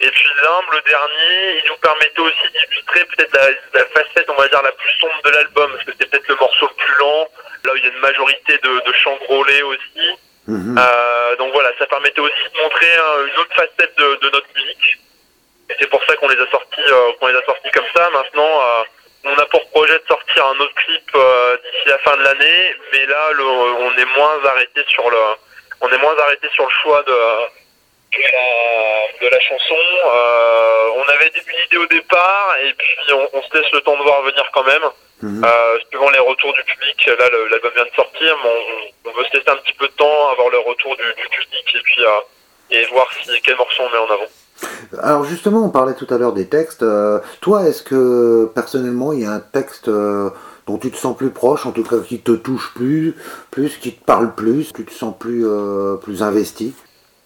Et 0.00 0.10
puis 0.10 0.28
l'humble 0.36 0.74
le 0.74 0.90
dernier 0.90 1.62
il 1.62 1.68
nous 1.68 1.76
permettait 1.76 2.20
aussi 2.20 2.46
d'illustrer 2.52 3.04
peut-être 3.04 3.38
la, 3.74 3.84
facette 3.86 4.28
on 4.30 4.34
va 4.34 4.48
dire 4.48 4.62
la 4.62 4.72
plus 4.72 4.90
sombre 5.00 5.22
de 5.24 5.30
l'album 5.30 5.70
parce 5.72 5.84
que 5.84 5.92
c'est 6.00 6.10
peut-être 6.10 6.28
le 6.28 6.36
morceau 6.36 6.66
le 6.66 6.84
plus 6.84 6.94
lent. 6.98 7.28
Là 7.64 7.72
où 7.72 7.76
il 7.76 7.84
y 7.84 7.88
a 7.88 7.90
une 7.90 8.00
majorité 8.00 8.58
de, 8.58 8.80
de 8.80 8.92
chants 8.94 9.18
grôlés 9.26 9.62
aussi. 9.62 10.18
Mhm. 10.46 10.78
euh, 10.78 11.36
donc 11.36 11.52
voilà 11.52 11.70
ça 11.78 11.86
permettait 11.86 12.22
aussi 12.22 12.44
de 12.54 12.62
montrer 12.62 12.90
une 13.28 13.38
autre 13.38 13.54
facette 13.54 13.98
de, 13.98 14.14
de 14.22 14.30
notre 14.30 14.48
musique. 14.56 14.98
Et 15.68 15.74
c'est 15.78 15.90
pour 15.90 16.02
ça 16.06 16.16
qu'on 16.16 16.28
les 16.28 16.40
a 16.40 16.50
sortis 16.50 16.88
euh, 16.88 17.12
qu'on 17.20 17.26
les 17.26 17.36
a 17.36 17.44
sortis 17.44 17.70
comme 17.70 17.84
ça. 17.94 18.08
Maintenant 18.10 18.62
euh, 18.62 18.84
on 19.28 19.38
a 19.38 19.46
pour 19.46 19.68
projet 19.70 19.98
de 19.98 20.04
sortir 20.08 20.46
un 20.46 20.60
autre 20.60 20.74
clip 20.74 21.10
euh, 21.14 21.56
d'ici 21.56 21.88
la 21.88 21.98
fin 21.98 22.16
de 22.16 22.22
l'année, 22.22 22.74
mais 22.92 23.06
là, 23.06 23.32
le, 23.32 23.44
on 23.44 23.96
est 23.96 24.16
moins 24.16 24.44
arrêté 24.44 24.82
sur 24.88 25.08
le, 25.10 25.18
on 25.80 25.88
est 25.88 25.98
moins 25.98 26.16
arrêté 26.18 26.48
sur 26.54 26.64
le 26.64 26.70
choix 26.82 27.02
de, 27.02 27.12
de, 27.12 28.22
la, 28.22 29.20
de 29.20 29.28
la, 29.32 29.40
chanson. 29.40 29.74
Euh, 29.74 30.90
on 30.96 31.08
avait 31.08 31.30
une 31.34 31.66
idée 31.66 31.76
au 31.76 31.86
départ, 31.86 32.56
et 32.64 32.72
puis 32.74 33.12
on, 33.12 33.28
on, 33.32 33.42
se 33.42 33.56
laisse 33.56 33.70
le 33.72 33.80
temps 33.80 33.96
de 33.96 34.02
voir 34.02 34.22
venir 34.22 34.44
quand 34.52 34.64
même. 34.64 34.82
Mhm. 35.20 35.44
Euh, 35.44 35.78
suivant 35.88 36.10
les 36.10 36.20
retours 36.20 36.52
du 36.52 36.62
public, 36.62 37.06
là 37.06 37.28
l'album 37.50 37.72
vient 37.74 37.84
de 37.84 37.94
sortir, 37.96 38.38
mais 38.44 38.50
on, 38.50 39.10
on, 39.10 39.12
veut 39.12 39.24
se 39.24 39.36
laisser 39.36 39.50
un 39.50 39.56
petit 39.56 39.72
peu 39.72 39.88
de 39.88 39.92
temps, 39.94 40.30
avoir 40.30 40.48
le 40.48 40.58
retour 40.58 40.96
du, 40.96 41.02
du 41.02 41.28
public, 41.28 41.74
et 41.74 41.80
puis 41.80 42.04
et 42.70 42.84
voir 42.86 43.08
si 43.12 43.40
quel 43.42 43.56
morceau 43.56 43.82
on 43.82 43.90
met 43.90 43.98
en 43.98 44.10
avant. 44.14 44.28
Alors 45.02 45.24
justement, 45.24 45.64
on 45.64 45.70
parlait 45.70 45.94
tout 45.94 46.06
à 46.10 46.18
l'heure 46.18 46.32
des 46.32 46.48
textes. 46.48 46.82
Euh, 46.82 47.20
toi, 47.40 47.64
est-ce 47.64 47.82
que 47.82 48.50
personnellement, 48.54 49.12
il 49.12 49.22
y 49.22 49.26
a 49.26 49.32
un 49.32 49.40
texte 49.40 49.88
euh, 49.88 50.30
dont 50.66 50.78
tu 50.78 50.90
te 50.90 50.96
sens 50.96 51.16
plus 51.16 51.30
proche, 51.30 51.66
en 51.66 51.72
tout 51.72 51.84
cas 51.84 51.96
qui 51.98 52.20
te 52.20 52.32
touche 52.32 52.72
plus, 52.74 53.14
plus 53.50 53.76
qui 53.76 53.94
te 53.94 54.04
parle 54.04 54.34
plus, 54.34 54.72
tu 54.72 54.84
te 54.84 54.92
sens 54.92 55.14
plus, 55.18 55.46
euh, 55.46 55.96
plus 55.96 56.22
investi? 56.22 56.74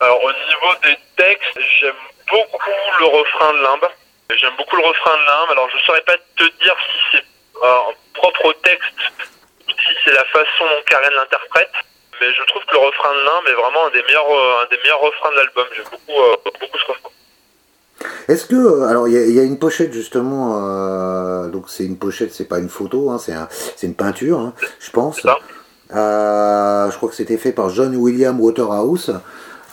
Alors 0.01 0.23
au 0.23 0.33
niveau 0.33 0.75
des 0.83 0.99
textes, 1.17 1.59
j'aime 1.81 1.95
beaucoup 2.29 2.71
le 2.99 3.07
refrain 3.07 3.53
de 3.53 3.63
Limbe. 3.63 3.89
J'aime 4.37 4.57
beaucoup 4.59 4.77
le 4.77 4.87
refrain 4.87 5.13
de 5.13 5.25
Limbe. 5.25 5.51
Alors 5.53 5.69
je 5.71 5.79
saurais 5.87 6.03
pas 6.03 6.17
te 6.37 6.45
dire 6.45 6.77
si 6.91 6.99
c'est 7.13 7.25
un 7.63 7.95
propre 8.15 8.53
texte, 8.65 8.99
si 9.69 9.95
c'est 10.05 10.13
la 10.13 10.25
façon 10.25 10.65
dont 10.65 10.83
Karen 10.87 11.13
l'interprète. 11.15 11.73
Mais 12.21 12.33
je 12.35 12.43
trouve 12.45 12.65
que 12.67 12.73
le 12.73 12.81
refrain 12.81 13.15
de 13.15 13.25
Limbe 13.25 13.49
est 13.49 13.61
vraiment 13.61 13.87
un 13.87 13.91
des 13.91 14.03
meilleurs, 14.03 14.27
un 14.27 14.67
des 14.69 14.79
meilleurs 14.79 15.01
refrains 15.01 15.31
de 15.31 15.37
l'album. 15.37 15.67
J'aime 15.75 15.85
beaucoup, 15.91 16.21
beaucoup 16.61 16.79
ce 16.79 16.93
refrain. 16.93 17.11
Est-ce 18.29 18.47
que 18.47 18.55
euh, 18.55 18.87
alors 18.87 19.09
il 19.09 19.15
y, 19.15 19.41
a 19.41 19.43
une 19.43 19.59
pochette 19.59 19.93
justement 19.93 20.57
euh, 20.57 21.49
donc 21.49 21.65
c'est 21.69 21.85
une 21.85 21.97
pochette 21.97 22.33
c'est 22.33 22.45
pas 22.45 22.59
une 22.59 22.69
photo 22.69 23.11
hein, 23.11 23.19
c'est 23.19 23.33
un, 23.33 23.49
c'est 23.77 23.87
une 23.87 23.95
peinture 23.95 24.41
hein, 24.41 24.53
je 24.81 24.91
pense. 24.91 25.21
Euh, 25.95 26.91
je 26.91 26.97
crois 26.97 27.09
que 27.09 27.15
c'était 27.15 27.37
fait 27.37 27.53
par 27.53 27.69
John 27.69 27.95
William 27.97 28.41
Waterhouse. 28.41 29.13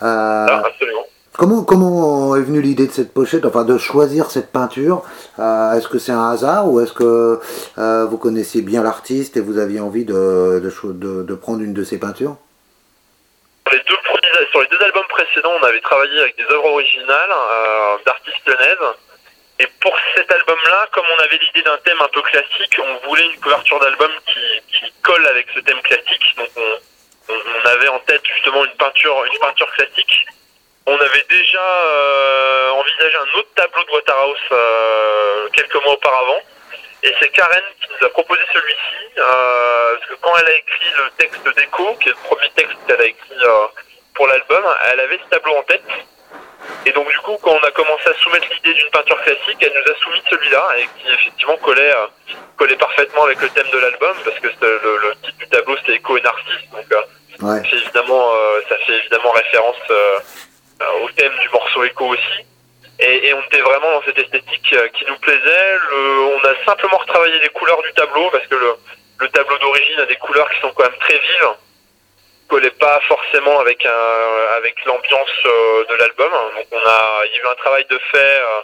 Ah, 0.01 0.63
absolument. 0.65 1.05
Comment, 1.37 1.63
comment 1.63 2.35
est 2.35 2.41
venue 2.41 2.61
l'idée 2.61 2.87
de 2.87 2.91
cette 2.91 3.13
pochette, 3.13 3.45
enfin 3.45 3.63
de 3.63 3.77
choisir 3.77 4.29
cette 4.29 4.51
peinture? 4.51 5.03
Est-ce 5.37 5.87
que 5.87 5.97
c'est 5.97 6.11
un 6.11 6.29
hasard 6.29 6.69
ou 6.69 6.81
est-ce 6.81 6.91
que 6.91 7.39
vous 7.77 8.17
connaissiez 8.17 8.61
bien 8.61 8.83
l'artiste 8.83 9.37
et 9.37 9.39
vous 9.39 9.57
aviez 9.57 9.79
envie 9.79 10.03
de, 10.03 10.61
de, 10.83 11.23
de 11.23 11.35
prendre 11.35 11.61
une 11.61 11.73
de 11.73 11.85
ses 11.85 11.97
peintures? 11.97 12.35
Les 13.71 13.77
deux 13.87 13.98
sur 14.59 14.69
les 14.69 14.77
deux 14.77 14.83
albums 14.83 15.07
précédents, 15.07 15.53
on 15.61 15.63
avait 15.63 15.79
travaillé 15.81 16.19
avec 16.19 16.35
des 16.35 16.43
œuvres 16.43 16.65
originales 16.65 17.31
euh, 17.31 17.97
d'artistes 18.05 18.45
lyonnaises. 18.45 18.95
Et 19.59 19.67
pour 19.81 19.97
cet 20.15 20.31
album-là, 20.31 20.87
comme 20.91 21.05
on 21.17 21.23
avait 21.23 21.37
l'idée 21.37 21.61
d'un 21.61 21.77
thème 21.79 22.01
un 22.01 22.07
peu 22.09 22.21
classique, 22.21 22.79
on 22.79 23.07
voulait 23.07 23.25
une 23.25 23.39
couverture 23.39 23.79
d'album 23.79 24.11
qui, 24.25 24.93
colle 25.03 25.25
avec 25.27 25.47
ce 25.53 25.59
thème 25.61 25.81
classique. 25.81 26.35
Donc 26.37 26.49
on, 26.57 27.67
avait 27.67 27.87
en 27.87 27.99
tête 27.99 28.21
justement 28.25 28.65
une 28.65 28.73
peinture, 28.73 29.23
une 29.25 29.39
peinture 29.39 29.71
classique. 29.73 30.25
On 30.85 30.97
avait 30.97 31.25
déjà 31.29 31.61
euh, 31.61 32.69
envisagé 32.71 33.15
un 33.15 33.39
autre 33.39 33.49
tableau 33.55 33.83
de 33.83 33.91
Waterhouse 33.91 34.37
euh, 34.51 35.47
quelques 35.53 35.83
mois 35.83 35.93
auparavant. 35.93 36.41
Et 37.03 37.13
c'est 37.19 37.29
Karen 37.29 37.63
qui 37.81 37.87
nous 37.91 38.07
a 38.07 38.09
proposé 38.09 38.41
celui-ci, 38.51 39.19
euh, 39.19 39.95
parce 39.97 40.09
que 40.09 40.15
quand 40.15 40.35
elle 40.37 40.47
a 40.47 40.55
écrit 40.55 40.91
le 40.97 41.11
texte 41.17 41.55
d'écho, 41.55 41.95
qui 41.95 42.09
est 42.09 42.11
le 42.11 42.27
premier 42.27 42.49
texte 42.55 42.77
qu'elle 42.87 43.01
a 43.01 43.05
écrit 43.05 43.35
pour 44.19 44.27
l'album, 44.27 44.62
elle 44.91 44.99
avait 44.99 45.17
ce 45.23 45.29
tableau 45.29 45.55
en 45.55 45.63
tête. 45.63 45.82
Et 46.86 46.91
donc 46.91 47.10
du 47.10 47.17
coup, 47.19 47.38
quand 47.41 47.51
on 47.51 47.65
a 47.65 47.71
commencé 47.71 48.10
à 48.10 48.13
soumettre 48.15 48.47
l'idée 48.51 48.73
d'une 48.73 48.89
peinture 48.89 49.21
classique, 49.21 49.55
elle 49.62 49.71
nous 49.71 49.91
a 49.91 49.95
soumis 49.95 50.21
celui-là, 50.29 50.67
et 50.77 50.89
qui 50.99 51.10
effectivement 51.10 51.55
collait, 51.63 51.95
euh, 51.95 52.36
collait 52.58 52.75
parfaitement 52.75 53.23
avec 53.23 53.39
le 53.41 53.47
thème 53.47 53.69
de 53.71 53.77
l'album, 53.77 54.17
parce 54.25 54.38
que 54.39 54.47
le, 54.47 54.97
le, 54.97 55.15
titre 55.23 55.38
du 55.38 55.47
tableau 55.47 55.77
c'est 55.86 55.93
Écho 55.93 56.17
et 56.17 56.21
Narcisse, 56.21 56.69
donc 56.69 56.84
ça, 57.39 57.63
fait 57.63 57.77
évidemment, 57.77 58.34
ça 58.67 58.75
fait 58.86 58.97
évidemment 58.97 59.32
référence 59.32 59.77
au 61.01 61.10
thème 61.12 61.34
du 61.39 61.49
morceau 61.49 61.86
Écho 61.86 62.08
aussi. 62.08 62.45
Et, 62.99 63.34
on 63.34 63.41
était 63.43 63.62
vraiment 63.62 63.91
dans 63.93 64.03
cette 64.03 64.19
esthétique 64.19 64.73
euh, 64.73 64.89
qui 64.89 65.05
nous 65.05 65.17
plaisait. 65.19 65.77
on 65.93 66.45
a 66.45 66.65
simplement 66.65 66.97
retravaillé 66.97 67.39
les 67.39 67.49
couleurs 67.49 67.82
du 67.82 67.93
tableau 67.93 68.29
parce 68.32 68.45
que 68.47 68.55
le, 68.55 69.29
tableau 69.29 69.58
d'origine 69.60 69.99
a 70.01 70.05
des 70.05 70.17
couleurs 70.17 70.49
qui 70.49 70.60
sont 70.60 70.71
quand 70.75 70.84
même 70.84 70.99
très 70.99 71.17
vives, 71.17 71.55
collait 72.49 72.75
pas 72.79 72.99
forcément 73.07 73.59
avec 73.59 73.85
avec 74.57 74.75
l'ambiance 74.85 75.38
euh, 75.45 75.83
de 75.89 75.95
l'album. 75.95 76.31
Donc 76.57 76.67
on 76.71 76.89
a, 76.89 77.21
il 77.25 77.38
y 77.38 77.39
a 77.39 77.43
eu 77.43 77.51
un 77.51 77.55
travail 77.55 77.85
de 77.89 77.99
fait 78.12 78.17
euh, 78.17 78.62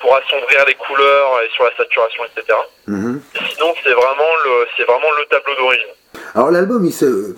pour 0.00 0.16
assombrir 0.16 0.64
les 0.66 0.74
couleurs 0.74 1.42
et 1.42 1.48
sur 1.54 1.64
la 1.64 1.76
saturation, 1.76 2.22
etc. 2.24 2.58
Mm-hmm. 2.88 3.20
sinon 3.52 3.74
c'est 3.82 3.92
vraiment 3.92 4.32
le, 4.44 4.66
c'est 4.76 4.84
vraiment 4.84 5.10
le 5.18 5.24
tableau 5.26 5.54
d'origine. 5.56 5.94
Alors 6.34 6.50
l'album, 6.50 6.88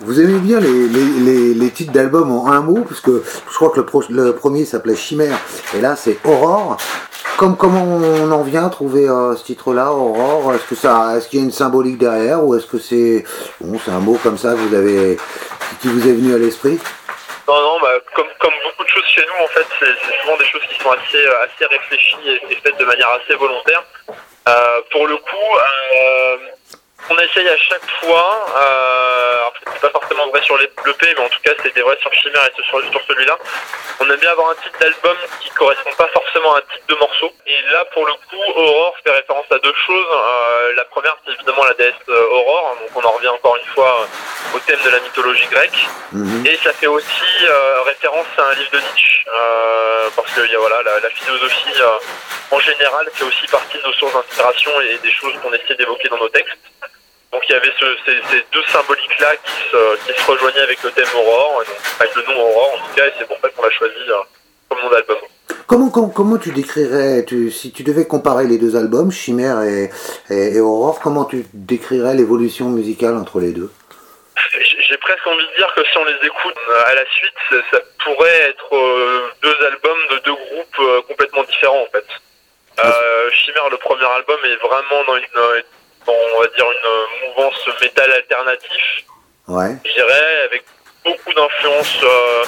vous 0.01 0.19
aimez 0.21 0.39
bien 0.39 0.59
les, 0.59 1.69
titres 1.71 1.91
d'album 1.91 2.31
en 2.31 2.47
un 2.47 2.61
mot, 2.61 2.83
puisque 2.83 3.09
je 3.11 3.55
crois 3.55 3.69
que 3.69 3.81
le, 4.09 4.33
premier 4.33 4.65
s'appelait 4.65 4.95
Chimère, 4.95 5.37
et 5.75 5.81
là 5.81 5.95
c'est 5.95 6.17
Aurore. 6.25 6.77
Comme, 7.37 7.55
comment 7.55 7.83
on 7.83 8.31
en 8.31 8.41
vient 8.41 8.65
à 8.65 8.69
trouver 8.69 9.07
euh, 9.07 9.35
ce 9.35 9.43
titre-là, 9.43 9.91
Aurore? 9.91 10.55
Est-ce 10.55 10.63
que 10.63 10.73
ça, 10.73 11.15
est-ce 11.15 11.27
qu'il 11.27 11.39
y 11.39 11.41
a 11.43 11.45
une 11.45 11.51
symbolique 11.51 11.99
derrière, 11.99 12.43
ou 12.43 12.55
est-ce 12.55 12.65
que 12.65 12.79
c'est 12.79 13.23
bon, 13.61 13.77
c'est 13.83 13.91
un 13.91 13.99
mot 13.99 14.17
comme 14.23 14.39
ça 14.39 14.53
que 14.53 14.57
vous 14.57 14.73
avez, 14.73 15.17
qui 15.81 15.87
vous 15.87 16.07
est 16.07 16.13
venu 16.13 16.35
à 16.35 16.37
l'esprit 16.37 16.79
Non, 17.47 17.61
non, 17.61 17.79
bah, 17.81 17.93
comme, 18.13 18.27
beaucoup 18.39 18.83
de 18.83 18.89
choses 18.89 19.07
chez 19.07 19.25
nous, 19.25 19.43
en 19.43 19.47
fait, 19.47 19.65
c'est, 19.79 20.21
souvent 20.21 20.37
des 20.37 20.45
choses 20.45 20.61
qui 20.69 20.79
sont 20.81 20.91
assez, 20.91 21.25
euh, 21.25 21.43
assez 21.43 21.65
réfléchies 21.65 22.39
et, 22.49 22.55
faites 22.55 22.77
de 22.77 22.85
manière 22.85 23.09
assez 23.09 23.35
volontaire. 23.35 23.83
Euh, 24.47 24.81
pour 24.91 25.07
le 25.07 25.17
coup, 25.17 25.53
on 27.09 27.17
essaye 27.19 27.47
à 27.47 27.57
chaque 27.57 27.89
fois, 28.01 28.45
euh, 28.57 29.37
alors 29.37 29.53
c'est 29.63 29.81
pas 29.81 29.89
forcément 29.89 30.27
vrai 30.29 30.41
sur 30.41 30.57
les 30.57 30.69
l'EP, 30.85 31.13
mais 31.17 31.23
en 31.23 31.29
tout 31.29 31.39
cas 31.43 31.53
c'était 31.63 31.81
vrai 31.81 31.97
sur 32.01 32.13
Chimère 32.13 32.45
et 32.45 32.63
sur, 32.63 32.81
sur 32.91 33.01
celui-là. 33.07 33.37
On 33.99 34.09
aime 34.09 34.19
bien 34.19 34.31
avoir 34.31 34.49
un 34.51 34.55
titre 34.55 34.77
d'album 34.79 35.17
qui 35.39 35.49
correspond 35.51 35.91
pas 35.97 36.07
forcément 36.07 36.55
à 36.55 36.57
un 36.59 36.61
titre 36.61 36.87
de 36.89 36.95
morceau. 36.95 37.31
Et 37.45 37.61
là 37.71 37.85
pour 37.93 38.05
le 38.05 38.13
coup, 38.13 38.43
Aurore 38.55 38.95
fait 39.03 39.11
référence 39.11 39.45
à 39.51 39.57
deux 39.59 39.73
choses. 39.85 40.07
Euh, 40.11 40.73
la 40.75 40.85
première 40.85 41.15
c'est 41.25 41.33
évidemment 41.33 41.63
la 41.63 41.73
déesse 41.75 41.93
euh, 42.09 42.27
Aurore, 42.31 42.77
donc 42.81 43.03
on 43.03 43.07
en 43.07 43.11
revient 43.11 43.29
encore 43.29 43.55
une 43.55 43.73
fois 43.73 44.07
au 44.53 44.59
thème 44.59 44.79
de 44.83 44.89
la 44.89 44.99
mythologie 44.99 45.47
grecque. 45.47 45.87
Mhm. 46.11 46.45
Et 46.45 46.57
ça 46.57 46.73
fait 46.73 46.87
aussi 46.87 47.07
référence 47.85 48.27
à 48.37 48.43
un 48.49 48.53
livre 48.55 48.71
de 48.71 48.79
Nietzsche, 48.79 49.25
parce 50.15 50.31
que 50.33 50.41
y 50.51 50.55
a, 50.55 50.59
voilà, 50.59 50.81
la, 50.83 50.99
la 50.99 51.09
philosophie 51.09 51.81
en 52.51 52.59
général 52.59 53.07
fait 53.13 53.23
aussi 53.23 53.47
partie 53.47 53.77
de 53.77 53.83
nos 53.83 53.93
sources 53.93 54.13
d'inspiration 54.13 54.71
et 54.81 54.97
des 54.97 55.11
choses 55.11 55.33
qu'on 55.41 55.53
essaie 55.53 55.75
d'évoquer 55.75 56.09
dans 56.09 56.17
nos 56.17 56.29
textes. 56.29 56.57
Donc 57.31 57.43
il 57.49 57.51
y 57.51 57.55
avait 57.55 57.73
ces, 58.05 58.45
deux 58.53 58.63
symboliques-là 58.67 59.35
qui 59.43 59.51
se, 59.71 60.31
rejoignaient 60.31 60.61
avec 60.61 60.81
le 60.83 60.91
thème 60.91 61.07
Aurore, 61.15 61.63
avec 61.99 62.15
le 62.15 62.23
nom 62.23 62.41
Aurore 62.41 62.73
en 62.75 62.87
tout 62.87 62.95
cas, 62.95 63.07
et 63.07 63.13
c'est 63.17 63.27
pour 63.27 63.37
ça 63.41 63.49
qu'on 63.49 63.63
l'a 63.63 63.71
choisi 63.71 63.95
euh, 64.09 64.15
comme 64.69 64.79
nom 64.81 64.89
d'album. 64.89 65.17
Comment, 65.67 65.89
comment, 65.89 66.37
tu 66.37 66.51
décrirais, 66.51 67.25
si 67.51 67.73
tu 67.73 67.83
devais 67.83 68.07
comparer 68.07 68.45
les 68.45 68.57
deux 68.57 68.77
albums, 68.77 69.11
Chimère 69.11 69.61
et, 69.63 69.89
et, 70.29 70.61
Aurore, 70.61 71.01
comment 71.01 71.25
tu 71.25 71.45
décrirais 71.53 72.15
l'évolution 72.15 72.69
musicale 72.69 73.15
entre 73.15 73.41
les 73.41 73.51
deux? 73.51 73.69
J'ai 74.61 74.97
presque 74.97 75.27
envie 75.27 75.45
de 75.45 75.55
dire 75.57 75.73
que 75.75 75.83
si 75.83 75.97
on 75.97 76.05
les 76.05 76.25
écoute 76.25 76.55
à 76.85 76.95
la 76.95 77.05
suite, 77.11 77.63
ça, 77.71 77.79
pourrait 78.05 78.49
être 78.49 78.73
euh, 78.73 79.29
deux 79.43 79.55
albums 79.65 79.97
de 80.11 80.17
deux 80.19 80.35
groupes 80.35 80.79
euh, 80.79 81.01
complètement 81.01 81.43
différents 81.43 81.81
en 81.81 81.91
fait. 81.91 82.05
Ah. 82.77 82.93
Chimère, 83.33 83.69
le 83.69 83.77
premier 83.77 84.05
album, 84.05 84.37
est 84.45 84.55
vraiment 84.55 85.03
dans 85.07 85.17
une, 85.17 85.63
on 86.13 86.41
va 86.41 86.47
dire, 86.47 86.65
une 86.71 87.27
mouvance 87.27 87.69
métal 87.81 88.11
alternatif. 88.11 89.03
Ouais. 89.47 89.75
Je 89.85 89.93
dirais, 89.93 90.41
avec 90.45 90.63
beaucoup 91.03 91.33
d'influences. 91.33 92.03
Euh, 92.03 92.43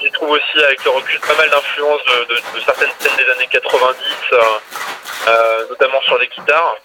J'y 0.00 0.10
trouve 0.12 0.30
aussi, 0.30 0.64
avec 0.64 0.84
le 0.84 0.90
recul, 0.90 1.18
pas 1.20 1.34
mal 1.34 1.50
d'influences 1.50 2.04
de, 2.28 2.60
certaines 2.64 2.90
scènes 3.00 3.16
des 3.16 3.30
années 3.32 3.48
90, 3.50 3.98
euh, 4.32 4.42
euh, 5.28 5.68
notamment 5.68 6.00
sur 6.02 6.18
les 6.18 6.28
guitares. 6.28 6.76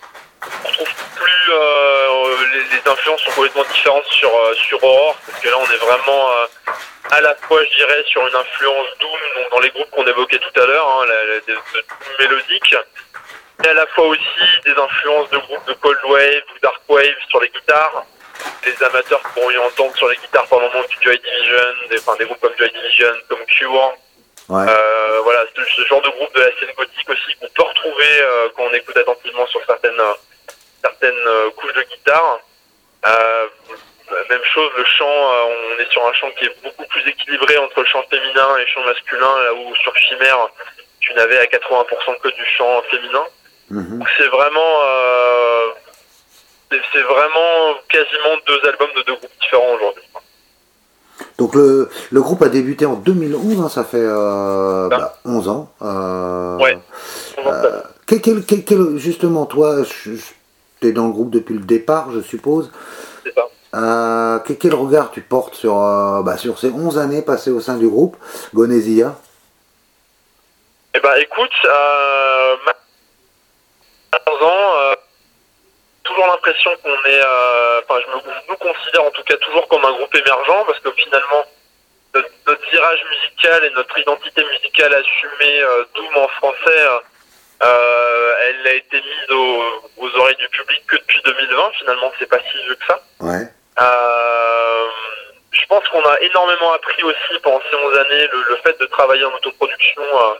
On 0.66 0.72
trouve 0.72 0.88
plus 1.16 1.52
euh, 1.52 2.36
les, 2.54 2.92
influences 2.92 3.22
sont 3.22 3.32
complètement 3.32 3.66
différentes 3.72 4.06
sur 4.06 4.32
sur 4.56 4.82
Aurore 4.84 5.18
parce 5.28 5.44
que 5.44 5.50
là 5.50 5.56
on 5.60 5.72
est 5.72 5.78
vraiment 5.78 6.30
à 7.12 7.20
la 7.20 7.36
fois 7.36 7.62
je 7.66 7.76
dirais 7.76 8.04
sur 8.08 8.26
une 8.26 8.34
influence 8.34 8.88
doom 9.02 9.20
donc 9.36 9.52
dans 9.52 9.60
les 9.60 9.70
groupes 9.70 9.90
qu'on 9.92 10.08
évoquait 10.08 10.40
tout 10.40 10.62
à 10.62 10.66
l'heure 10.66 10.88
hein, 10.88 11.06
la, 11.08 11.40
doom 11.42 11.62
mélodique 12.20 12.76
et 13.64 13.68
à 13.68 13.74
la 13.74 13.86
fois 13.88 14.08
aussi 14.08 14.46
des 14.66 14.72
influences 14.72 15.30
de 15.30 15.38
groupes 15.38 15.66
de 15.68 15.74
cold 15.74 16.00
wave 16.06 16.44
ou 16.56 16.60
dark 16.62 16.82
wave 16.88 17.16
sur 17.30 17.42
les 17.42 17.50
guitares. 17.50 18.06
Les 18.66 18.84
amateurs 18.84 19.20
pourront 19.34 19.52
y 19.52 19.58
entendre 19.58 19.96
sur 19.98 20.08
les 20.08 20.16
guitares 20.16 20.48
par 20.48 20.60
moment 20.60 20.82
du 20.90 20.96
Joy 21.02 21.20
Division, 21.20 21.90
des, 21.90 22.00
enfin, 22.00 22.16
des 22.18 22.26
groupes 22.26 22.40
comme 22.40 22.56
Joy 22.58 22.72
Division, 22.72 23.14
comme 23.28 23.46
Cure. 23.46 23.94
Ouais. 24.48 24.66
Euh, 24.68 25.20
voilà, 25.24 25.44
ce, 25.56 25.86
genre 25.86 26.02
de 26.02 26.10
groupe 26.10 26.34
de 26.34 26.40
la 26.40 26.52
scène 26.58 26.74
gothique 26.76 27.10
aussi 27.10 27.36
qu'on 27.40 27.50
peut 27.50 27.64
retrouver 27.64 28.22
euh, 28.22 28.50
quand 28.56 28.64
on 28.64 28.74
écoute 28.74 28.98
attentivement 28.98 29.46
sur 29.48 29.64
certaines 29.66 30.00
euh, 30.00 30.14
certaines 30.84 31.28
euh, 31.28 31.50
couches 31.52 31.74
de 31.74 31.84
guitare. 31.84 32.40
Euh, 33.06 33.48
même 34.30 34.44
chose, 34.54 34.72
le 34.78 34.86
chant, 34.86 35.06
on 35.06 35.80
est 35.80 35.92
sur 35.92 36.06
un 36.06 36.14
chant 36.14 36.32
qui 36.32 36.46
est 36.46 36.64
beaucoup 36.64 36.86
plus 36.86 37.08
équilibré 37.08 37.58
entre 37.58 37.80
le 37.80 37.86
chant 37.86 38.04
féminin 38.10 38.58
et 38.58 38.62
le 38.62 38.68
chant 38.68 38.84
masculin, 38.84 39.44
là 39.44 39.54
où 39.54 39.76
sur 39.76 39.96
Chimère, 39.98 40.50
tu 41.00 41.14
n'avais 41.14 41.38
à 41.38 41.46
80% 41.46 42.20
que 42.20 42.30
du 42.30 42.46
chant 42.58 42.82
féminin. 42.90 43.26
Mhm. 43.72 44.04
C'est 44.18 44.28
vraiment, 44.28 44.72
euh, 44.88 45.68
c'est 46.70 47.02
vraiment 47.02 47.76
quasiment 47.90 48.36
deux 48.48 48.70
albums 48.70 48.90
de 48.96 49.02
deux 49.04 49.16
groupes 49.16 49.40
différents 49.42 49.76
aujourd'hui. 49.76 50.04
Donc 51.38 51.56
le, 51.56 51.90
le, 52.12 52.22
groupe 52.22 52.42
a 52.42 52.50
débuté 52.50 52.86
en 52.86 52.96
2011, 52.96 53.62
hein, 53.62 53.70
ça 53.70 53.84
fait 53.84 53.98
euh, 54.00 54.90
bah, 54.90 55.18
11 55.26 55.50
ans. 55.50 55.72
Euh, 55.82 56.58
ouais. 56.58 56.78
Euh, 57.46 57.82
quel, 58.06 58.22
quel, 58.22 58.66
quel, 58.66 58.98
justement, 58.98 59.46
toi, 59.46 59.84
tu 59.84 60.20
es 60.82 60.92
dans 60.92 61.08
le 61.08 61.14
groupe 61.14 61.30
depuis 61.30 61.54
le 61.54 61.62
départ, 61.62 62.12
je 62.12 62.22
suppose. 62.22 62.72
C'est 63.24 63.34
ça. 63.34 64.44
Quel, 64.60 64.74
regard 64.74 65.12
tu 65.12 65.22
portes 65.22 65.56
sur, 65.56 65.76
bah, 66.24 66.38
sur 66.38 66.60
ces 66.60 66.72
11 66.72 66.98
années 66.98 67.22
passées 67.22 67.52
au 67.52 67.60
sein 67.60 67.78
du 67.78 67.88
groupe 67.88 68.18
Gonésia? 68.54 69.16
Eh 70.96 71.00
ben 71.00 71.14
écoute, 71.22 71.52
euh, 71.66 72.56
15 74.12 74.44
ans, 74.44 74.74
euh, 74.82 74.96
toujours 76.04 76.28
l'impression 76.28 76.72
qu'on 76.84 77.10
est, 77.10 77.22
euh, 77.24 77.82
enfin 77.84 78.02
je 78.06 78.12
me, 78.12 78.34
nous 78.50 78.56
considère 78.58 79.04
en 79.04 79.12
tout 79.12 79.24
cas 79.24 79.38
toujours 79.38 79.68
comme 79.68 79.86
un 79.86 79.92
groupe 79.92 80.16
émergent 80.16 80.66
parce 80.66 80.80
que 80.80 80.92
finalement 80.94 81.46
notre, 82.14 82.30
notre 82.48 82.70
virage 82.72 83.06
musical 83.10 83.64
et 83.66 83.70
notre 83.72 83.98
identité 84.00 84.44
musicale 84.44 84.94
assumée 84.94 85.62
euh, 85.62 85.84
Doom 85.96 86.18
en 86.18 86.28
français, 86.30 86.88
euh, 87.62 88.34
elle 88.42 88.68
a 88.68 88.74
été 88.74 88.98
mise 88.98 89.32
aux, 89.32 89.64
aux 89.98 90.16
oreilles 90.18 90.36
du 90.38 90.50
public 90.50 90.82
que 90.88 90.96
depuis 90.96 91.22
2020. 91.24 91.72
Finalement, 91.80 92.12
c'est 92.18 92.30
pas 92.30 92.40
si 92.40 92.58
vieux 92.64 92.76
que 92.76 92.86
ça. 92.86 93.02
Ouais. 93.20 93.48
Euh, 93.82 94.88
je 95.52 95.66
pense 95.68 95.88
qu'on 95.90 96.04
a 96.04 96.20
énormément 96.22 96.74
appris 96.74 97.04
aussi 97.04 97.40
pendant 97.44 97.62
ces 97.70 97.76
11 97.76 97.98
années 97.98 98.28
le, 98.32 98.44
le 98.50 98.56
fait 98.64 98.80
de 98.80 98.86
travailler 98.88 99.26
en 99.26 99.34
autoproduction. 99.34 100.02
Euh, 100.02 100.34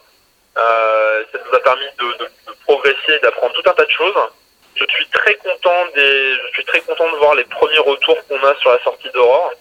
ça 0.56 1.38
nous 1.46 1.56
a 1.56 1.60
permis 1.60 1.86
de, 1.98 2.06
de, 2.18 2.26
de 2.26 2.54
progresser, 2.66 3.20
d'apprendre 3.22 3.54
tout 3.54 3.70
un 3.70 3.74
tas 3.74 3.86
de 3.86 3.92
choses. 3.92 4.16
Je 4.76 4.86
suis 4.88 5.08
très 5.10 5.36
content 5.36 5.86
je 5.96 6.50
suis 6.54 6.66
très 6.66 6.82
content 6.82 7.12
de 7.12 7.18
voir 7.18 7.36
les 7.36 7.44
premiers 7.46 7.80
retours 7.80 8.18
qu'on 8.28 8.44
a 8.44 8.56
sur 8.56 8.72
la 8.72 8.80
sortie 8.84 9.10
d'Aurore. 9.14 9.52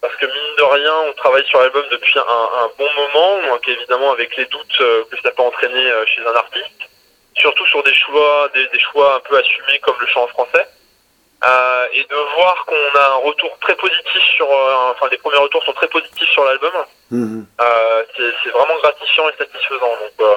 Parce 0.00 0.14
que 0.16 0.26
mine 0.26 0.56
de 0.58 0.62
rien, 0.62 0.94
on 1.08 1.12
travaille 1.14 1.44
sur 1.46 1.58
l'album 1.60 1.84
depuis 1.90 2.18
un, 2.18 2.70
bon 2.78 2.88
moment, 2.94 3.48
donc 3.48 3.66
évidemment 3.68 4.12
avec 4.12 4.36
les 4.36 4.44
doutes 4.46 4.80
euh, 4.80 5.04
que 5.10 5.20
ça 5.20 5.30
peut 5.30 5.42
entraîner 5.42 5.90
euh, 5.90 6.04
chez 6.06 6.20
un 6.20 6.34
artiste. 6.34 6.88
Surtout 7.34 7.66
sur 7.66 7.82
des 7.82 7.94
choix, 7.94 8.48
des 8.54 8.78
choix 8.78 9.16
un 9.16 9.20
peu 9.20 9.36
assumés 9.36 9.78
comme 9.80 9.96
le 9.98 10.06
chant 10.06 10.24
en 10.24 10.28
français. 10.28 10.66
Euh, 11.46 11.86
et 11.92 12.02
de 12.02 12.16
voir 12.36 12.64
qu'on 12.66 12.98
a 12.98 13.06
un 13.06 13.28
retour 13.28 13.56
très 13.60 13.76
positif 13.76 14.22
sur, 14.34 14.50
euh, 14.50 14.90
enfin 14.90 15.06
les 15.10 15.18
premiers 15.18 15.36
retours 15.36 15.62
sont 15.64 15.72
très 15.74 15.86
positifs 15.86 16.28
sur 16.30 16.44
l'album. 16.44 16.72
Mhm. 17.10 17.46
Euh, 17.60 18.02
c'est 18.16 18.50
vraiment 18.50 18.76
gratifiant 18.82 19.28
et 19.28 19.36
satisfaisant. 19.38 19.90
Donc 20.00 20.12
euh, 20.20 20.34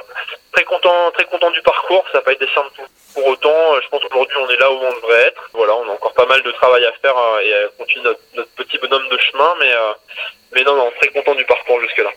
très 0.54 0.64
content, 0.66 1.12
très 1.14 1.26
content 1.26 1.50
du 1.50 1.62
parcours. 1.64 2.06
Ça 2.12 2.20
n'a 2.20 2.24
pas 2.24 2.34
été 2.34 2.48
simple 2.54 2.70
pour, 3.16 3.26
autant. 3.26 3.82
Je 3.82 3.90
pense 3.90 4.04
qu'aujourd'hui 4.04 4.38
on 4.38 4.50
est 4.50 4.58
là 4.58 4.72
où 4.72 4.76
on 4.76 4.94
devrait 4.94 5.28
être. 5.28 5.50
Voilà, 5.54 5.76
on 5.78 5.90
a 5.90 5.94
encore 5.94 6.14
pas 6.14 6.28
mal 6.28 6.44
de 6.44 6.52
travail 6.52 6.86
à 6.86 6.92
faire 7.02 7.16
et 7.42 7.54
à 7.54 7.68
continuer 7.78 8.04
notre, 8.04 8.22
notre 8.36 8.52
petit 8.52 8.78
bonhomme 8.78 9.08
de 9.10 9.18
chemin, 9.18 9.56
mais 9.60 9.74
euh, 9.74 9.94
mais 10.52 10.64
non, 10.64 10.76
non, 10.76 10.92
très 11.00 11.10
content 11.10 11.34
du 11.34 11.46
parcours 11.46 11.80
jusque 11.82 12.00
là. 12.00 12.12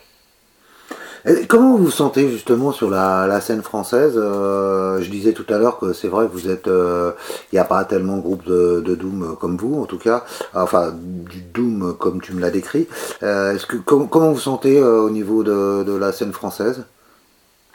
Et 1.25 1.47
comment 1.47 1.77
vous 1.77 1.85
vous 1.85 1.91
sentez 1.91 2.27
justement 2.29 2.73
sur 2.73 2.89
la, 2.89 3.27
la 3.27 3.39
scène 3.39 3.63
française 3.63 4.15
euh, 4.17 5.01
Je 5.01 5.09
disais 5.09 5.31
tout 5.31 5.45
à 5.47 5.57
l'heure 5.57 5.79
que 5.79 5.93
c'est 5.93 6.09
vrai 6.09 6.25
que 6.25 6.31
vous 6.33 6.49
êtes, 6.49 6.67
il 6.67 7.13
n'y 7.53 7.59
a 7.59 7.63
pas 7.63 7.85
tellement 7.85 8.17
de 8.17 8.21
groupes 8.21 8.43
de, 8.43 8.81
de 8.81 8.93
doom 8.95 9.37
comme 9.39 9.55
vous, 9.55 9.81
en 9.81 9.85
tout 9.85 9.97
cas, 9.99 10.25
enfin 10.53 10.91
du 10.93 11.39
doom 11.41 11.95
comme 11.97 12.21
tu 12.21 12.33
me 12.33 12.41
l'as 12.41 12.51
décrit. 12.51 12.89
Euh, 13.23 13.53
est-ce 13.55 13.65
que 13.65 13.77
com- 13.77 14.09
comment 14.09 14.31
vous 14.33 14.39
sentez 14.39 14.77
euh, 14.79 14.99
au 14.99 15.09
niveau 15.09 15.43
de, 15.43 15.83
de 15.83 15.95
la 15.95 16.11
scène 16.11 16.33
française? 16.33 16.83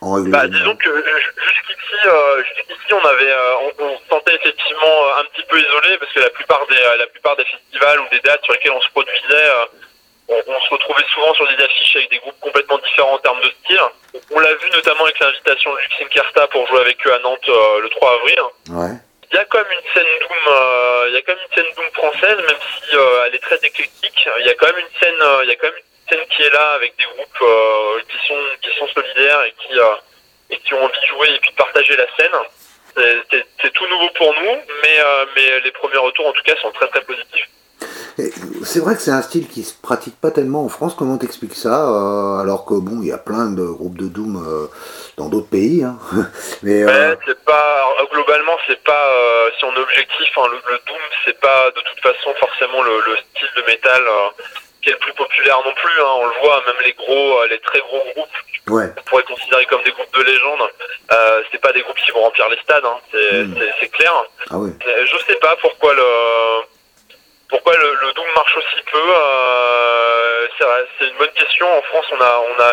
En 0.03 0.13
règle 0.13 0.31
Bah, 0.31 0.47
disons 0.47 0.77
que 0.77 0.91
euh, 0.91 1.03
jusqu'ici, 1.03 1.99
euh, 2.07 2.43
jusqu'ici, 2.55 2.93
on 2.93 3.05
avait, 3.09 3.33
euh, 3.33 3.65
on, 3.81 3.83
on 3.85 3.97
se 3.97 4.09
sentait 4.11 4.37
effectivement 4.37 4.97
euh, 5.09 5.23
un 5.23 5.25
petit 5.33 5.47
peu 5.49 5.57
isolé 5.59 5.97
parce 5.99 6.13
que 6.13 6.21
la 6.21 6.31
plupart 6.31 6.67
des, 6.69 6.77
euh, 6.77 6.97
la 6.99 7.07
plupart 7.07 7.35
des 7.37 7.45
festivals 7.47 7.99
ou 8.01 8.05
des 8.13 8.21
dates 8.21 8.45
sur 8.45 8.53
lesquelles 8.53 8.77
on 8.77 8.81
se 8.83 8.91
produisait, 8.91 9.17
euh, 9.33 9.65
on, 10.29 10.35
on 10.47 10.61
se 10.61 10.71
retrouvait 10.71 11.05
souvent 11.15 11.33
sur 11.35 11.47
des 11.49 11.63
affiches 11.63 11.97
avec 11.97 12.11
des 12.11 12.19
groupes 12.19 12.39
complètement 12.41 12.79
différents 12.79 13.15
en 13.15 13.19
termes 13.19 13.41
de 13.41 13.51
style. 13.65 13.81
On 14.31 14.39
l'a 14.41 14.55
vu 14.55 14.71
notamment 14.71 15.05
avec 15.05 15.19
l'invitation 15.21 15.73
de 15.73 15.79
Luxine 15.81 16.09
Kerta 16.09 16.47
pour 16.49 16.67
jouer 16.69 16.81
avec 16.81 17.07
eux 17.07 17.13
à 17.15 17.19
Nantes 17.21 17.49
euh, 17.49 17.81
le 17.81 17.89
3 17.91 18.15
avril. 18.15 18.41
Ouais. 18.71 18.97
Il 19.31 19.37
y 19.37 19.39
a 19.39 19.45
quand 19.45 19.59
même 19.59 19.73
une 19.73 19.93
scène 19.93 20.07
doom, 20.21 20.39
euh, 20.55 21.05
il 21.09 21.15
y 21.15 21.17
a 21.19 21.23
quand 21.23 21.35
même 21.35 21.45
une 21.49 21.55
scène 21.55 21.73
doom 21.77 21.91
française, 21.93 22.37
même 22.39 22.57
si 22.73 22.97
euh, 22.97 23.25
elle 23.27 23.35
est 23.35 23.39
très 23.43 23.57
éclectique. 23.57 24.29
Il 24.41 24.47
y 24.47 24.51
a 24.51 24.55
quand 24.55 24.67
même 24.67 24.79
une 24.79 24.99
scène, 25.01 25.21
euh, 25.21 25.41
il 25.45 25.49
y 25.49 25.53
a 25.53 25.57
quand 25.57 25.67
même 25.67 25.77
une 25.77 26.09
scène 26.19 26.27
qui 26.29 26.43
est 26.43 26.51
là 26.53 26.71
avec 26.73 26.97
des 26.97 27.05
groupes 27.05 27.43
euh, 27.43 28.01
qui 28.09 28.27
sont 28.27 28.41
qui 28.63 28.71
sont 28.79 28.89
solidaires 28.89 29.43
et 29.43 29.53
qui 29.61 29.79
euh, 29.79 29.95
et 30.51 30.57
qui 30.59 30.73
ont 30.75 30.83
envie 30.83 31.01
de 31.01 31.07
jouer 31.07 31.29
et 31.35 31.39
puis 31.41 31.51
de 31.51 31.57
partager 31.57 31.95
la 31.97 32.07
scène. 32.17 32.33
C'est- 33.31 33.71
tout 33.75 33.87
nouveau 33.87 34.09
pour 34.17 34.35
nous, 34.35 34.57
mais 34.83 34.99
euh, 34.99 35.27
mais 35.37 35.61
les 35.61 35.71
premiers 35.73 35.99
retours 35.99 36.27
en 36.27 36.33
tout 36.33 36.43
cas 36.43 36.57
sont 36.57 36.73
très 36.73 36.89
très 36.89 37.03
positifs. 37.03 37.47
C'est 38.65 38.81
vrai 38.81 38.97
que 38.97 39.01
c'est 39.01 39.11
un 39.13 39.23
style 39.23 39.47
qui 39.49 39.63
se 39.63 39.75
pratique 39.81 40.21
pas 40.21 40.31
tellement 40.31 40.65
en 40.65 40.69
France. 40.69 40.95
Comment 40.99 41.19
t'expliques 41.19 41.55
ça 41.55 41.89
euh, 41.89 42.39
Alors 42.41 42.65
que 42.65 42.75
bon, 42.75 42.99
il 43.01 43.09
y 43.09 43.13
a 43.13 43.19
plein 43.19 43.47
de 43.51 43.65
groupes 43.65 43.97
de 43.97 44.09
doom 44.09 44.37
euh, 44.45 44.67
dans 45.17 45.29
d'autres 45.29 45.49
pays. 45.49 45.85
Hein. 45.85 45.97
Mais 46.63 46.83
euh, 46.83 46.87
Ouais, 46.87 47.19
c'est 47.27 47.45
pas 47.45 47.85
globalement 48.13 48.57
c'est 48.67 48.83
pas 48.85 49.07
euh, 49.15 49.51
si 49.59 49.65
on 49.65 49.75
est 49.75 49.79
objectif 49.81 50.29
hein, 50.39 50.47
le, 50.51 50.57
le 50.73 50.79
doom 50.87 50.97
c'est 51.25 51.39
pas 51.41 51.71
de 51.71 51.81
toute 51.81 52.01
façon 52.03 52.33
forcément 52.41 52.83
le, 52.83 52.91
le 53.07 53.17
style 53.17 53.49
de 53.57 53.63
métal 53.71 54.03
euh, 54.03 54.43
qui 54.83 54.89
est 54.89 54.93
le 54.93 54.99
plus 54.99 55.13
populaire 55.13 55.59
non 55.65 55.73
plus 55.75 56.01
hein, 56.01 56.13
on 56.21 56.27
le 56.27 56.33
voit 56.43 56.63
même 56.67 56.77
les 56.87 56.93
gros 56.95 57.39
euh, 57.41 57.47
les 57.49 57.61
très 57.61 57.81
gros 57.81 58.01
groupes 58.15 58.37
ouais. 58.71 58.91
qu'on 58.97 59.03
pourrait 59.03 59.23
considérer 59.25 59.67
comme 59.67 59.83
des 59.85 59.91
groupes 59.93 60.15
de 60.17 60.23
légende 60.23 60.63
euh, 61.13 61.43
c'est 61.53 61.61
pas 61.61 61.73
des 61.73 61.83
groupes 61.83 61.99
qui 61.99 62.11
vont 62.13 62.23
remplir 62.23 62.49
les 62.49 62.59
stades 62.63 62.85
hein, 62.85 62.97
c'est 63.13 63.45
c'est- 63.59 63.73
c'est 63.81 63.89
clair 63.89 64.13
Ah 64.51 64.59
oui. 64.59 64.71
Euh, 64.87 65.07
je 65.07 65.17
sais 65.27 65.39
pas 65.39 65.55
pourquoi 65.61 65.93
le 65.95 66.03
pourquoi 67.49 67.77
le, 67.77 67.99
le 68.03 68.13
doom 68.13 68.27
marche 68.35 68.57
aussi 68.57 68.83
peu 68.91 68.99
euh, 68.99 70.49
c'est 70.99 71.07
une 71.07 71.17
bonne 71.17 71.33
question 71.33 71.67
en 71.79 71.83
France 71.83 72.07
on 72.13 72.21
a 72.21 72.43
on 72.51 72.63
a 72.63 72.73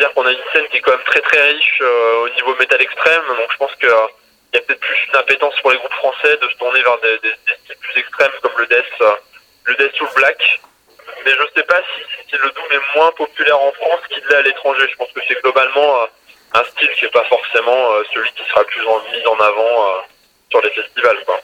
dire 0.00 0.12
qu'on 0.14 0.26
a 0.26 0.32
une 0.32 0.42
scène 0.52 0.66
qui 0.68 0.78
est 0.78 0.80
quand 0.80 0.92
même 0.92 1.04
très 1.06 1.20
très 1.20 1.42
riche 1.52 1.78
euh, 1.80 2.24
au 2.24 2.28
niveau 2.30 2.54
métal 2.56 2.80
extrême, 2.80 3.26
donc 3.28 3.52
je 3.52 3.56
pense 3.56 3.74
que 3.76 3.86
euh, 3.86 4.06
il 4.52 4.56
y 4.56 4.58
a 4.58 4.62
peut-être 4.62 4.80
plus 4.80 4.98
une 5.08 5.16
appétence 5.16 5.54
pour 5.60 5.70
les 5.70 5.78
groupes 5.78 5.94
français 5.94 6.36
de 6.36 6.48
se 6.48 6.56
tourner 6.56 6.82
vers 6.82 6.98
des, 6.98 7.18
des, 7.18 7.30
des 7.46 7.54
styles 7.64 7.76
plus 7.80 8.00
extrêmes 8.00 8.32
comme 8.42 8.58
le 8.58 8.66
death, 8.66 8.84
euh, 9.00 9.14
le 9.64 9.74
death 9.76 10.00
ou 10.00 10.04
le 10.04 10.14
black. 10.14 10.60
Mais 11.24 11.32
je 11.32 11.42
sais 11.54 11.66
pas 11.66 11.80
si, 11.82 12.30
si 12.30 12.36
le 12.36 12.50
doom 12.50 12.64
est 12.70 12.96
moins 12.96 13.12
populaire 13.12 13.60
en 13.60 13.72
France 13.72 14.00
qu'il 14.08 14.24
l'est 14.26 14.36
à 14.36 14.42
l'étranger. 14.42 14.86
Je 14.90 14.96
pense 14.96 15.12
que 15.12 15.20
c'est 15.28 15.40
globalement 15.42 16.02
euh, 16.02 16.06
un 16.54 16.64
style 16.64 16.90
qui 16.92 17.04
est 17.04 17.12
pas 17.12 17.24
forcément 17.24 17.92
euh, 17.92 18.02
celui 18.14 18.30
qui 18.32 18.44
sera 18.48 18.64
plus 18.64 18.86
en, 18.86 19.00
mis 19.12 19.26
en 19.26 19.38
avant 19.38 20.04
sur 20.50 20.60
les 20.62 20.70
festivals. 20.70 21.24
Quoi. 21.24 21.40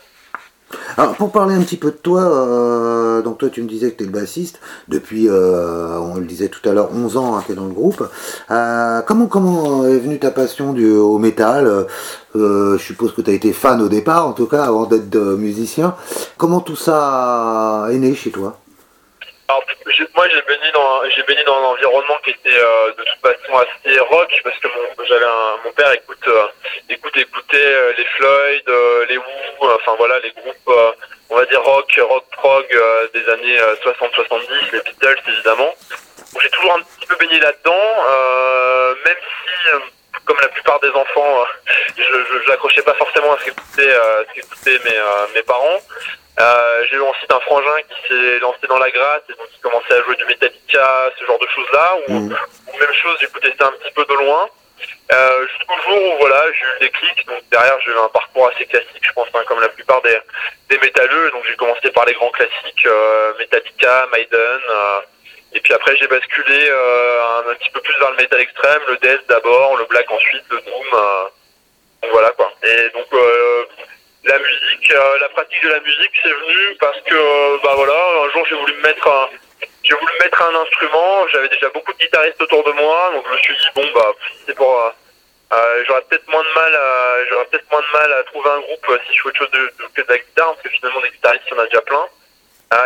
Alors, 0.97 1.15
pour 1.15 1.31
parler 1.31 1.55
un 1.55 1.63
petit 1.63 1.77
peu 1.77 1.91
de 1.91 1.97
toi, 1.97 2.23
euh, 2.23 3.23
donc 3.23 3.39
toi 3.39 3.49
tu 3.51 3.63
me 3.63 3.69
disais 3.69 3.93
que 3.93 3.99
tu 3.99 4.05
es 4.05 4.07
le 4.07 4.13
bassiste 4.13 4.61
depuis, 4.89 5.29
euh, 5.29 5.99
on 5.99 6.17
le 6.17 6.25
disait 6.25 6.49
tout 6.49 6.67
à 6.69 6.73
l'heure, 6.73 6.91
11 6.93 7.17
ans 7.17 7.37
hein, 7.37 7.43
tu 7.47 7.53
es 7.53 7.55
dans 7.55 7.67
le 7.67 7.73
groupe. 7.73 8.09
Euh, 8.51 9.01
comment, 9.03 9.27
comment 9.27 9.85
est 9.87 9.99
venue 9.99 10.19
ta 10.19 10.31
passion 10.31 10.73
du, 10.73 10.91
au 10.91 11.19
métal? 11.19 11.87
Je 12.35 12.77
suppose 12.79 13.15
que 13.15 13.23
tu 13.23 13.31
as 13.31 13.35
été 13.35 13.53
fan 13.53 13.81
au 13.81 13.89
départ, 13.89 14.27
en 14.27 14.33
tout 14.33 14.47
cas, 14.47 14.65
avant 14.65 14.87
d'être 14.87 15.17
musicien. 15.17 15.95
Comment 16.37 16.61
tout 16.61 16.77
ça 16.77 17.89
est 17.91 17.99
né 17.99 18.15
chez 18.15 18.31
toi? 18.31 18.59
Moi, 20.15 20.29
j'ai 20.29 20.43
baigné 20.43 20.71
dans, 20.73 21.09
j'ai 21.11 21.23
baigné 21.23 21.43
dans 21.45 21.57
un 21.57 21.65
environnement 21.65 22.17
qui 22.25 22.31
était 22.31 22.59
euh, 22.59 22.93
de 22.93 23.05
toute 23.05 23.21
façon 23.21 23.59
assez 23.59 23.99
rock, 24.01 24.41
parce 24.45 24.59
que 24.59 24.69
mon, 24.69 25.05
j'avais 25.05 25.25
mon 25.65 25.73
père 25.73 25.93
écoute, 25.93 26.29
euh, 26.29 26.47
écoute, 26.89 27.17
écoutait 27.17 27.57
euh, 27.57 27.93
les 27.97 28.05
Floyd, 28.05 28.65
les 29.09 29.17
Who, 29.17 29.25
enfin 29.61 29.95
voilà, 29.97 30.19
les 30.21 30.33
groupes, 30.33 30.71
on 31.31 31.37
va 31.37 31.45
dire 31.47 31.63
rock, 31.63 32.01
rock 32.09 32.25
prog 32.33 32.67
des 33.15 33.29
années 33.29 33.59
60-70, 33.85 34.73
les 34.73 34.81
Beatles 34.81 35.23
évidemment. 35.29 35.75
J'ai 36.43 36.51
toujours 36.51 36.75
un 36.75 36.83
petit 36.83 37.07
peu 37.07 37.17
baigné 37.17 37.39
là-dedans, 37.41 37.95
même 39.05 39.17
si, 39.17 39.71
comme 40.25 40.37
la 40.41 40.49
plupart 40.49 40.81
des 40.81 40.91
enfants, 40.91 41.45
je, 41.97 42.49
n'accrochais 42.51 42.83
pas 42.83 42.95
forcément 42.95 43.33
à 43.33 43.39
ce 43.39 43.45
qu'écoutaient, 43.47 44.79
mes, 44.85 45.01
mes 45.35 45.43
parents. 45.43 45.81
Euh, 46.39 46.85
j'ai 46.91 46.97
eu 46.97 47.01
ensuite 47.01 47.33
un 47.33 47.41
frangin 47.41 47.81
qui 47.89 48.09
s'est 48.09 48.39
lancé 48.41 48.67
dans 48.69 48.79
la 48.79 48.91
gratte 48.91 49.25
et 49.31 49.33
donc 49.35 49.49
qui 49.51 49.59
commençait 49.61 49.95
à 49.95 50.03
jouer 50.03 50.17
du 50.17 50.25
Metallica, 50.27 51.11
ce 51.19 51.25
genre 51.25 51.39
de 51.39 51.47
choses-là, 51.49 51.97
ou, 52.09 52.13
Mm. 52.13 52.37
ou 52.75 52.79
même 52.79 52.93
chose, 52.93 53.17
j'écoutais 53.21 53.55
ça 53.59 53.69
un 53.69 53.73
petit 53.73 53.91
peu 53.93 54.05
de 54.05 54.15
loin. 54.15 54.49
Euh, 55.13 55.47
jusqu'au 55.49 55.79
jour 55.89 56.03
où 56.15 56.19
voilà, 56.19 56.45
j'ai 56.53 56.65
eu 56.67 56.73
le 56.75 56.79
déclic, 56.81 57.27
donc 57.27 57.41
derrière 57.51 57.79
j'ai 57.81 57.91
eu 57.91 57.97
un 57.99 58.09
parcours 58.09 58.49
assez 58.49 58.67
classique, 58.67 59.01
je 59.03 59.13
pense, 59.13 59.29
hein, 59.33 59.43
comme 59.47 59.61
la 59.61 59.71
plupart 59.71 60.03
des, 60.03 60.19
des 60.69 60.79
métalleux, 60.79 61.31
donc 61.31 61.45
j'ai 61.49 61.57
commencé 61.57 61.91
par 61.93 62.05
les 62.05 62.13
grands 62.13 62.29
classiques, 62.31 62.85
euh, 62.85 63.33
Metallica, 63.39 64.07
Maiden, 64.13 64.61
euh, 64.69 65.01
et 65.55 65.61
puis 65.61 65.73
après 65.73 65.97
j'ai 65.97 66.07
basculé 66.09 66.69
euh, 66.69 67.23
un, 67.47 67.51
un 67.51 67.55
petit 67.55 67.71
peu 67.71 67.81
plus 67.81 67.99
vers 67.99 68.11
le 68.11 68.17
métal 68.17 68.41
extrême, 68.41 68.83
le 68.89 68.97
death 68.99 69.27
d'abord, 69.29 69.77
le 69.79 69.87
black 69.87 70.11
ensuite, 70.11 70.45
le 70.51 70.61
doom, 70.61 71.01
donc 72.03 72.11
voilà 72.13 72.31
quoi. 72.33 72.53
Et 72.65 72.91
donc 72.91 73.07
la 74.27 74.39
musique, 74.39 74.91
euh, 74.91 75.19
la 75.21 75.29
pratique 75.29 75.63
de 75.63 75.69
la 75.69 75.81
musique, 75.81 76.11
c'est 76.21 76.33
venu 76.33 76.77
parce 76.81 77.01
que 77.03 77.15
euh, 77.15 77.59
bah 77.63 77.75
voilà, 77.77 77.95
un 78.25 78.31
jour 78.31 78.45
j'ai 78.49 78.57
voulu 78.57 78.75
me 78.75 78.83
mettre 78.83 79.07
un, 79.07 79.29
j'ai 79.85 79.95
voulu 79.95 80.13
me 80.19 80.25
mettre 80.25 80.43
un 80.43 80.55
instrument. 80.63 81.29
J'avais 81.33 81.49
déjà 81.49 81.69
beaucoup 81.71 81.93
de 81.93 81.99
guitaristes 81.99 82.43
autour 82.43 82.65
de 82.65 82.73
moi, 82.73 83.11
donc 83.13 83.25
je 83.29 83.33
me 83.33 83.39
suis 83.39 83.57
dit 83.57 83.69
bon 83.75 83.87
bah 83.95 84.13
c'est 84.45 84.55
pour, 84.55 84.81
euh, 84.81 84.91
euh, 85.53 85.85
j'aurais 85.87 86.03
peut-être 86.03 86.27
moins 86.29 86.43
de 86.43 86.55
mal, 86.55 86.75
à, 86.75 87.25
j'aurais 87.31 87.45
peut-être 87.47 87.71
moins 87.71 87.81
de 87.81 87.93
mal 87.93 88.13
à 88.13 88.23
trouver 88.25 88.51
un 88.51 88.61
groupe 88.61 88.87
si 89.07 89.15
je 89.15 89.23
fais 89.23 89.29
autre 89.29 89.39
chose 89.39 89.51
de, 89.53 89.73
que 89.95 90.03
de 90.03 90.09
la 90.09 90.19
guitare, 90.19 90.55
parce 90.55 90.63
que 90.63 90.71
finalement 90.71 91.01
des 91.01 91.11
guitaristes 91.11 91.45
il 91.47 91.55
y 91.55 91.61
en 91.61 91.63
a 91.63 91.67
déjà 91.67 91.83
plein. 91.83 92.07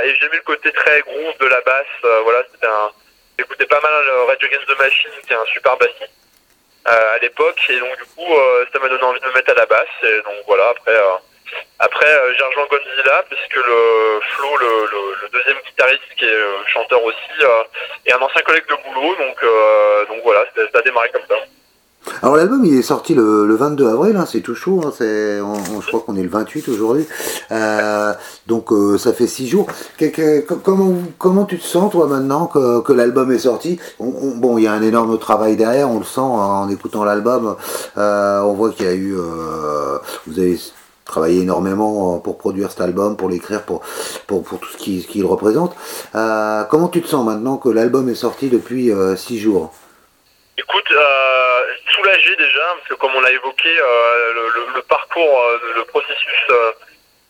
Et 0.04 0.14
j'ai 0.14 0.28
mis 0.28 0.36
le 0.36 0.42
côté 0.42 0.70
très 0.72 1.00
groove 1.00 1.38
de 1.40 1.46
la 1.46 1.60
basse. 1.62 1.86
voilà, 2.22 2.42
c'était 2.52 2.66
un, 2.66 2.90
j'écoutais 3.38 3.64
pas 3.64 3.80
mal 3.80 3.92
euh, 3.92 4.24
Rage 4.24 4.44
Against 4.44 4.66
the 4.66 4.78
Machine, 4.78 5.10
qui 5.26 5.32
est 5.32 5.36
un 5.36 5.46
super 5.46 5.76
bassiste 5.78 6.12
à 6.84 7.18
l'époque, 7.18 7.60
et 7.68 7.78
donc 7.78 7.96
du 7.96 8.04
coup 8.04 8.34
ça 8.72 8.78
m'a 8.78 8.88
donné 8.88 9.02
envie 9.02 9.20
de 9.20 9.26
me 9.26 9.32
mettre 9.32 9.52
à 9.52 9.54
la 9.54 9.66
basse. 9.66 9.88
Et 10.02 10.16
donc 10.22 10.44
voilà, 10.46 10.68
après. 10.68 11.00
Euh, 11.54 11.56
après, 11.78 12.06
euh, 12.06 12.32
j'ai 12.36 12.44
rejoint 12.44 12.66
Godzilla 12.70 13.24
puisque 13.28 13.56
le 13.56 14.20
Flo, 14.36 14.48
le, 14.60 15.28
deuxième 15.32 15.56
guitariste 15.66 16.02
qui 16.18 16.24
est 16.24 16.28
euh, 16.28 16.58
chanteur 16.72 17.02
aussi, 17.04 17.16
euh, 17.42 17.62
est 18.06 18.12
un 18.12 18.18
ancien 18.20 18.42
collègue 18.42 18.64
de 18.68 18.76
boulot, 18.88 19.14
donc 19.16 19.36
euh, 19.42 20.06
donc 20.06 20.18
voilà, 20.24 20.44
ça 20.54 20.78
a 20.78 20.82
démarré 20.82 21.08
comme 21.12 21.22
ça. 21.28 21.36
Alors 22.22 22.36
l'album 22.36 22.64
il 22.64 22.78
est 22.78 22.82
sorti 22.82 23.14
le, 23.14 23.46
le 23.46 23.54
22 23.56 23.86
avril, 23.86 24.16
hein, 24.16 24.24
c'est 24.26 24.40
tout 24.40 24.54
chaud, 24.54 24.80
hein, 24.84 24.92
c'est, 24.96 25.38
on, 25.40 25.80
je 25.80 25.86
crois 25.86 26.00
qu'on 26.00 26.16
est 26.16 26.22
le 26.22 26.28
28 26.30 26.68
aujourd'hui, 26.68 27.06
Euh, 27.52 28.12
donc 28.46 28.72
euh, 28.72 28.96
ça 28.98 29.12
fait 29.12 29.26
6 29.26 29.48
jours. 29.48 29.66
Comment, 30.64 30.94
comment 31.18 31.44
tu 31.44 31.58
te 31.58 31.64
sens 31.64 31.90
toi 31.92 32.06
maintenant 32.06 32.46
que, 32.46 32.80
que 32.82 32.92
l'album 32.92 33.30
est 33.32 33.38
sorti? 33.40 33.78
On- 33.98 34.06
on- 34.06 34.36
Bon, 34.36 34.56
il 34.58 34.64
y 34.64 34.66
a 34.66 34.72
un 34.72 34.82
énorme 34.82 35.18
travail 35.18 35.56
derrière, 35.56 35.90
on 35.90 35.98
le 35.98 36.04
sent 36.04 36.20
hein, 36.20 36.64
en 36.64 36.68
écoutant 36.70 37.04
l'album, 37.04 37.56
Euh, 37.98 38.40
on 38.42 38.52
voit 38.54 38.70
qu'il 38.70 38.86
y 38.86 38.88
a 38.88 38.92
eu, 38.94 39.14
euh, 39.18 39.98
vous 40.26 40.38
avez 40.38 40.58
travaillé 41.10 41.42
énormément 41.42 42.18
pour 42.18 42.38
produire 42.38 42.70
cet 42.70 42.80
album, 42.80 43.16
pour 43.16 43.28
l'écrire, 43.28 43.62
pour, 43.64 43.82
pour, 44.26 44.42
tout 44.60 44.68
ce 44.72 44.76
qui- 44.76 45.02
ce 45.02 45.08
qu'il 45.08 45.24
représente. 45.26 45.74
Euh, 46.14 46.64
comment 46.70 46.88
tu 46.88 47.02
te 47.02 47.08
sens 47.08 47.24
maintenant 47.24 47.56
que 47.58 47.68
l'album 47.68 48.08
est 48.08 48.14
sorti 48.14 48.48
depuis 48.48 48.90
6 49.16 49.38
jours? 49.38 49.72
Écoute, 50.56 50.90
euh, 50.92 51.60
soulagé 51.96 52.36
déjà, 52.36 52.64
parce 52.76 52.88
que 52.88 52.94
comme 52.94 53.14
on 53.16 53.20
l'a 53.20 53.32
évoqué, 53.32 53.68
euh, 53.68 54.32
le, 54.74 54.82
parcours, 54.82 55.40
euh, 55.42 55.58
le 55.76 55.84
processus 55.84 56.42
euh, 56.50 56.72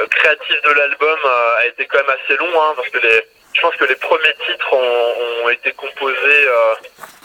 euh, 0.02 0.06
créatif 0.06 0.56
de 0.66 0.72
l'album 0.72 1.18
euh, 1.24 1.60
a 1.62 1.66
été 1.66 1.86
quand 1.86 1.98
même 1.98 2.16
assez 2.16 2.36
long, 2.36 2.50
hein, 2.60 2.72
parce 2.76 2.88
que 2.88 2.98
je 3.00 3.60
pense 3.60 3.76
que 3.76 3.84
les 3.84 3.96
premiers 3.96 4.34
titres 4.46 4.72
ont, 4.72 5.48
été 5.50 5.72
composés 5.72 6.44
euh, 6.46 6.74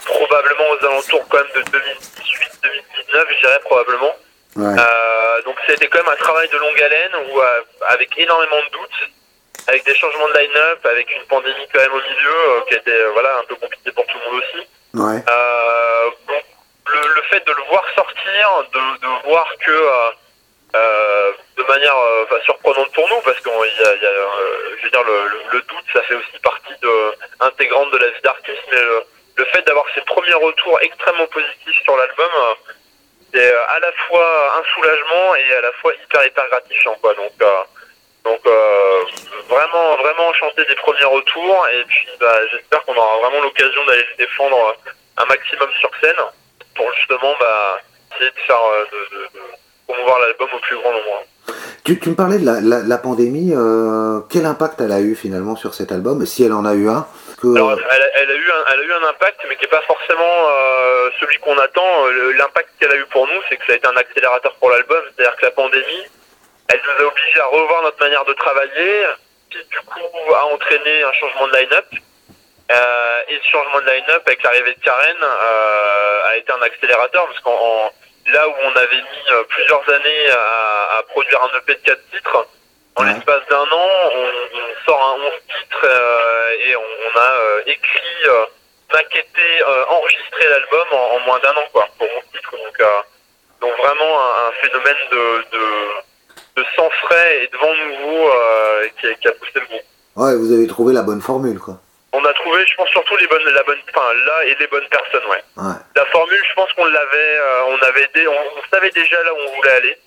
probablement 0.04 0.64
aux 0.74 0.84
alentours 0.84 1.24
quand 1.28 1.38
même 1.38 1.64
de 1.64 1.70
2018-2019, 1.70 3.26
je 3.30 3.40
dirais 3.40 3.60
probablement. 3.64 4.14
Ouais. 4.56 4.74
Euh, 4.78 5.42
donc 5.42 5.56
été 5.68 5.86
quand 5.88 5.98
même 5.98 6.12
un 6.12 6.16
travail 6.16 6.48
de 6.48 6.56
longue 6.56 6.80
haleine, 6.82 7.12
où 7.28 7.40
euh, 7.40 7.62
avec 7.88 8.16
énormément 8.18 8.56
de 8.56 8.70
doutes, 8.72 9.10
avec 9.68 9.84
des 9.84 9.94
changements 9.94 10.28
de 10.28 10.38
line-up, 10.38 10.84
avec 10.86 11.14
une 11.14 11.24
pandémie 11.26 11.68
quand 11.72 11.80
même 11.80 11.92
au 11.92 12.00
milieu, 12.00 12.36
euh, 12.50 12.60
qui 12.68 12.74
était 12.74 13.04
voilà 13.12 13.38
un 13.38 13.44
peu 13.44 13.56
compliqué 13.56 13.92
pour 13.92 14.06
tout 14.06 14.16
le 14.18 14.30
monde 14.32 14.42
aussi. 14.42 14.66
Ouais. 14.94 15.22
Bon, 16.26 16.40
le, 16.88 17.08
le 17.14 17.22
fait 17.30 17.44
de 17.46 17.52
le 17.52 17.62
voir 17.68 17.84
sortir, 17.94 18.64
de, 18.72 18.98
de 19.02 19.28
voir 19.28 19.46
que 19.58 19.78
de 21.56 21.62
manière 21.64 21.96
enfin, 22.24 22.36
surprenante 22.44 22.92
pour 22.92 23.08
nous, 23.08 23.20
parce 23.22 23.38
qu'il 23.40 23.50
y 23.52 23.86
a, 23.86 23.94
il 23.94 24.02
y 24.02 24.06
a, 24.06 24.10
je 24.78 24.84
veux 24.84 24.90
dire, 24.90 25.02
le, 25.04 25.28
le- 25.28 25.42
le 25.52 25.60
doute, 25.62 25.84
ça 25.92 26.02
fait 26.02 26.14
aussi 26.14 26.38
partie 26.42 26.74
de, 26.82 26.90
intégrante 27.40 27.90
de 27.92 27.98
la 27.98 28.08
vie 28.08 28.20
d'artiste, 28.22 28.62
mais 28.70 28.80
le, 28.80 29.44
fait 29.46 29.62
d'avoir 29.66 29.86
ces 29.94 30.00
premiers 30.02 30.34
retours 30.34 30.78
extrêmement 30.82 31.26
positifs 31.28 31.82
sur 31.82 31.96
l'album, 31.96 32.30
c'est 33.36 33.52
euh, 33.52 33.76
à 33.76 33.80
la 33.80 33.92
fois 34.08 34.26
un 34.58 34.64
soulagement 34.74 35.34
et 35.36 35.56
à 35.56 35.60
la 35.60 35.72
fois 35.72 35.92
hyper 36.02 36.26
hyper 36.26 36.44
gratifiant, 36.50 36.96
quoi. 37.00 37.14
Donc 37.14 37.32
euh, 37.42 37.46
donc 38.24 38.40
euh, 38.46 39.04
vraiment 39.48 39.96
vraiment 39.96 40.28
enchanté 40.28 40.64
des 40.64 40.74
premiers 40.76 41.04
retours 41.04 41.66
et 41.68 41.84
puis 41.84 42.08
bah, 42.20 42.38
j'espère 42.50 42.82
qu'on 42.84 42.94
aura 42.94 43.18
vraiment 43.18 43.42
l'occasion 43.42 43.84
d'aller 43.86 44.04
les 44.18 44.24
défendre 44.24 44.76
un 45.18 45.24
maximum 45.26 45.68
sur 45.80 45.90
scène 46.00 46.16
pour 46.74 46.92
justement 46.94 47.34
bah, 47.38 47.80
essayer 48.14 48.30
de 48.30 48.38
faire 48.46 48.60
de, 48.92 49.40
promouvoir 49.86 50.18
l'album 50.20 50.48
au 50.52 50.58
plus 50.58 50.76
grand 50.78 50.92
nombre. 50.92 51.24
Tu, 51.84 51.98
me 52.10 52.16
parlais 52.16 52.38
de 52.38 52.88
la, 52.88 52.98
pandémie, 52.98 53.54
quel 54.28 54.46
impact 54.46 54.80
elle 54.80 54.90
a 54.90 55.00
eu 55.00 55.14
finalement 55.14 55.54
sur 55.54 55.74
cet 55.74 55.92
album, 55.92 56.26
si 56.26 56.42
elle 56.42 56.52
en 56.52 56.64
a 56.64 56.74
eu 56.74 56.88
un? 56.88 57.06
Alors, 57.56 57.72
elle, 57.90 58.30
a- 58.30 58.34
eu 58.34 58.50
un, 58.50 58.64
elle 58.72 58.80
a 58.80 58.82
eu 58.82 58.92
un 58.92 59.04
impact, 59.08 59.40
mais 59.48 59.56
qui 59.56 59.62
n'est 59.62 59.68
pas 59.68 59.82
forcément 59.82 60.48
euh, 60.48 61.10
celui 61.20 61.38
qu'on 61.38 61.56
attend. 61.58 62.06
Le- 62.06 62.32
L'impact 62.32 62.68
qu'elle 62.80 62.92
a 62.92 62.96
eu 62.96 63.06
pour 63.06 63.26
nous, 63.26 63.40
c'est 63.48 63.56
que 63.56 63.66
ça 63.66 63.72
a 63.72 63.76
été 63.76 63.86
un 63.86 63.96
accélérateur 63.96 64.54
pour 64.54 64.70
l'album. 64.70 65.02
C'est-à-dire 65.16 65.36
que 65.36 65.44
la 65.44 65.50
pandémie, 65.50 66.04
elle 66.68 66.80
nous 66.84 67.04
a 67.04 67.08
obligés 67.08 67.40
à 67.40 67.46
revoir 67.46 67.82
notre 67.82 67.98
manière 68.00 68.24
de 68.24 68.32
travailler, 68.34 69.06
qui 69.50 69.58
du 69.70 69.80
coup 69.80 70.34
a 70.34 70.44
entraîné 70.46 71.02
un 71.02 71.12
changement 71.12 71.48
de 71.48 71.56
line-up. 71.56 71.86
Euh, 72.72 73.20
et 73.28 73.38
ce 73.44 73.48
changement 73.50 73.80
de 73.80 73.86
line-up 73.90 74.22
avec 74.26 74.42
l'arrivée 74.42 74.74
de 74.74 74.80
Karen 74.82 75.16
euh, 75.22 76.24
a 76.28 76.36
été 76.36 76.50
un 76.50 76.62
accélérateur 76.62 77.24
parce 77.26 77.38
qu'en 77.40 77.52
en- 77.52 77.92
là 78.32 78.48
où 78.48 78.54
on 78.64 78.74
avait 78.76 78.96
mis 78.96 79.32
euh, 79.32 79.44
plusieurs 79.44 79.88
années 79.88 80.30
à, 80.32 80.96
à 80.98 81.02
produire 81.04 81.40
un 81.44 81.58
EP 81.58 81.74
de 81.74 81.80
4 81.84 82.00
titres, 82.12 82.46
en 82.96 83.04
Ouais. 83.04 83.12
l'espace 83.14 83.42
d'un 83.50 83.56
an, 83.62 83.88
on, 84.14 84.26
on 84.54 84.84
sort 84.86 85.16
un 85.20 85.22
11 85.26 85.32
titres 85.48 85.84
euh, 85.84 86.50
et 86.66 86.76
on, 86.76 86.80
on 86.80 87.18
a 87.20 87.30
euh, 87.32 87.62
écrit, 87.66 88.24
maquetté, 88.92 89.62
euh, 89.68 89.84
enregistré 89.88 90.48
l'album 90.48 90.86
en, 90.92 91.14
en 91.16 91.20
moins 91.20 91.38
d'un 91.40 91.50
an 91.52 91.64
quoi, 91.72 91.86
pour 91.98 92.06
11 92.06 92.22
titres. 92.32 92.52
Donc, 92.56 92.82
donc 93.60 93.76
vraiment 93.78 94.20
un, 94.20 94.48
un 94.48 94.52
phénomène 94.62 94.96
de, 95.10 95.44
de, 95.52 96.62
de 96.62 96.66
sang 96.76 96.88
frais 97.02 97.42
et 97.44 97.48
de 97.48 97.56
vent 97.56 97.74
nouveau 97.74 98.30
qui, 99.00 99.06
a, 99.08 99.14
qui 99.14 99.28
a 99.28 99.32
poussé 99.32 99.52
le 99.56 99.66
groupe. 99.66 99.82
Ouais, 100.16 100.34
vous 100.36 100.52
avez 100.52 100.66
trouvé 100.66 100.94
la 100.94 101.02
bonne 101.02 101.20
formule, 101.20 101.58
quoi. 101.58 101.74
On 102.12 102.24
a 102.24 102.32
trouvé, 102.32 102.64
je 102.66 102.74
pense, 102.76 102.88
surtout 102.90 103.16
les 103.18 103.26
bonnes, 103.26 103.44
la 103.44 103.62
bonne, 103.64 103.78
enfin 103.94 104.14
là 104.24 104.44
et 104.46 104.54
les 104.58 104.66
bonnes 104.68 104.88
personnes, 104.88 105.26
ouais. 105.28 105.42
Ouais. 105.58 105.74
La 105.94 106.06
formule, 106.06 106.42
je 106.48 106.54
pense 106.54 106.72
qu'on 106.72 106.86
l'avait, 106.86 107.38
euh, 107.40 107.62
on 107.68 107.78
avait, 107.82 108.08
dé- 108.14 108.26
on, 108.28 108.32
on 108.32 108.70
savait 108.70 108.90
déjà 108.90 109.22
là 109.24 109.34
où 109.34 109.36
on 109.48 109.56
voulait 109.56 109.72
aller, 109.72 109.98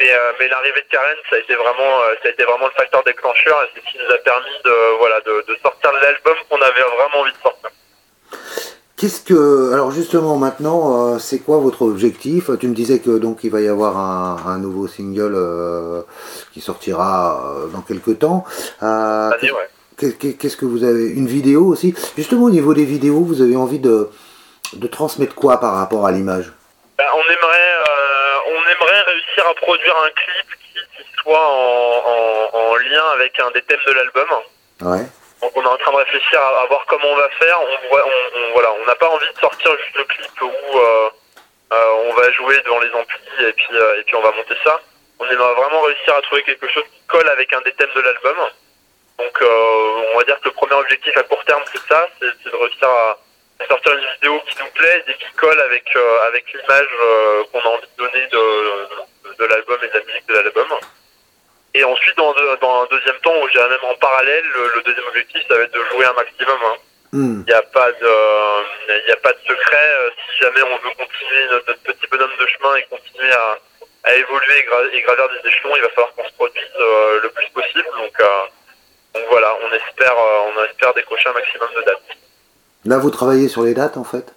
mais, 0.00 0.10
euh, 0.10 0.32
mais 0.38 0.48
l'arrivée 0.48 0.82
de 0.82 0.90
Karen, 0.90 1.16
ça 1.30 1.36
a 1.36 1.38
été 1.38 1.54
vraiment, 1.54 1.92
euh, 2.08 2.14
ça 2.22 2.28
a 2.28 2.32
été 2.32 2.44
vraiment 2.44 2.66
le 2.66 2.72
facteur 2.76 3.02
déclencheur 3.04 3.62
et 3.62 3.66
c'est 3.74 3.80
ce 3.80 3.92
qui 3.92 3.98
nous 3.98 4.12
a 4.14 4.18
permis 4.18 4.56
de, 4.64 4.98
voilà, 4.98 5.20
de, 5.20 5.44
de 5.48 5.56
sortir 5.62 5.92
l'album 6.02 6.34
qu'on 6.48 6.60
avait 6.60 6.82
vraiment 6.82 7.20
envie 7.22 7.32
de 7.32 7.42
sortir. 7.42 7.70
Qu'est-ce 8.96 9.22
que, 9.22 9.72
alors 9.72 9.90
justement 9.90 10.36
maintenant, 10.36 11.14
euh, 11.14 11.18
c'est 11.18 11.40
quoi 11.40 11.58
votre 11.58 11.82
objectif? 11.82 12.50
Tu 12.60 12.68
me 12.68 12.74
disais 12.74 13.00
que 13.00 13.18
donc 13.18 13.44
il 13.44 13.50
va 13.50 13.60
y 13.60 13.68
avoir 13.68 13.98
un, 13.98 14.36
un 14.46 14.58
nouveau 14.58 14.86
single 14.86 15.34
euh, 15.34 16.02
qui 16.52 16.60
sortira 16.60 17.42
dans 17.72 17.82
quelques 17.82 18.20
temps. 18.20 18.44
Euh, 18.82 19.30
Qu'est-ce 19.96 20.56
que 20.56 20.64
vous 20.64 20.82
avez 20.82 21.06
Une 21.06 21.28
vidéo 21.28 21.66
aussi? 21.66 21.94
Justement 22.16 22.46
au 22.46 22.50
niveau 22.50 22.74
des 22.74 22.84
vidéos, 22.84 23.20
vous 23.20 23.42
avez 23.42 23.54
envie 23.56 23.78
de, 23.78 24.08
de 24.72 24.86
transmettre 24.88 25.36
quoi 25.36 25.58
par 25.60 25.74
rapport 25.74 26.04
à 26.04 26.10
l'image? 26.10 26.52
Ben, 26.98 27.04
on 27.14 27.22
aimerait, 27.30 27.72
euh, 27.88 28.36
on 28.48 28.60
aimerait 28.70 29.03
réussir 29.34 29.48
à 29.50 29.54
produire 29.54 29.96
un 29.98 30.10
clip 30.10 30.46
qui, 30.60 31.02
qui 31.02 31.10
soit 31.22 31.38
en, 31.48 32.50
en, 32.52 32.58
en 32.58 32.76
lien 32.76 33.04
avec 33.14 33.38
un 33.40 33.50
des 33.52 33.62
thèmes 33.62 33.80
de 33.86 33.92
l'album. 33.92 34.28
Ouais. 34.82 35.06
Donc 35.42 35.52
on 35.56 35.62
est 35.62 35.66
en 35.66 35.76
train 35.76 35.92
de 35.92 35.96
réfléchir 35.96 36.40
à, 36.40 36.62
à 36.62 36.66
voir 36.66 36.84
comment 36.86 37.08
on 37.08 37.16
va 37.16 37.28
faire. 37.30 37.58
On, 37.60 37.96
on, 37.96 37.98
on- 37.98 38.52
voilà, 38.52 38.72
on 38.80 38.86
n'a 38.86 38.94
pas 38.94 39.08
envie 39.08 39.32
de 39.32 39.38
sortir 39.40 39.76
juste 39.78 39.96
le 39.96 40.04
clip 40.04 40.40
où 40.42 40.78
euh, 40.78 41.10
euh, 41.72 41.90
on 42.06 42.14
va 42.14 42.30
jouer 42.32 42.60
devant 42.62 42.80
les 42.80 42.90
amplis 42.92 43.44
et 43.46 43.52
puis 43.52 43.68
euh, 43.72 44.00
et 44.00 44.04
puis 44.04 44.14
on 44.16 44.22
va 44.22 44.30
monter 44.32 44.54
ça. 44.64 44.80
On 45.18 45.26
aimerait 45.28 45.54
vraiment 45.54 45.80
réussir 45.82 46.14
à 46.14 46.22
trouver 46.22 46.42
quelque 46.42 46.68
chose 46.68 46.84
qui 46.84 47.00
colle 47.08 47.28
avec 47.28 47.52
un 47.52 47.60
des 47.62 47.72
thèmes 47.72 47.92
de 47.94 48.00
l'album. 48.00 48.36
Donc 49.18 49.38
on 49.42 50.18
va 50.18 50.24
dire 50.24 50.40
que 50.40 50.48
le 50.48 50.54
premier 50.54 50.74
objectif 50.74 51.16
à 51.16 51.22
court 51.22 51.44
terme 51.44 51.62
c'est 51.72 51.86
ça, 51.92 52.08
c'est 52.20 52.50
de 52.50 52.56
réussir 52.56 52.88
à, 52.88 53.16
à 53.60 53.66
sortir 53.68 53.92
une 53.92 54.04
vidéo 54.14 54.40
qui 54.48 54.58
nous 54.58 54.70
plaise 54.74 55.04
et 55.06 55.14
qui 55.14 55.32
colle 55.36 55.60
avec 55.60 55.84
avec 56.26 56.52
l'image 56.52 56.88
qu'on 57.52 57.60
a 57.60 57.68
envie 57.68 57.86
de 57.96 57.96
donner 58.04 58.26
de, 58.26 58.36
de, 58.38 58.88
de 59.38 59.44
l'album 59.44 59.78
et 59.82 59.88
de 59.88 59.94
la 59.98 60.04
musique 60.04 60.26
de 60.28 60.34
l'album. 60.34 60.68
Et 61.74 61.82
ensuite, 61.84 62.16
dans, 62.16 62.30
un- 62.30 62.56
dans 62.60 62.82
un 62.82 62.86
deuxième 62.90 63.18
temps, 63.22 63.32
dirais 63.52 63.68
même 63.68 63.84
en 63.90 63.94
parallèle, 63.96 64.44
le, 64.54 64.72
le 64.76 64.82
deuxième 64.82 65.06
objectif, 65.08 65.42
ça 65.48 65.56
va 65.56 65.62
être 65.62 65.72
de 65.74 65.84
jouer 65.92 66.04
un 66.06 66.12
maximum. 66.12 66.58
hein. 66.64 66.76
Hmm. 67.12 67.42
Il 67.46 67.50
n'y 67.52 67.52
a 67.58 67.62
pas 67.62 67.90
de, 67.92 68.12
il 68.88 69.08
y 69.08 69.12
a 69.12 69.16
pas 69.16 69.32
de 69.32 69.38
secret. 69.46 69.88
euh, 69.98 70.10
Si 70.16 70.42
jamais 70.44 70.62
on 70.62 70.76
veut 70.78 70.94
continuer 70.96 71.46
notre, 71.50 71.66
notre 71.68 71.82
petit 71.82 72.06
bonhomme 72.10 72.36
de 72.40 72.46
chemin 72.46 72.74
et 72.76 72.82
continuer 72.84 73.30
à, 73.32 73.58
à 74.04 74.14
évoluer 74.14 74.58
et, 74.58 74.62
gra- 74.68 74.90
et 74.92 75.00
gravir 75.02 75.28
des 75.30 75.48
échelons, 75.48 75.74
il 75.76 75.82
va 75.82 75.88
falloir 75.90 76.12
qu'on 76.14 76.24
se 76.28 76.32
produise 76.34 76.62
euh, 76.80 77.20
le 77.22 77.28
plus 77.30 77.48
possible. 77.50 77.86
Donc, 77.96 78.20
euh, 78.20 78.26
donc 79.14 79.24
voilà, 79.30 79.56
on 79.62 79.72
espère, 79.72 80.12
euh, 80.18 80.50
on 80.56 80.64
espère 80.64 80.92
décrocher 80.94 81.28
un 81.28 81.32
maximum 81.34 81.68
de 81.76 81.82
dates. 81.82 82.02
Là, 82.84 82.98
vous 82.98 83.10
travaillez 83.10 83.48
sur 83.48 83.62
les 83.62 83.74
dates 83.74 83.96
en 83.96 84.04
fait? 84.04 84.32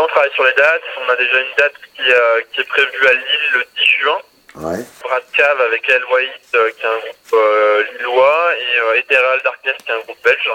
On 0.00 0.06
travaille 0.08 0.32
sur 0.34 0.44
les 0.44 0.52
dates. 0.52 0.82
On 1.04 1.08
a 1.08 1.16
déjà 1.16 1.40
une 1.40 1.54
date 1.56 1.74
qui, 1.94 2.02
euh, 2.12 2.40
qui 2.52 2.60
est 2.60 2.68
prévue 2.68 3.06
à 3.06 3.12
Lille 3.12 3.50
le 3.54 3.64
10 3.76 3.84
juin. 4.00 4.20
Ouais. 4.56 4.84
Brad 5.02 5.22
Cave 5.36 5.60
avec 5.60 5.88
El 5.88 6.04
White, 6.04 6.32
euh, 6.54 6.70
qui 6.70 6.82
est 6.82 6.88
un 6.88 6.98
groupe 6.98 7.32
euh, 7.32 7.84
lillois, 7.92 8.52
et 8.56 8.98
Ethereal 8.98 9.40
Darkness, 9.42 9.76
qui 9.84 9.90
est 9.90 9.94
un 9.94 10.00
groupe 10.00 10.22
belge. 10.22 10.50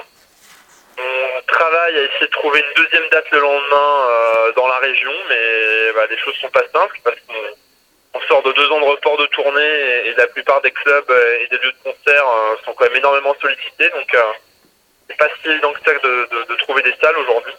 On 0.97 1.41
travaille 1.47 1.97
à 1.97 2.03
essayer 2.03 2.27
de 2.27 2.31
trouver 2.31 2.59
une 2.59 2.83
deuxième 2.83 3.09
date 3.09 3.29
le 3.31 3.39
lendemain 3.39 4.51
dans 4.55 4.67
la 4.67 4.77
région, 4.77 5.11
mais 5.27 5.91
bah, 5.95 6.05
les 6.07 6.17
choses 6.19 6.35
sont 6.35 6.49
pas 6.49 6.63
simples 6.71 6.99
parce 7.03 7.17
qu'on 7.27 8.19
on 8.19 8.21
sort 8.27 8.43
de 8.43 8.51
deux 8.51 8.69
ans 8.71 8.79
de 8.79 8.85
report 8.85 9.17
de 9.17 9.25
tournée 9.27 9.61
et, 9.63 10.09
et 10.09 10.13
la 10.13 10.27
plupart 10.27 10.61
des 10.61 10.69
clubs 10.69 11.09
et 11.09 11.47
des 11.47 11.57
lieux 11.57 11.71
de 11.71 11.91
concert 11.91 12.25
sont 12.63 12.73
quand 12.73 12.85
même 12.85 12.97
énormément 12.97 13.35
sollicités, 13.41 13.89
donc 13.89 14.15
c'est 15.09 15.17
pas 15.17 15.29
si 15.41 15.49
évident 15.49 15.73
que 15.73 15.79
ça 15.83 15.97
de, 15.97 16.29
de, 16.31 16.43
de 16.43 16.55
trouver 16.59 16.83
des 16.83 16.93
salles 17.01 17.17
aujourd'hui. 17.17 17.53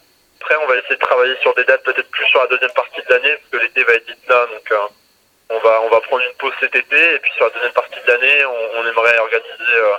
Après, 0.45 0.57
on 0.63 0.67
va 0.67 0.77
essayer 0.77 0.97
de 0.97 1.01
travailler 1.01 1.35
sur 1.41 1.55
des 1.55 1.65
dates 1.65 1.83
peut-être 1.85 2.11
plus 2.11 2.27
sur 2.27 2.39
la 2.41 2.47
deuxième 2.49 2.73
partie 2.73 3.01
de 3.01 3.15
l'année, 3.15 3.35
parce 3.35 3.49
que 3.51 3.57
l'été 3.65 3.83
va 3.83 3.95
être 3.95 4.07
vite 4.07 4.29
là, 4.29 4.47
donc 4.53 4.71
euh, 4.73 4.77
on 5.49 5.89
va 5.89 6.01
prendre 6.03 6.23
une 6.23 6.35
pause 6.35 6.53
cet 6.61 6.75
été 6.75 7.15
et 7.15 7.19
puis 7.21 7.33
sur 7.33 7.47
la 7.47 7.51
deuxième 7.53 7.73
partie 7.73 7.99
de 7.99 8.13
l'année 8.13 8.45
on, 8.45 8.87
aimerait 8.87 9.19
organiser 9.21 9.73
euh, 9.75 9.97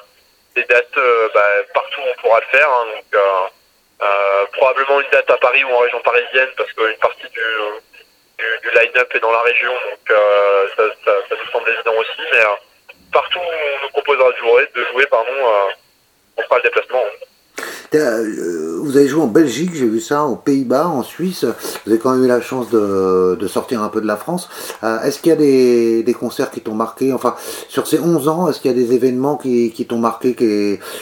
des 0.54 0.64
dates 0.66 0.98
euh, 0.98 1.30
bah, 1.34 1.50
partout 1.74 2.00
où 2.02 2.10
on 2.12 2.22
pourra 2.22 2.40
le 2.42 2.58
faire 2.58 2.70
hein, 2.70 2.86
donc 2.94 4.52
probablement 4.52 5.02
une 5.02 5.10
date 5.10 5.32
à 5.32 5.38
Paris 5.38 5.64
ou 5.64 5.72
en 5.72 5.80
région 5.80 6.00
parisienne 6.02 6.50
parce 6.58 6.72
qu'une 6.74 6.98
partie 6.98 7.28
du, 7.30 7.42
du, 8.38 8.70
line-up 8.76 9.16
est 9.16 9.20
dans 9.20 9.32
la 9.32 9.42
région 9.42 9.72
donc 9.74 10.18
ça, 10.78 11.14
nous 11.32 11.52
semble 11.52 11.70
évident 11.70 11.96
aussi 11.96 12.22
mais 12.34 12.44
partout 13.12 13.40
où 13.40 13.42
on 13.42 13.84
nous 13.84 13.90
proposera 13.90 14.32
de 14.32 14.38
jouer, 14.38 14.70
de 14.76 14.86
jouer 14.92 15.06
pardon, 15.08 15.34
on 16.38 16.42
fera 16.44 16.58
le 16.58 16.64
déplacement. 16.64 17.04
Vous 17.94 18.98
avez 18.98 19.08
joué 19.08 19.22
en 19.22 19.28
Belgique, 19.28 19.72
j'ai 19.74 19.86
vu 19.86 20.00
ça, 20.00 20.24
aux 20.24 20.36
Pays-Bas, 20.36 20.88
en 20.88 21.04
Suisse. 21.04 21.44
Vous 21.44 21.92
avez 21.92 22.00
quand 22.00 22.12
même 22.14 22.24
eu 22.24 22.28
la 22.28 22.42
chance 22.42 22.70
de, 22.70 23.48
sortir 23.48 23.82
un 23.82 23.90
peu 23.90 24.02
de 24.02 24.08
la 24.08 24.18
France. 24.18 24.50
Euh, 24.84 25.02
est-ce 25.02 25.20
qu'il 25.20 25.30
y 25.30 25.34
a 25.34 26.04
des, 26.04 26.14
concerts 26.14 26.52
qui 26.52 26.62
t'ont 26.62 26.74
marqué? 26.74 27.14
Enfin, 27.14 27.36
sur 27.70 27.88
ces 27.88 28.00
11 28.00 28.28
ans, 28.28 28.50
est-ce 28.50 28.60
qu'il 28.60 28.72
y 28.72 28.74
a 28.74 28.78
des 28.78 28.94
événements 28.94 29.38
qui, 29.38 29.86
t'ont 29.88 29.98
marqué, 29.98 30.36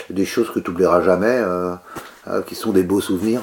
des 0.10 0.26
choses 0.26 0.52
que 0.52 0.60
tu 0.60 0.70
n'oublieras 0.70 1.02
jamais, 1.04 1.42
euh, 1.42 1.76
qui 2.48 2.56
sont 2.56 2.72
des 2.72 2.84
beaux 2.84 3.02
souvenirs? 3.02 3.42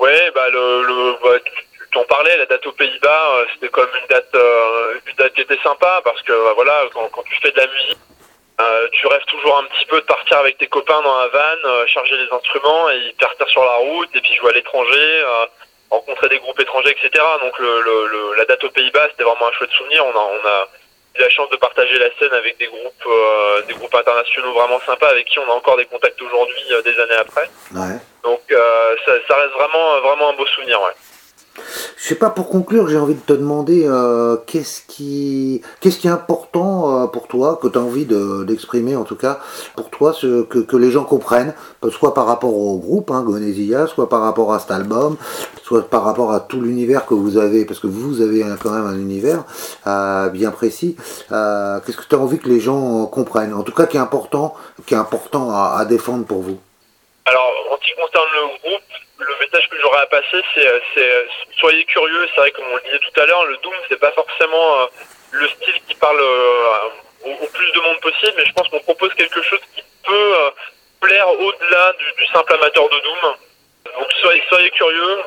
Ouais, 0.00 0.30
bah, 0.34 0.42
bah, 0.52 1.30
tu 1.44 1.90
t'en 1.92 2.04
parlais, 2.04 2.36
la 2.38 2.46
date 2.46 2.66
aux 2.66 2.72
Pays-Bas, 2.72 3.46
c'était 3.54 3.70
même 3.76 3.86
une 4.02 4.08
date, 4.08 4.36
une 5.06 5.16
date 5.16 5.34
qui 5.34 5.42
était 5.42 5.58
sympa 5.62 6.00
parce 6.04 6.20
que 6.22 6.32
bah, 6.32 6.52
voilà, 6.56 6.72
quand 6.92 7.22
tu 7.22 7.40
fais 7.40 7.52
de 7.52 7.56
la 7.56 7.66
musique, 7.66 7.98
euh, 8.60 8.88
tu 8.92 9.06
rêves 9.08 9.24
toujours 9.26 9.58
un 9.58 9.64
petit 9.64 9.84
peu 9.86 10.00
de 10.00 10.06
partir 10.06 10.38
avec 10.38 10.58
tes 10.58 10.68
copains 10.68 11.02
dans 11.02 11.18
la 11.18 11.28
van, 11.28 11.40
euh, 11.64 11.86
charger 11.86 12.16
les 12.16 12.32
instruments 12.32 12.88
et 12.90 13.12
partir 13.18 13.48
sur 13.48 13.64
la 13.64 13.76
route 13.76 14.08
et 14.14 14.20
puis 14.20 14.32
jouer 14.36 14.50
à 14.50 14.52
l'étranger, 14.52 15.22
euh, 15.24 15.46
rencontrer 15.90 16.28
des 16.28 16.38
groupes 16.38 16.60
étrangers, 16.60 16.90
etc. 16.90 17.24
Donc 17.42 17.58
le, 17.58 17.80
le, 17.80 18.34
la 18.36 18.44
date 18.44 18.62
aux 18.62 18.70
Pays-Bas, 18.70 19.08
c'était 19.10 19.24
vraiment 19.24 19.48
un 19.48 19.52
chouette 19.52 19.72
souvenir. 19.72 20.06
On 20.06 20.10
a, 20.10 20.22
on 20.22 20.48
a 20.48 20.68
eu 21.16 21.20
la 21.20 21.30
chance 21.30 21.50
de 21.50 21.56
partager 21.56 21.98
la 21.98 22.10
scène 22.16 22.32
avec 22.32 22.56
des 22.58 22.66
groupes, 22.66 23.08
des 23.66 23.74
groupes 23.74 23.94
internationaux 23.94 24.52
vraiment 24.52 24.80
sympas 24.86 25.08
avec 25.08 25.26
qui 25.26 25.38
on 25.40 25.50
a 25.50 25.54
encore 25.54 25.76
des 25.76 25.86
contacts 25.86 26.22
aujourd'hui, 26.22 26.62
des 26.84 27.00
années 27.00 27.14
après. 27.14 27.48
Ouais. 27.74 27.98
Donc 28.22 28.40
ça, 28.50 29.12
ça, 29.28 29.36
reste 29.36 29.52
vraiment, 29.52 30.00
vraiment 30.00 30.30
un 30.30 30.34
beau 30.34 30.46
souvenir. 30.46 30.80
Ouais. 30.80 30.92
Je 31.96 32.08
sais 32.08 32.14
pas, 32.16 32.30
pour 32.30 32.48
conclure, 32.48 32.88
j'ai 32.88 32.98
envie 32.98 33.14
de 33.14 33.20
te 33.20 33.32
demander 33.32 33.84
euh, 33.86 34.36
qu'est-ce 34.46 34.82
qui, 34.86 35.62
qu'est-ce 35.80 35.98
qui 35.98 36.08
est 36.08 36.10
important 36.10 37.04
euh, 37.04 37.06
pour 37.06 37.28
toi, 37.28 37.58
que 37.62 37.68
tu 37.68 37.78
as 37.78 37.80
envie 37.80 38.06
d'exprimer 38.06 38.96
en 38.96 39.04
tout 39.04 39.16
cas, 39.16 39.40
pour 39.76 39.90
toi, 39.90 40.12
ce, 40.12 40.42
que, 40.42 40.58
que 40.58 40.76
les 40.76 40.90
gens 40.90 41.04
comprennent, 41.04 41.54
soit 41.90 42.12
par 42.12 42.26
rapport 42.26 42.54
au 42.54 42.78
groupe, 42.78 43.10
hein, 43.10 43.24
soit 43.86 44.08
par 44.08 44.20
rapport 44.20 44.52
à 44.52 44.58
cet 44.58 44.72
album, 44.72 45.16
soit 45.62 45.88
par 45.88 46.04
rapport 46.04 46.32
à 46.32 46.40
tout 46.40 46.60
l'univers 46.60 47.06
que 47.06 47.14
vous 47.14 47.38
avez, 47.38 47.64
parce 47.64 47.78
que 47.78 47.86
vous 47.86 48.20
avez 48.20 48.44
quand 48.60 48.70
même 48.70 48.86
un 48.86 48.98
univers 48.98 49.44
euh, 49.86 50.28
bien 50.28 50.50
précis. 50.50 50.96
Qu'est-ce 51.28 51.96
que 51.96 52.08
tu 52.08 52.14
as 52.14 52.18
envie 52.18 52.38
que 52.38 52.48
les 52.48 52.60
gens 52.60 53.06
comprennent? 53.06 53.54
En 53.54 53.62
tout 53.62 53.72
cas, 53.72 53.86
qui 53.86 53.96
est 53.96 54.00
important, 54.00 54.54
qui 54.86 54.94
est 54.94 54.98
important 54.98 55.50
à 55.52 55.84
défendre 55.84 56.24
pour 56.24 56.42
vous. 56.42 56.58
Alors, 57.26 57.50
en 57.72 57.76
ce 57.76 57.86
qui 57.86 57.94
concerne 57.94 58.28
le 58.34 58.68
groupe, 58.68 59.03
le 59.26 59.36
message 59.44 59.68
que 59.68 59.80
j'aurais 59.80 60.00
à 60.00 60.06
passer, 60.06 60.42
c'est, 60.54 60.66
euh, 60.66 60.80
euh, 60.98 61.24
soyez 61.58 61.84
curieux. 61.84 62.26
C'est 62.34 62.40
vrai, 62.40 62.50
comme 62.52 62.66
on 62.70 62.76
le 62.76 62.82
disait 62.82 62.98
tout 62.98 63.20
à 63.20 63.26
l'heure, 63.26 63.44
le 63.46 63.56
Doom, 63.58 63.74
c'est 63.88 63.98
pas 63.98 64.12
forcément 64.12 64.80
euh, 64.80 64.86
le 65.32 65.48
style 65.48 65.80
qui 65.88 65.94
parle 65.94 66.20
au, 66.20 67.46
plus 67.52 67.72
de 67.72 67.80
monde 67.80 68.00
possible, 68.00 68.34
mais 68.36 68.44
je 68.44 68.52
pense 68.52 68.68
qu'on 68.68 68.80
propose 68.80 69.14
quelque 69.14 69.42
chose 69.42 69.60
qui 69.74 69.82
peut 70.04 70.34
plaire 71.00 71.28
au-delà 71.28 71.92
du, 71.94 72.26
simple 72.32 72.54
amateur 72.54 72.88
de 72.88 73.00
Doom. 73.00 73.36
Donc 73.98 74.12
soyez, 74.20 74.42
soyez 74.48 74.70
curieux, 74.70 75.22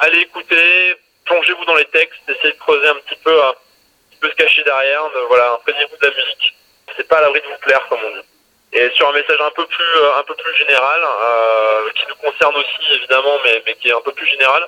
allez 0.00 0.20
écouter, 0.20 0.96
plongez-vous 1.24 1.64
dans 1.64 1.74
les 1.74 1.84
textes, 1.86 2.20
essayez 2.28 2.52
de 2.52 2.58
creuser 2.58 2.88
un 2.88 2.94
petit 2.96 3.16
peu, 3.16 3.42
un 3.42 3.52
petit 3.52 4.18
peu 4.20 4.30
se 4.30 4.34
cacher 4.34 4.62
derrière. 4.64 5.02
voilà, 5.28 5.54
imprégnez-vous 5.54 5.96
de 5.96 6.06
la 6.06 6.14
musique. 6.14 6.54
C'est 6.96 7.08
pas 7.08 7.18
à 7.18 7.20
l'abri 7.22 7.40
de 7.40 7.46
vous 7.46 7.58
plaire, 7.60 7.86
comme 7.88 8.00
on 8.04 8.10
dit. 8.16 8.26
Et 8.74 8.90
sur 8.94 9.08
un 9.08 9.12
message 9.12 9.38
un 9.40 9.50
peu 9.50 9.66
plus, 9.66 9.96
euh, 9.96 10.18
un 10.18 10.22
peu 10.22 10.34
plus 10.34 10.54
général, 10.56 11.00
euh, 11.04 11.90
qui 11.94 12.04
nous 12.08 12.14
concerne 12.16 12.56
aussi 12.56 12.94
évidemment, 12.94 13.38
mais, 13.44 13.62
mais 13.66 13.74
qui 13.74 13.88
est 13.88 13.94
un 13.94 14.00
peu 14.00 14.12
plus 14.12 14.26
général, 14.26 14.66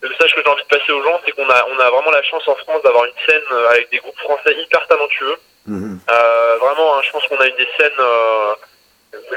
le 0.00 0.08
message 0.08 0.34
que 0.34 0.42
j'ai 0.42 0.48
envie 0.48 0.62
de 0.62 0.68
passer 0.68 0.90
aux 0.90 1.02
gens, 1.02 1.20
c'est 1.24 1.32
qu'on 1.32 1.48
a, 1.48 1.66
on 1.68 1.78
a 1.78 1.90
vraiment 1.90 2.10
la 2.10 2.22
chance 2.22 2.46
en 2.48 2.56
France 2.56 2.82
d'avoir 2.82 3.04
une 3.04 3.12
scène 3.26 3.42
euh, 3.52 3.68
avec 3.68 3.90
des 3.90 3.98
groupes 3.98 4.18
français 4.18 4.54
hyper 4.58 4.86
talentueux. 4.88 5.36
Mhm. 5.66 6.00
Euh, 6.10 6.56
vraiment, 6.60 6.96
hein, 6.96 7.02
je 7.04 7.10
pense 7.12 7.26
qu'on 7.28 7.36
a 7.36 7.46
une 7.46 7.56
des 7.56 7.68
scènes 7.78 8.00
euh, 8.00 8.54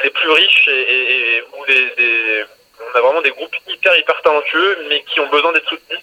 les 0.03 0.09
plus 0.09 0.31
riches 0.31 0.67
et, 0.69 0.81
et, 0.81 1.37
et 1.37 1.43
où 1.53 1.63
les, 1.65 2.45
on 2.79 2.97
a 2.97 3.01
vraiment 3.01 3.21
des 3.21 3.31
groupes 3.31 3.55
hyper 3.67 3.95
hyper 3.95 4.21
talentueux, 4.21 4.85
mais 4.89 5.03
qui 5.03 5.19
ont 5.19 5.27
besoin 5.27 5.51
d'être 5.51 5.69
soutenus. 5.69 5.99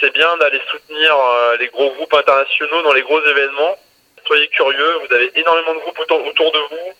C'est 0.00 0.12
bien 0.12 0.36
d'aller 0.38 0.60
soutenir 0.70 1.16
euh, 1.16 1.56
les 1.58 1.68
gros 1.68 1.90
groupes 1.90 2.14
internationaux 2.14 2.82
dans 2.82 2.92
les 2.92 3.02
gros 3.02 3.24
événements. 3.24 3.78
Soyez 4.26 4.48
curieux, 4.48 4.98
vous 5.06 5.14
avez 5.14 5.30
énormément 5.38 5.74
de 5.74 5.80
groupes 5.80 5.98
autour, 5.98 6.26
autour 6.26 6.50
de 6.50 6.58
vous 6.58 6.92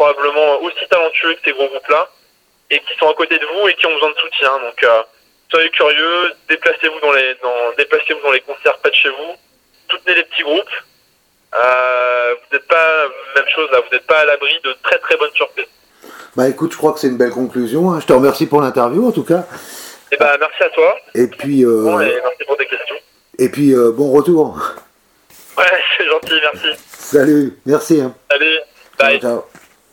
probablement 0.00 0.62
aussi 0.62 0.86
talentueux 0.88 1.34
que 1.34 1.40
ces 1.44 1.52
gros 1.52 1.68
groupes-là, 1.68 2.08
et 2.70 2.78
qui 2.78 2.96
sont 2.98 3.10
à 3.10 3.14
côté 3.14 3.36
de 3.36 3.44
vous 3.44 3.68
et 3.68 3.74
qui 3.74 3.84
ont 3.84 3.92
besoin 3.92 4.10
de 4.10 4.16
soutien. 4.16 4.50
Donc, 4.60 4.82
euh, 4.82 5.02
soyez 5.50 5.68
curieux, 5.70 6.32
déplacez-vous 6.48 7.00
dans 7.00 7.12
les, 7.12 7.34
dans, 7.42 7.72
déplacez-vous 7.76 8.22
dans 8.22 8.32
les 8.32 8.40
concerts 8.40 8.78
près 8.78 8.90
de 8.90 8.94
chez 8.94 9.10
vous, 9.10 9.34
soutenez 9.90 10.14
les 10.14 10.24
petits 10.24 10.42
groupes. 10.42 10.74
Euh, 11.52 12.34
vous 12.34 12.56
n'êtes 12.56 12.66
pas, 12.66 13.08
même 13.36 13.48
chose 13.54 13.68
là, 13.72 13.80
vous 13.80 13.94
n'êtes 13.94 14.06
pas 14.06 14.20
à 14.20 14.24
l'abri 14.24 14.52
de 14.64 14.74
très 14.82 14.98
très 14.98 15.16
bonnes 15.16 15.34
surprises. 15.34 15.66
Bah 16.36 16.48
écoute, 16.48 16.72
je 16.72 16.78
crois 16.78 16.92
que 16.92 17.00
c'est 17.00 17.08
une 17.08 17.18
belle 17.18 17.32
conclusion. 17.32 17.92
Hein. 17.92 18.00
Je 18.00 18.06
te 18.06 18.12
remercie 18.12 18.46
pour 18.46 18.62
l'interview 18.62 19.06
en 19.06 19.12
tout 19.12 19.24
cas. 19.24 19.40
Et 20.12 20.14
eh 20.14 20.16
bah 20.16 20.36
merci 20.38 20.62
à 20.62 20.68
toi. 20.68 20.96
Et 21.14 21.26
puis. 21.26 21.64
Euh... 21.64 21.82
Bon, 21.82 22.00
et 22.00 22.20
merci 22.22 22.44
pour 22.46 22.56
tes 22.56 22.66
questions. 22.66 22.96
Et 23.38 23.48
puis 23.48 23.74
euh, 23.74 23.90
bon 23.90 24.12
retour. 24.12 24.56
Ouais, 25.58 25.64
c'est 25.98 26.06
gentil, 26.06 26.40
merci. 26.40 26.80
Salut, 26.86 27.58
merci. 27.66 28.00
Hein. 28.00 28.14
Salut, 28.30 28.60
bye. 28.96 29.20
Ciao, 29.20 29.40
ciao. 29.40 29.49